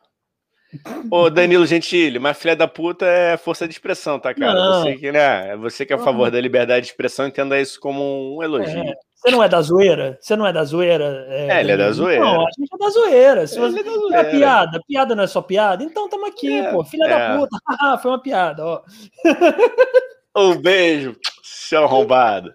[1.10, 4.54] Ô, Danilo Gentili, mas filha da puta é força de expressão, tá, cara?
[4.54, 4.84] Não.
[4.84, 8.38] Você que, né, você que é a favor da liberdade de expressão, entenda isso como
[8.38, 8.80] um elogio.
[8.80, 8.94] É.
[9.16, 10.18] Você não é da zoeira?
[10.22, 11.26] Você não é da zoeira?
[11.30, 12.24] É, é ele é da zoeira.
[12.24, 13.48] Não, a gente é da zoeira.
[13.48, 13.80] Se você...
[13.80, 14.18] é, da zoeira.
[14.18, 16.84] é piada, piada não é só piada, então tamo aqui, é, pô.
[16.84, 17.38] Filha da é.
[17.38, 17.58] puta,
[18.02, 18.82] foi uma piada, ó.
[20.38, 22.54] Um beijo, seu arrombado.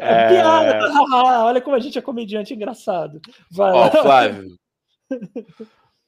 [0.00, 0.28] É...
[0.28, 0.78] Piada,
[1.44, 3.20] olha como a gente é comediante engraçado.
[3.50, 4.56] Vai Ó, Flávio.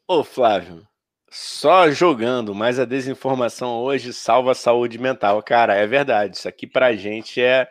[0.06, 0.87] Ô, Flávio.
[1.30, 5.42] Só jogando, mas a desinformação hoje salva a saúde mental.
[5.42, 6.36] Cara, é verdade.
[6.36, 7.68] Isso aqui pra gente é.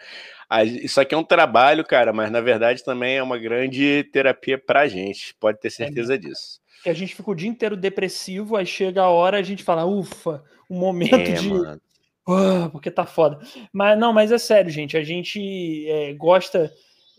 [0.65, 4.87] Isso aqui é um trabalho, cara, mas na verdade também é uma grande terapia pra
[4.87, 5.35] gente.
[5.39, 6.61] Pode ter é certeza é, disso.
[6.83, 9.85] Que a gente fica o dia inteiro depressivo, aí chega a hora a gente fala,
[9.85, 11.51] ufa, um momento é, de.
[11.51, 13.39] Uh, porque tá foda.
[13.73, 14.95] Mas não, mas é sério, gente.
[14.95, 16.71] A gente é, gosta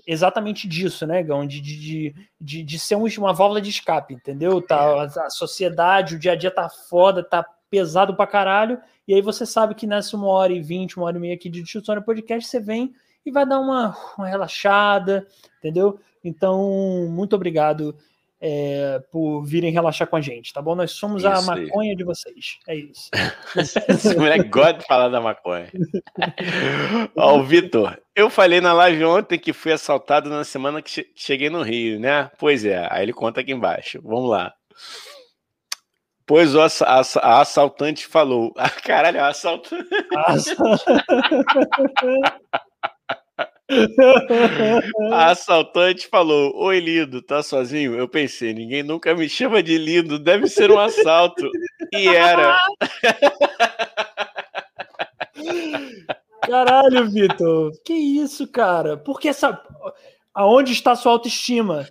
[0.09, 1.47] exatamente disso, né, Gão?
[1.47, 4.63] De, de, de, de ser uma válvula de escape, entendeu?
[4.63, 5.21] Tá, é.
[5.21, 9.45] a sociedade, o dia a dia tá foda, tá pesado pra caralho, e aí você
[9.45, 12.49] sabe que nessa uma hora e vinte, uma hora e meia aqui de Discussão Podcast,
[12.49, 12.95] você vem
[13.27, 15.27] e vai dar uma, uma relaxada,
[15.59, 16.01] entendeu?
[16.25, 17.95] Então, muito obrigado
[18.41, 20.75] é, por virem relaxar com a gente, tá bom?
[20.75, 21.97] Nós somos isso a maconha aí.
[21.97, 22.59] de vocês.
[22.69, 23.11] É isso.
[23.89, 25.71] Esse moleque gosta de falar da maconha.
[27.17, 31.51] Ó, o Vitor, eu falei na live ontem que fui assaltado na semana que cheguei
[31.51, 32.31] no Rio, né?
[32.39, 34.01] Pois é, aí ele conta aqui embaixo.
[34.03, 34.55] Vamos lá.
[36.25, 38.53] Pois o ass ass assaltante falou.
[38.59, 39.89] Ah, caralho, a assaltante.
[45.13, 47.95] A assaltante falou: Oi, lindo, tá sozinho?
[47.95, 51.51] Eu pensei, ninguém nunca me chama de lindo, deve ser um assalto.
[51.93, 52.59] E era.
[56.43, 58.97] Caralho, Vitor, que isso, cara?
[58.97, 59.63] Porque essa.
[60.35, 61.87] Aonde está sua autoestima?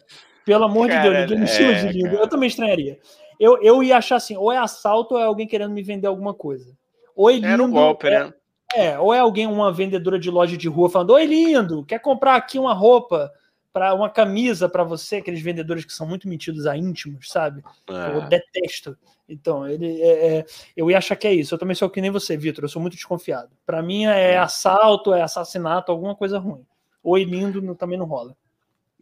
[0.46, 2.12] Pelo amor cara, de Deus, ninguém me chama de é, lindo.
[2.12, 2.24] Cara.
[2.24, 2.98] Eu também estranharia.
[3.40, 6.34] Eu, eu ia achar assim: ou é assalto ou é alguém querendo me vender alguma
[6.34, 6.74] coisa.
[7.16, 7.48] Oi, lindo.
[7.48, 8.34] Era um golpe, é, né?
[8.76, 12.36] É, ou é alguém, uma vendedora de loja de rua, falando: Oi, lindo, quer comprar
[12.36, 13.32] aqui uma roupa,
[13.78, 15.18] para uma camisa para você?
[15.18, 17.64] Aqueles vendedores que são muito metidos a íntimos, sabe?
[17.88, 18.18] É.
[18.18, 18.98] Eu detesto.
[19.30, 20.46] Então, ele é, é,
[20.76, 21.54] eu ia achar que é isso.
[21.54, 22.64] Eu também sou que nem você, Vitor.
[22.64, 23.50] Eu sou muito desconfiado.
[23.66, 26.66] Para mim é, é assalto, é assassinato, alguma coisa ruim.
[27.04, 28.36] Oi, lindo, também não rola.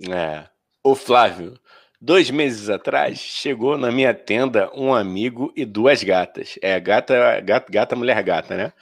[0.10, 0.44] É.
[0.84, 1.58] O Flávio,
[2.02, 6.60] dois meses atrás, chegou na minha tenda um amigo e duas gatas.
[6.62, 8.74] É, gata, gata, gata mulher gata, né?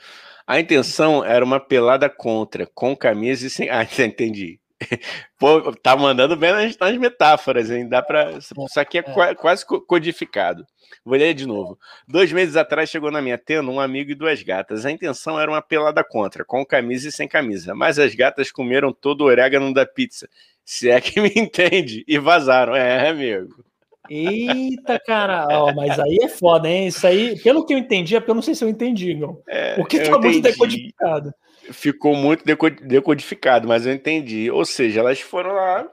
[0.46, 3.68] A intenção era uma pelada contra, com camisa e sem.
[3.72, 4.60] Ah, entendi.
[5.38, 7.88] Pô, tá mandando bem nas, nas metáforas, hein?
[7.88, 8.32] Dá pra.
[8.32, 9.34] Isso aqui é, é.
[9.34, 10.66] quase codificado.
[11.04, 11.78] Vou ler de novo.
[12.06, 14.84] Dois meses atrás chegou na minha tenda um amigo e duas gatas.
[14.84, 17.74] A intenção era uma pelada contra, com camisa e sem camisa.
[17.74, 20.28] Mas as gatas comeram todo o orégano da pizza.
[20.64, 22.04] Se é que me entende.
[22.06, 22.74] E vazaram.
[22.74, 23.64] É, amigo.
[24.08, 26.88] Eita, cara, mas aí é foda, hein?
[26.88, 29.40] Isso aí, pelo que eu entendi, é porque eu não sei se eu entendi, não.
[29.48, 31.32] É, porque tá muito decodificado.
[31.70, 32.44] Ficou muito
[32.82, 34.50] decodificado, mas eu entendi.
[34.50, 35.88] Ou seja, elas foram lá,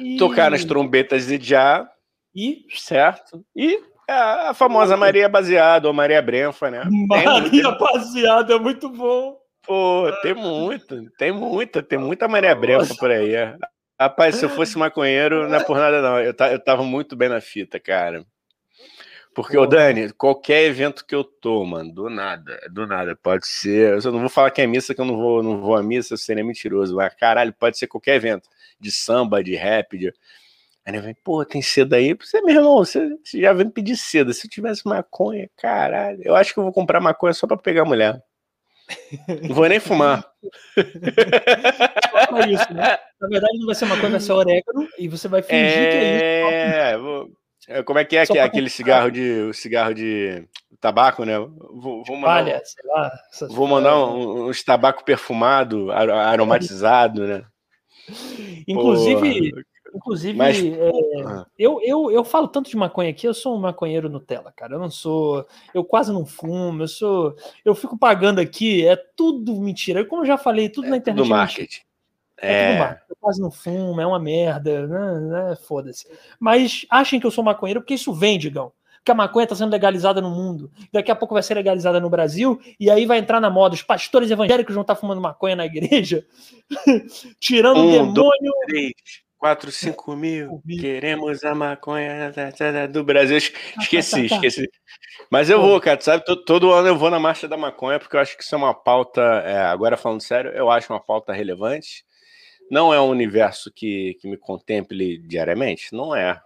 [0.00, 0.16] e...
[0.16, 1.88] tocaram as trombetas de já,
[2.34, 3.44] e certo?
[3.54, 6.82] E a, a famosa Maria Baseada, ou Maria Brenfa, né?
[7.08, 9.38] Maria Baseada é muito bom.
[9.66, 13.32] Pô, tem muita, tem muita, tem muita Maria Brenfa por aí.
[14.04, 16.20] Rapaz, se eu fosse maconheiro, não é por nada, não.
[16.20, 18.22] Eu, eu tava muito bem na fita, cara.
[19.34, 23.94] Porque, ô Dani, qualquer evento que eu tô, mano, do nada, do nada, pode ser.
[24.04, 26.12] Eu não vou falar que é missa, que eu não vou, não vou à missa,
[26.12, 26.94] eu seria mentiroso.
[26.94, 28.46] Mas, caralho, pode ser qualquer evento.
[28.78, 30.08] De samba, de rap, de.
[30.84, 32.14] Aí ele vem, pô, tem seda aí?
[32.14, 34.34] Você, meu irmão, você, você já vem pedir seda.
[34.34, 37.86] Se eu tivesse maconha, caralho, eu acho que eu vou comprar maconha só pra pegar
[37.86, 38.22] mulher.
[39.48, 40.24] Não vou nem fumar.
[40.76, 42.98] É isso, né?
[43.20, 45.90] Na verdade, não vai ser maconha, vai ser orégano e você vai fingir é...
[45.90, 47.30] que é isso.
[47.66, 50.46] É, como é que é, que é aquele cigarro de cigarro de
[50.80, 51.38] tabaco, né?
[51.38, 53.12] Vou, vou mandar, Olha, sei lá,
[53.48, 57.42] vou mandar um, uns tabaco perfumado, aromatizado, né?
[58.68, 59.64] Inclusive, Porra.
[59.94, 60.58] Inclusive, Mas...
[60.62, 60.90] é,
[61.24, 61.46] ah.
[61.56, 64.74] eu, eu, eu falo tanto de maconha aqui, eu sou um maconheiro Nutella, cara.
[64.74, 65.46] Eu não sou.
[65.72, 67.36] Eu quase não fumo, eu sou.
[67.64, 70.04] Eu fico pagando aqui, é tudo mentira.
[70.04, 71.22] Como eu já falei, tudo é na internet.
[71.22, 71.80] Tudo é marketing.
[72.36, 75.20] É, é tudo Eu quase não fumo, é uma merda, né?
[75.20, 76.08] né Foda-se.
[76.40, 78.72] Mas achem que eu sou maconheiro porque isso vem, Digão
[79.04, 80.70] que a maconha está sendo legalizada no mundo.
[80.90, 83.74] Daqui a pouco vai ser legalizada no Brasil, e aí vai entrar na moda.
[83.74, 86.26] Os pastores evangélicos vão estar tá fumando maconha na igreja,
[87.38, 88.14] tirando um, o demônio.
[88.66, 89.23] Dois.
[89.44, 92.32] 4, 5 mil, queremos a maconha
[92.90, 93.36] do Brasil.
[93.36, 94.70] Esqueci, esqueci.
[95.30, 96.24] Mas eu vou, cara, sabe?
[96.46, 98.72] Todo, ano eu vou na Marcha da Maconha, porque eu acho que isso é uma
[98.72, 102.06] pauta, é, agora falando sério, eu acho uma pauta relevante.
[102.70, 105.92] Não é um universo que, que me contemple diariamente?
[105.92, 106.40] Não é.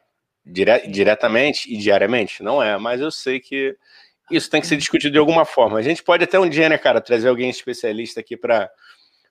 [0.45, 2.43] Dire, diretamente e diariamente?
[2.43, 3.77] Não é, mas eu sei que
[4.29, 5.79] isso tem que ser discutido de alguma forma.
[5.79, 8.69] A gente pode até um dia, né, cara, trazer alguém especialista aqui para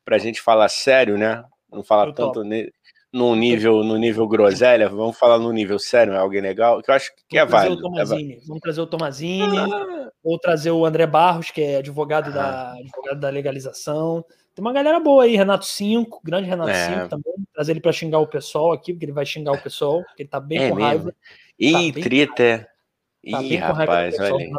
[0.09, 1.43] a gente falar sério, né?
[1.69, 2.45] Não falar eu tanto
[3.11, 6.95] no nível, no nível groselha, vamos falar no nível sério, é alguém legal, que eu
[6.95, 7.81] acho que é válido.
[7.97, 8.41] É válido.
[8.45, 10.11] Vamos trazer o Tomazini, ah.
[10.23, 12.31] ou trazer o André Barros, que é advogado, ah.
[12.31, 14.23] da, advogado da legalização.
[14.53, 17.07] Tem uma galera boa aí, Renato 5, grande Renato 5 é.
[17.07, 17.33] também.
[17.53, 20.29] Trazer ele para xingar o pessoal aqui, porque ele vai xingar o pessoal, porque ele
[20.29, 20.87] tá bem é com mesmo.
[20.87, 21.15] raiva.
[21.59, 22.67] Ih, tá treta.
[23.31, 24.51] Tá Ih, rapaz, olha aí.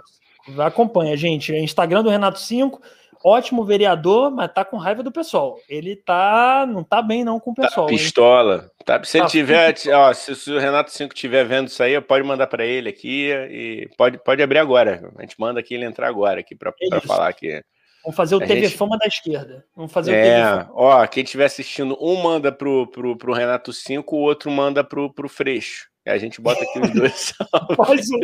[0.60, 1.52] Acompanha, gente.
[1.52, 2.80] Instagram do Renato 5,
[3.24, 5.58] ótimo vereador, mas tá com raiva do pessoal.
[5.68, 7.86] Ele tá, não tá bem não com o tá pessoal.
[7.86, 8.70] Tá pistola.
[8.84, 12.24] Tá, se tá tiver, ó, se, se, o Renato 5 estiver vendo isso aí, pode
[12.24, 15.12] mandar para ele aqui e pode, pode abrir agora.
[15.16, 17.62] A gente manda aqui ele entrar agora aqui para é falar aqui.
[18.02, 18.76] Vamos fazer o a TV gente...
[18.76, 19.64] Fama da esquerda.
[19.76, 20.70] Vamos fazer é, o TV Fama.
[20.74, 25.12] Ó, quem estiver assistindo, um manda pro, pro, pro Renato 5, o outro manda pro,
[25.12, 25.88] pro Freixo.
[26.08, 27.34] A gente bota aqui os dois.
[27.76, 28.20] Faz um,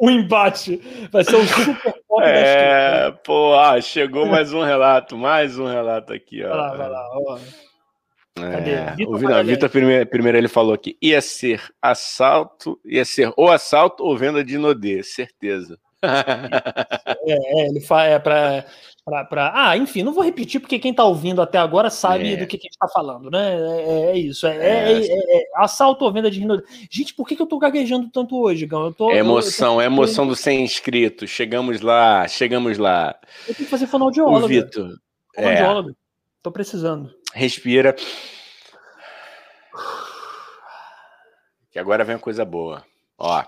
[0.00, 0.80] um, embate.
[1.10, 6.12] Vai ser um super pop É, pô, ah, chegou mais um relato, mais um relato
[6.12, 6.48] aqui, ó.
[6.48, 7.38] Vai lá, vai lá, ó.
[8.36, 8.70] Cadê?
[8.72, 13.50] É, Vitor, o Vitor primeiro, primeiro ele falou que ia ser assalto, ia ser ou
[13.50, 15.78] assalto ou venda de Nodê, certeza.
[16.02, 18.66] é, é, ele fala é para
[19.06, 19.52] para.
[19.54, 22.36] Ah, enfim, não vou repetir porque quem está ouvindo até agora sabe é.
[22.36, 23.54] do que, que a gente está falando, né?
[23.54, 24.46] É, é, é isso.
[24.46, 26.44] É, é, é, é assalto ou venda de
[26.90, 28.86] Gente, por que, que eu estou gaguejando tanto hoje, Gão?
[28.86, 29.94] Eu tô, emoção, eu, tô...
[29.94, 31.30] emoção do sem inscritos.
[31.30, 33.16] Chegamos lá, chegamos lá.
[33.46, 34.44] Eu tenho que fazer fonoaudiólogo.
[34.44, 34.96] O Vitor.
[35.34, 35.96] Fonoaudiólogo.
[36.42, 37.14] Tô precisando.
[37.32, 37.94] Respira.
[41.70, 42.84] Que agora vem a coisa boa.
[43.18, 43.42] Ó,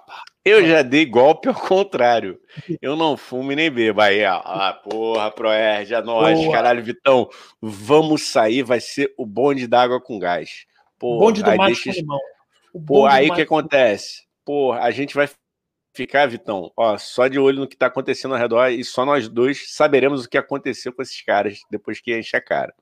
[0.48, 2.40] eu já dei golpe ao contrário.
[2.80, 4.00] Eu não fumo e nem bebo.
[4.00, 6.52] Aí, ó, ah, porra, Proerd, a nós, Boa.
[6.52, 7.28] caralho, Vitão,
[7.60, 10.66] vamos sair, vai ser o bonde d'água com gás.
[10.98, 11.92] Porra, bonde do macho deixa...
[11.92, 12.20] com limão.
[12.86, 14.22] Pô, aí que acontece?
[14.44, 15.28] Porra, a gente vai
[15.94, 19.28] ficar, Vitão, ó, só de olho no que tá acontecendo ao redor e só nós
[19.28, 22.72] dois saberemos o que aconteceu com esses caras depois que enche a cara.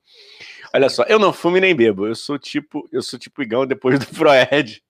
[0.73, 2.05] Olha só, eu não fumo e nem bebo.
[2.05, 4.83] Eu sou tipo, eu sou tipo Igão depois do Proed.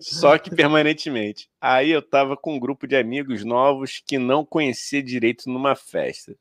[0.00, 1.48] Só que permanentemente.
[1.60, 6.34] Aí eu tava com um grupo de amigos novos que não conhecia direito numa festa.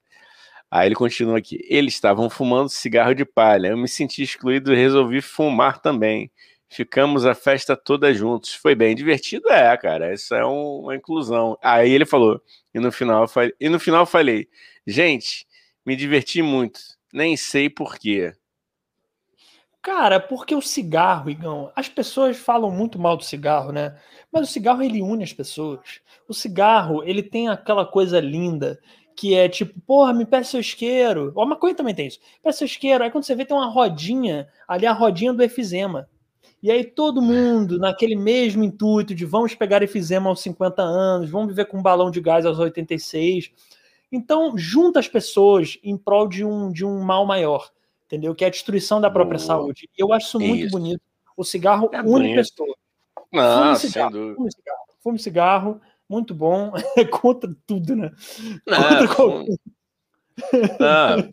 [0.69, 1.59] Aí ele continua aqui.
[1.69, 3.69] Eles estavam fumando cigarro de palha.
[3.69, 6.31] Eu me senti excluído e resolvi fumar também.
[6.69, 8.53] Ficamos a festa toda juntos.
[8.53, 10.13] Foi bem divertido, é, cara.
[10.13, 11.57] Isso é um, uma inclusão.
[11.61, 12.41] Aí ele falou.
[12.73, 14.49] E no final falei, e no final falei,
[14.85, 15.45] gente,
[15.85, 16.79] me diverti muito.
[17.13, 18.33] Nem sei porquê.
[19.85, 23.95] Cara, porque o cigarro, Igão, as pessoas falam muito mal do cigarro, né?
[24.31, 26.01] Mas o cigarro ele une as pessoas.
[26.27, 28.79] O cigarro, ele tem aquela coisa linda
[29.15, 31.31] que é tipo, porra, me peça seu isqueiro.
[31.35, 32.19] Ou a maconha também tem isso.
[32.41, 33.03] Peça seu isqueiro.
[33.03, 36.09] Aí quando você vê, tem uma rodinha, ali a rodinha do efizema.
[36.63, 41.49] E aí todo mundo, naquele mesmo intuito de vamos pegar efizema aos 50 anos, vamos
[41.49, 43.51] viver com um balão de gás aos 86.
[44.11, 47.69] Então, junta as pessoas em prol de um, de um mal maior
[48.05, 48.33] entendeu?
[48.35, 49.47] Que é a destruição da própria Boa.
[49.47, 49.89] saúde.
[49.97, 50.71] Eu acho isso muito isso.
[50.71, 51.01] bonito.
[51.37, 52.35] O cigarro é une bonito.
[52.35, 52.75] pessoas.
[53.31, 54.35] Não, fume cigarro, sem dúvida.
[54.35, 56.71] Fume cigarro, fume cigarro, muito bom.
[56.97, 58.11] É contra tudo, né?
[58.65, 59.57] Não, contra qualquer...
[60.79, 61.29] não.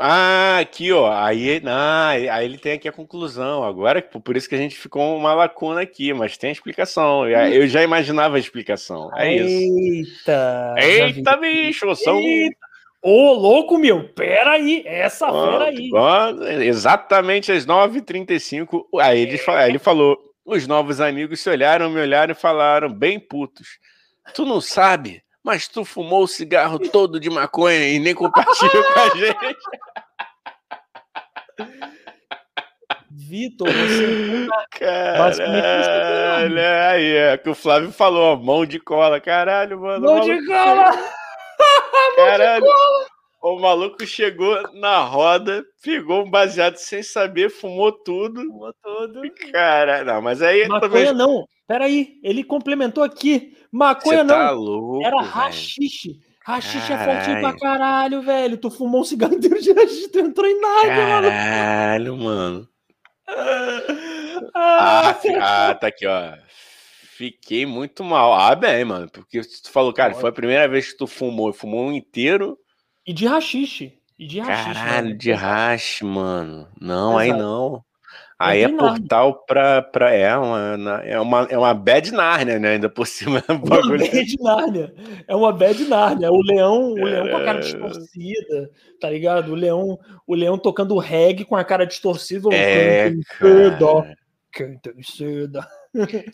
[0.00, 1.12] Ah, aqui, ó.
[1.12, 3.64] Aí, não, aí ele tem aqui a conclusão.
[3.64, 7.28] Agora, por isso que a gente ficou uma lacuna aqui, mas tem a explicação.
[7.28, 9.10] Eu já imaginava a explicação.
[9.16, 10.20] É isso.
[10.20, 10.74] Eita!
[10.78, 11.94] Eita, bicho!
[11.96, 12.56] São, Eita.
[13.08, 15.90] Ô, louco, meu, peraí, essa fera aí.
[16.66, 22.32] exatamente às 9h35, aí ele, aí ele falou, os novos amigos se olharam, me olharam
[22.32, 23.78] e falaram, bem putos,
[24.34, 28.98] tu não sabe, mas tu fumou o cigarro todo de maconha e nem compartilhou com
[28.98, 29.56] a gente.
[33.08, 34.48] Vitor, você.
[34.80, 40.04] Caralho, aí é que o Flávio falou, mão de cola, caralho, mano.
[40.04, 40.90] Mão de cola!
[42.16, 42.66] Caralho.
[43.42, 48.42] O maluco chegou na roda, pegou um baseado sem saber, fumou tudo.
[48.42, 49.22] Fumou tudo.
[49.52, 50.66] Cara, não, mas aí.
[50.66, 51.12] Maconha também...
[51.14, 51.44] não.
[51.66, 53.56] Peraí, ele complementou aqui.
[53.70, 54.54] Maconha Cê tá não.
[54.54, 56.20] Louco, Era rachixe.
[56.44, 58.56] Rachixe é fortinho pra caralho, velho.
[58.56, 61.28] Tu fumou um cigarro inteiro de rachixe, tu entrou em nada, mano.
[61.28, 62.68] Caralho, mano.
[64.54, 66.32] Ah, ah, tá aqui, ó.
[67.16, 68.34] Fiquei muito mal.
[68.34, 69.08] Ah, bem, mano.
[69.10, 71.50] Porque tu falou, cara, foi a primeira vez que tu fumou.
[71.50, 72.58] Fumou um inteiro.
[73.06, 73.94] E de rachixe.
[74.18, 74.74] E de rachixe.
[74.74, 75.18] Caralho, mano.
[75.18, 76.68] de rachixe, mano.
[76.78, 77.20] Não, Exato.
[77.20, 77.84] aí não.
[78.38, 80.12] Aí é, é portal pra, pra.
[80.12, 82.72] É uma, é, uma, é uma bad Narnia, né?
[82.72, 83.42] Ainda por cima.
[83.48, 84.94] É uma bad Narnia.
[85.26, 86.30] É uma bad Narnia.
[86.30, 88.70] O leão, o leão com a cara distorcida,
[89.00, 89.52] tá ligado?
[89.52, 92.54] O leão, o leão tocando reggae com a cara distorcida.
[92.54, 94.16] É, cara.
[94.56, 95.68] Canta seda.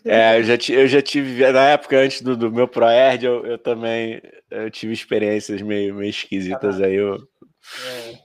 [0.05, 3.57] É, eu já, eu já tive, na época antes do, do meu ProErd, eu, eu
[3.57, 6.95] também eu tive experiências meio, meio esquisitas aí.
[6.95, 7.15] Eu...
[7.15, 8.23] É.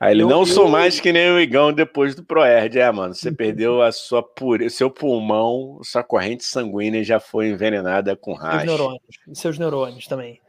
[0.00, 0.46] Aí ele eu, não eu...
[0.46, 3.14] sou mais que nem o Igão depois do ProErd, é, mano.
[3.14, 4.68] Você perdeu a sua pure...
[4.70, 8.66] seu pulmão, sua corrente sanguínea já foi envenenada com racha.
[8.66, 10.40] Seus neurônios, seus neurônios também.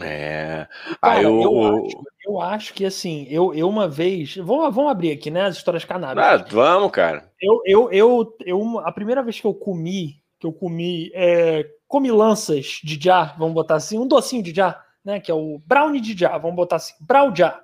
[0.00, 0.66] É.
[1.00, 4.36] Cara, aí eu, eu, acho, eu acho que assim, eu, eu uma vez.
[4.36, 5.42] Vamos, vamos abrir aqui, né?
[5.42, 6.24] As histórias canábicas.
[6.24, 7.30] Ah, vamos, cara.
[7.40, 12.10] Eu, eu, eu, eu, a primeira vez que eu comi, que eu comi, é, comi
[12.10, 15.20] lanças de já, vamos botar assim, um docinho de já, né?
[15.20, 17.60] Que é o brownie de já, vamos botar assim, brown já.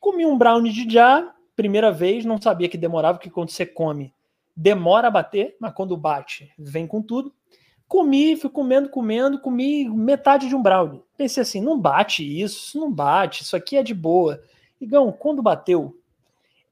[0.00, 4.14] Comi um brownie de já, primeira vez, não sabia que demorava, porque quando você come,
[4.56, 7.32] demora a bater, mas quando bate, vem com tudo.
[7.88, 11.02] Comi, fui comendo, comendo, comi metade de um brownie.
[11.16, 14.42] Pensei assim, não bate isso, isso não bate, isso aqui é de boa.
[14.78, 15.96] Igão, quando bateu,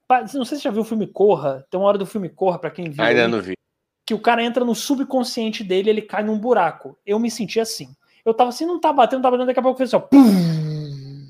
[0.09, 2.59] não sei se você já viu o filme Corra, tem uma hora do filme Corra,
[2.59, 3.03] para quem viu.
[3.03, 3.57] Ainda aí, não vi.
[4.05, 6.97] Que o cara entra no subconsciente dele, ele cai num buraco.
[7.05, 7.89] Eu me senti assim.
[8.23, 10.07] Eu tava assim, não tá batendo, não tá batendo, daqui a pouco fez assim, ó.
[10.07, 11.27] Pum!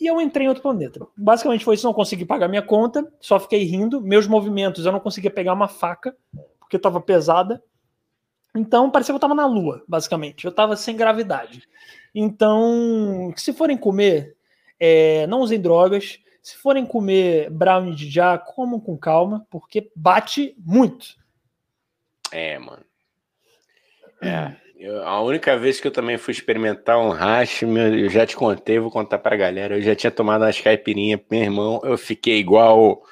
[0.00, 1.06] E eu entrei em outro planeta.
[1.16, 4.00] Basicamente foi isso, não consegui pagar minha conta, só fiquei rindo.
[4.00, 6.16] Meus movimentos, eu não conseguia pegar uma faca,
[6.58, 7.62] porque tava pesada.
[8.54, 10.44] Então, parecia que eu estava na Lua, basicamente.
[10.44, 11.68] Eu estava sem gravidade.
[12.14, 14.36] Então, se forem comer,
[14.78, 16.20] é, não usem drogas.
[16.40, 21.16] Se forem comer brownie de já, comam com calma, porque bate muito.
[22.30, 22.84] É, mano.
[24.22, 24.54] É.
[24.76, 28.78] Eu, a única vez que eu também fui experimentar um hash, eu já te contei,
[28.78, 29.76] vou contar pra galera.
[29.76, 31.80] Eu já tinha tomado umas caipirinhas, meu irmão.
[31.82, 33.02] Eu fiquei igual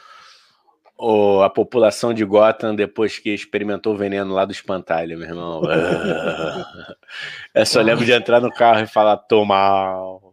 [1.02, 5.62] o, a população de Gotham depois que experimentou o veneno lá do espantalho, meu irmão.
[7.52, 10.32] é só lembro de entrar no carro e falar, tô mal.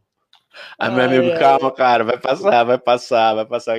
[0.78, 3.78] Ah, meu amigo, calma, cara, vai passar, vai passar, vai passar.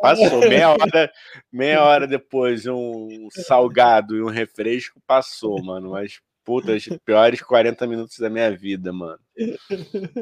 [0.00, 1.10] Passou meia hora,
[1.50, 5.90] meia hora depois, um salgado e um refresco passou, mano.
[5.90, 9.18] Mas putas, piores 40 minutos da minha vida, mano.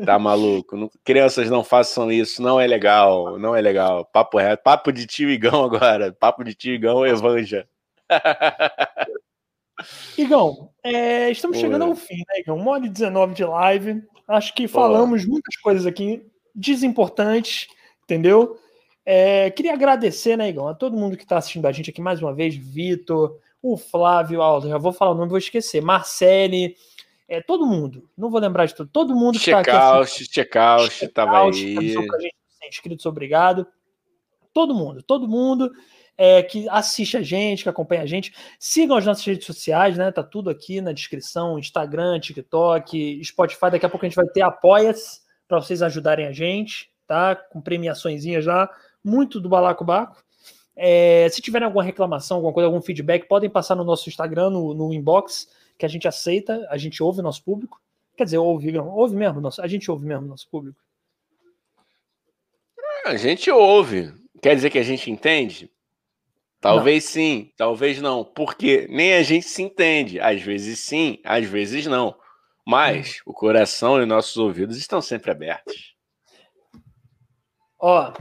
[0.05, 0.77] Tá maluco?
[0.77, 4.05] Não, crianças não façam isso, não é legal, não é legal.
[4.05, 7.69] Papo reto, papo de tio Igão agora, papo de tio Igão Evanja.
[10.19, 12.57] Igão, é, estamos chegando ao fim, né, Igão?
[12.57, 14.03] Uma hora e 19 de live.
[14.27, 15.31] Acho que falamos Pô.
[15.31, 17.69] muitas coisas aqui desimportantes,
[18.03, 18.59] entendeu?
[19.05, 22.21] É, queria agradecer, né, Igão, a todo mundo que está assistindo a gente aqui mais
[22.21, 23.39] uma vez, Vitor,
[23.73, 26.77] o Flávio Aldo, já vou falar o nome, vou esquecer, Marcele,
[27.29, 29.71] é, todo mundo, não vou lembrar de tudo, todo mundo que está aqui.
[29.71, 31.95] Checkout, checkout, estava aí.
[32.69, 33.67] Inscritos, obrigado.
[34.53, 35.71] Todo mundo, todo mundo
[36.17, 38.35] é, que assiste a gente, que acompanha a gente.
[38.59, 40.11] Sigam as nossas redes sociais, né?
[40.11, 43.71] Tá tudo aqui na descrição: Instagram, TikTok, Spotify.
[43.71, 47.37] Daqui a pouco a gente vai ter apoia-se para vocês ajudarem a gente, tá?
[47.37, 48.69] Com premiaçõezinhas já.
[49.05, 50.25] Muito do Balacobaco.
[50.77, 54.75] É, se tiverem alguma reclamação, alguma coisa, algum feedback, podem passar no nosso Instagram, no,
[54.75, 55.49] no inbox,
[55.79, 57.81] que a gente aceita, a gente ouve o nosso público.
[58.17, 60.79] Quer dizer, ouve, ouve mesmo, nosso, a gente ouve mesmo o nosso público.
[63.07, 64.13] A gente ouve.
[64.43, 65.71] Quer dizer que a gente entende?
[66.61, 67.11] Talvez não.
[67.13, 68.25] sim, talvez não.
[68.25, 70.19] Porque nem a gente se entende.
[70.19, 72.17] Às vezes sim, às vezes não.
[72.67, 73.31] Mas hum.
[73.31, 75.95] o coração e nossos ouvidos estão sempre abertos.
[77.79, 78.13] Ó,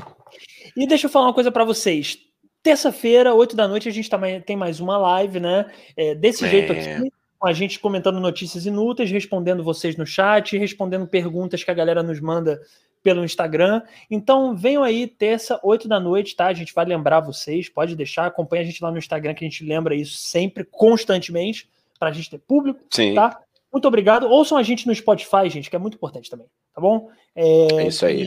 [0.77, 2.19] e deixa eu falar uma coisa para vocês.
[2.65, 5.67] Terça-feira, 8 da noite, a gente também tem mais uma live, né?
[5.95, 6.49] É, desse é.
[6.49, 11.69] jeito aqui, com a gente comentando notícias inúteis, respondendo vocês no chat, respondendo perguntas que
[11.69, 12.59] a galera nos manda
[13.03, 13.83] pelo Instagram.
[14.09, 16.47] Então venham aí, terça, 8 da noite, tá?
[16.47, 19.47] A gente vai lembrar vocês, pode deixar, acompanha a gente lá no Instagram, que a
[19.47, 21.69] gente lembra isso sempre, constantemente,
[21.99, 23.13] para a gente ter público, Sim.
[23.13, 23.41] tá?
[23.75, 24.29] Muito obrigado.
[24.29, 27.09] Ouçam a gente no Spotify, gente, que é muito importante também, tá bom?
[27.35, 28.25] É, é isso aí.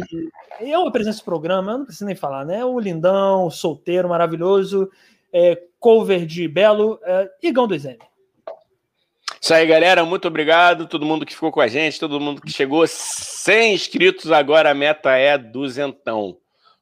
[0.60, 2.62] Eu apresento esse programa, eu não preciso nem falar, né?
[2.66, 4.90] O lindão, o solteiro, maravilhoso,
[5.32, 7.96] é, cover de Belo, é, Igão 2M.
[9.40, 10.04] Isso aí, galera.
[10.04, 10.86] Muito obrigado.
[10.86, 12.86] Todo mundo que ficou com a gente, todo mundo que chegou.
[12.86, 16.36] 100 inscritos, agora a meta é duzentão.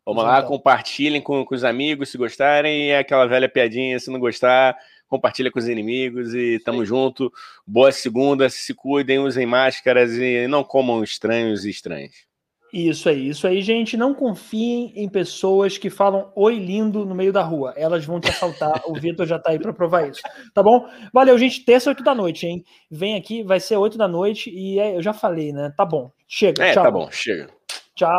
[0.05, 2.86] Vamos lá, compartilhem com, com os amigos se gostarem.
[2.86, 4.76] E é aquela velha piadinha, se não gostar,
[5.08, 6.86] compartilha com os inimigos e tamo Sim.
[6.86, 7.32] junto.
[7.66, 12.26] Boa segunda, se cuidem, usem máscaras e não comam estranhos e estranhas.
[12.72, 13.96] Isso aí, isso aí, gente.
[13.96, 17.72] Não confiem em pessoas que falam oi lindo no meio da rua.
[17.76, 18.82] Elas vão te assaltar.
[18.86, 20.20] o Vitor já tá aí para provar isso.
[20.52, 20.86] Tá bom?
[21.12, 21.64] Valeu, gente.
[21.64, 22.64] Terça, 8 da noite, hein?
[22.90, 25.72] Vem aqui, vai ser 8 da noite e é, eu já falei, né?
[25.76, 26.10] Tá bom.
[26.28, 26.64] Chega.
[26.64, 26.82] É, tchau.
[26.82, 27.48] tá bom, chega.
[27.94, 28.10] Tchau.